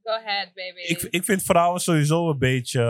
Go 0.04 0.12
ahead, 0.12 0.54
baby. 0.54 0.80
ik, 0.80 1.02
ik 1.02 1.24
vind 1.24 1.44
vrouwen 1.44 1.82
sowieso 1.82 2.30
een 2.30 2.38
beetje... 2.38 2.82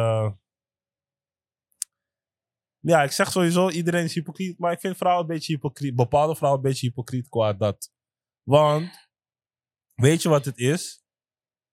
Ja, 2.79 3.03
ik 3.03 3.11
zeg 3.11 3.31
sowieso, 3.31 3.69
iedereen 3.69 4.03
is 4.03 4.13
hypocriet, 4.13 4.59
maar 4.59 4.71
ik 4.71 4.79
vind 4.79 4.97
vrouwen 4.97 5.21
een 5.25 5.33
beetje 5.33 5.53
hypocriet. 5.53 5.95
Bepaalde 5.95 6.35
vrouwen 6.35 6.63
een 6.63 6.69
beetje 6.69 6.87
hypocriet 6.87 7.29
qua 7.29 7.53
dat. 7.53 7.91
Want, 8.43 9.07
weet 9.93 10.21
je 10.21 10.29
wat 10.29 10.45
het 10.45 10.57
is? 10.57 11.03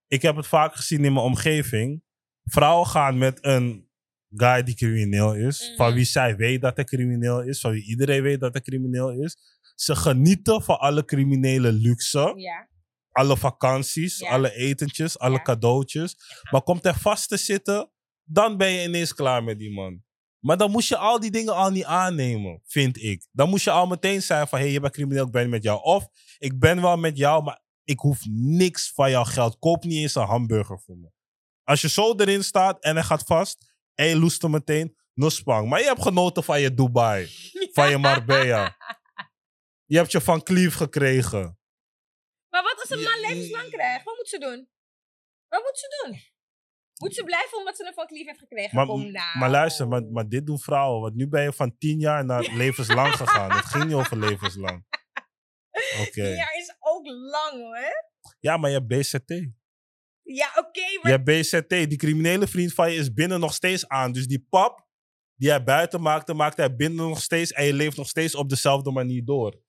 Ik 0.06 0.22
heb 0.22 0.36
het 0.36 0.46
vaak 0.46 0.74
gezien 0.74 1.04
in 1.04 1.12
mijn 1.12 1.24
omgeving. 1.24 2.02
Vrouwen 2.44 2.86
gaan 2.86 3.18
met 3.18 3.44
een 3.44 3.88
guy 4.30 4.62
die 4.62 4.74
crimineel 4.74 5.34
is, 5.34 5.72
van 5.76 5.86
Mhm. 5.86 5.94
wie 5.96 6.04
zij 6.04 6.36
weet 6.36 6.60
dat 6.60 6.76
hij 6.76 6.84
crimineel 6.84 7.42
is, 7.42 7.60
van 7.60 7.70
wie 7.70 7.84
iedereen 7.84 8.22
weet 8.22 8.40
dat 8.40 8.52
hij 8.52 8.62
crimineel 8.62 9.10
is. 9.12 9.36
Ze 9.74 9.96
genieten 9.96 10.62
van 10.62 10.78
alle 10.78 11.04
criminele 11.04 11.72
luxe 11.72 12.32
Ja. 12.36 12.68
Alle 13.12 13.36
vakanties, 13.36 14.18
Ja. 14.18 14.28
alle 14.28 14.52
etentjes, 14.54 15.18
alle 15.18 15.36
Ja. 15.36 15.42
cadeautjes. 15.42 16.16
Maar 16.50 16.62
komt 16.62 16.84
er 16.84 16.94
vast 16.94 17.28
te 17.28 17.36
zitten, 17.36 17.90
dan 18.24 18.56
ben 18.56 18.70
je 18.70 18.82
ineens 18.88 19.14
klaar 19.14 19.44
met 19.44 19.58
die 19.58 19.72
man. 19.72 20.02
Maar 20.40 20.56
dan 20.56 20.70
moest 20.70 20.88
je 20.88 20.96
al 20.96 21.20
die 21.20 21.30
dingen 21.30 21.54
al 21.54 21.70
niet 21.70 21.84
aannemen, 21.84 22.61
vind 22.66 23.02
ik. 23.02 23.26
Dan 23.32 23.48
moest 23.48 23.64
je 23.64 23.70
al 23.70 23.86
meteen 23.86 24.22
zijn 24.22 24.48
van, 24.48 24.58
hé, 24.58 24.64
hey, 24.64 24.72
je 24.74 24.80
bent 24.80 24.92
crimineel, 24.92 25.24
ik 25.26 25.32
ben 25.32 25.50
met 25.50 25.62
jou. 25.62 25.82
Of, 25.82 26.06
ik 26.38 26.58
ben 26.58 26.80
wel 26.82 26.96
met 26.96 27.16
jou, 27.16 27.42
maar 27.42 27.62
ik 27.84 27.98
hoef 27.98 28.18
niks 28.30 28.92
van 28.94 29.11
jouw 29.11 29.24
geld. 29.24 29.58
Koop 29.58 29.84
niet 29.84 29.98
eens 30.02 30.14
een 30.14 30.22
hamburger 30.26 30.80
voor 30.80 30.96
me. 30.96 31.11
Als 31.64 31.80
je 31.80 31.88
zo 31.88 32.14
erin 32.16 32.44
staat 32.44 32.82
en 32.82 32.94
hij 32.94 33.04
gaat 33.04 33.22
vast, 33.22 33.74
en 33.94 34.06
je 34.06 34.16
loest 34.18 34.42
hem 34.42 34.50
meteen, 34.50 34.96
no 35.14 35.28
spang. 35.28 35.68
Maar 35.68 35.80
je 35.80 35.86
hebt 35.86 36.02
genoten 36.02 36.44
van 36.44 36.61
je 36.61 36.74
Dubai, 36.74 37.28
van 37.72 37.90
je 37.90 37.98
Marbella. 38.08 38.76
Je 39.84 39.96
hebt 39.96 40.12
je 40.12 40.20
van 40.20 40.42
Cleef 40.42 40.74
gekregen. 40.74 41.58
Maar 42.51 42.62
wat 42.62 42.80
als 42.80 42.90
een 42.90 43.03
man 43.03 43.20
levenslang 43.20 43.70
krijgt? 43.70 44.05
Wat 44.05 44.16
moet 44.16 44.28
ze 44.28 44.38
doen? 44.38 44.68
Wat 45.48 45.62
moet 45.62 45.78
ze 45.78 46.03
doen? 46.03 46.20
Moet 46.96 47.14
ze 47.14 47.24
blijven 47.24 47.59
omdat 47.59 47.76
ze 47.76 47.86
een 47.86 47.92
fuck 47.92 48.11
lief 48.11 48.26
heeft 48.26 48.38
gekregen? 48.38 48.76
Maar, 48.76 48.86
Kom 48.86 49.11
nou. 49.11 49.38
maar 49.38 49.51
luister, 49.51 49.88
maar, 49.88 50.05
maar 50.05 50.28
dit 50.28 50.46
doen 50.46 50.59
vrouwen. 50.59 51.01
Want 51.01 51.14
nu 51.14 51.28
ben 51.28 51.42
je 51.42 51.53
van 51.53 51.78
tien 51.78 51.98
jaar 51.98 52.24
naar 52.24 52.55
levenslang 52.62 53.14
gegaan. 53.16 53.53
Het 53.53 53.64
ging 53.64 53.84
niet 53.84 53.94
over 53.94 54.18
levenslang. 54.18 54.86
Oké. 56.01 56.11
Tien 56.11 56.34
jaar 56.34 56.57
is 56.57 56.76
ook 56.78 57.07
lang 57.07 57.53
hoor. 57.53 58.11
Ja, 58.40 58.57
maar 58.57 58.70
je 58.70 58.76
hebt 58.76 58.88
BZT. 58.88 59.28
Ja, 60.22 60.53
oké, 60.57 60.80
Je 60.80 60.98
maar 61.03 61.12
hebt 61.12 61.24
BZT. 61.24 61.68
Die 61.68 61.96
criminele 61.96 62.46
vriend 62.46 62.74
van 62.74 62.92
je 62.92 62.98
is 62.98 63.12
binnen 63.12 63.40
nog 63.40 63.55
steeds 63.55 63.88
aan. 63.88 64.12
Dus 64.12 64.26
die 64.26 64.46
pap 64.51 64.88
die 65.34 65.48
hij 65.51 65.64
buiten 65.64 66.01
maakte, 66.03 66.34
maakt 66.34 66.57
hij 66.57 66.76
binnen 66.76 67.09
nog 67.09 67.20
steeds. 67.20 67.53
En 67.53 67.64
je 67.64 67.72
leeft 67.72 67.96
nog 67.96 68.09
steeds 68.09 68.34
op 68.34 68.48
dezelfde 68.48 68.90
manier 68.90 69.24
door. 69.24 69.62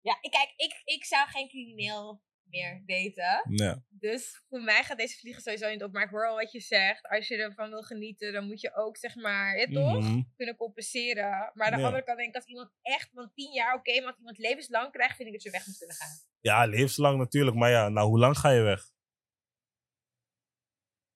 Ja, 0.00 0.18
ik- 0.20 0.30
kijk, 0.30 0.52
ik, 0.56 0.80
ik 0.84 1.04
zou 1.04 1.28
geen 1.28 1.48
crimineel 1.48 2.22
meer 2.42 2.82
daten. 2.86 3.56
Ja. 3.56 3.82
Dus 3.88 4.42
voor 4.48 4.60
mij 4.62 4.84
gaat 4.84 4.98
deze 4.98 5.18
vliegen 5.18 5.42
sowieso 5.42 5.68
niet 5.70 5.82
op. 5.82 5.92
Maar 5.92 6.02
ik 6.04 6.10
hoor 6.10 6.28
al 6.28 6.36
wat 6.36 6.52
je 6.52 6.60
zegt. 6.60 7.08
Als 7.08 7.28
je 7.28 7.36
ervan 7.36 7.70
wil 7.70 7.82
genieten, 7.82 8.32
dan 8.32 8.46
moet 8.46 8.60
je 8.60 8.74
ook, 8.74 8.96
zeg 8.96 9.14
maar, 9.14 9.58
ja, 9.58 9.66
toch? 9.66 10.02
Mhm. 10.02 10.22
Kunnen 10.36 10.56
compenseren. 10.56 11.50
Maar 11.54 11.66
aan 11.66 11.72
de 11.72 11.78
Ja. 11.78 11.84
andere 11.84 12.04
kant 12.04 12.18
denk 12.18 12.28
ik, 12.28 12.34
als 12.36 12.44
iemand 12.44 12.70
echt 12.82 13.10
van 13.12 13.32
tien 13.34 13.52
jaar, 13.52 13.74
oké, 13.74 13.98
maar 13.98 14.08
als 14.08 14.18
iemand 14.18 14.38
levenslang 14.38 14.92
krijgt, 14.92 15.16
vind 15.16 15.28
ik 15.28 15.34
dat 15.34 15.42
je 15.42 15.50
weg 15.50 15.66
moet 15.66 15.78
kunnen 15.78 15.96
gaan. 15.96 16.16
ja, 16.40 16.64
levenslang 16.64 17.18
natuurlijk. 17.18 17.56
Maar 17.56 17.70
ja, 17.70 17.88
nou, 17.88 18.08
hoe 18.08 18.18
lang 18.18 18.38
ga 18.38 18.50
je 18.50 18.60
weg? 18.62 18.90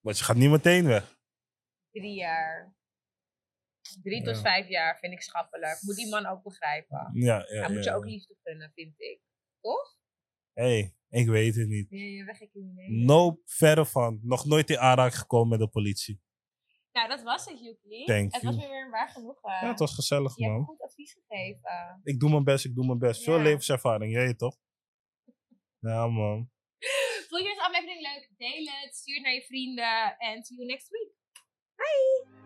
Want 0.01 0.19
je 0.19 0.25
gaat 0.25 0.37
niet 0.37 0.51
meteen 0.51 0.87
weg. 0.87 1.19
Drie 1.91 2.15
jaar. 2.15 2.75
Drie 4.03 4.23
tot 4.23 4.39
vijf 4.41 4.69
jaar 4.69 4.99
vind 4.99 5.13
ik 5.13 5.23
schappelijk. 5.23 5.79
Moet 5.83 5.97
die 5.97 6.09
man 6.09 6.27
ook 6.27 6.43
begrijpen. 6.43 7.11
Ja, 7.13 7.37
ja, 7.49 7.61
Hij 7.61 7.75
moet 7.75 7.85
ja. 7.85 7.91
je 7.91 7.97
ook 7.97 8.05
liefde 8.05 8.37
gunnen, 8.43 8.73
vind 8.75 9.01
ik. 9.01 9.21
Toch? 9.61 9.97
hey, 10.53 10.95
ik 11.09 11.27
weet 11.29 11.55
het 11.55 11.69
niet. 11.69 11.89
Ben 11.89 11.99
je 11.99 12.25
weggecrimineerd? 12.25 12.91
Nope, 12.91 13.41
verre 13.45 13.87
van. 13.87 14.21
Nog 14.23 14.45
nooit 14.45 14.71
in 14.71 14.79
aanraking 14.79 15.19
gekomen 15.21 15.49
met 15.49 15.59
de 15.59 15.69
politie. 15.69 16.21
Nou, 16.93 17.09
dat 17.09 17.23
was 17.23 17.45
het, 17.45 17.61
Yuki. 17.61 18.05
Thank 18.05 18.33
het 18.33 18.43
you. 18.43 18.55
was 18.57 18.67
weer 18.67 18.85
een 18.85 18.91
waar 18.91 19.09
genoegen. 19.09 19.51
Ja, 19.51 19.69
het 19.69 19.79
was 19.79 19.95
gezellig, 19.95 20.37
Je 20.37 20.43
hebt 20.45 20.57
man. 20.57 20.65
goed 20.67 20.81
advies 20.81 21.13
gegeven. 21.13 22.01
Ik 22.03 22.21
doe 22.21 22.31
mijn 22.31 22.45
best, 22.45 22.65
ik 22.65 22.75
doe 22.75 22.87
mijn 22.87 22.99
best. 22.99 23.23
Veel 23.23 23.37
Ja. 23.37 23.43
levenservaring, 23.43 24.13
jij 24.13 24.35
toch? 24.35 24.57
Ja, 25.89 26.07
man. 26.07 26.51
Vond 27.29 27.43
je 27.43 27.49
deze 27.49 27.63
aflevering 27.63 28.01
leuk? 28.01 28.31
Deel 28.37 28.67
het, 28.67 28.95
stuur 28.97 29.15
het 29.15 29.25
naar 29.25 29.33
je 29.35 29.43
vrienden 29.43 30.17
en 30.19 30.43
see 30.45 30.57
you 30.57 30.69
next 30.69 30.89
week. 30.89 31.13
Bye! 31.77 32.42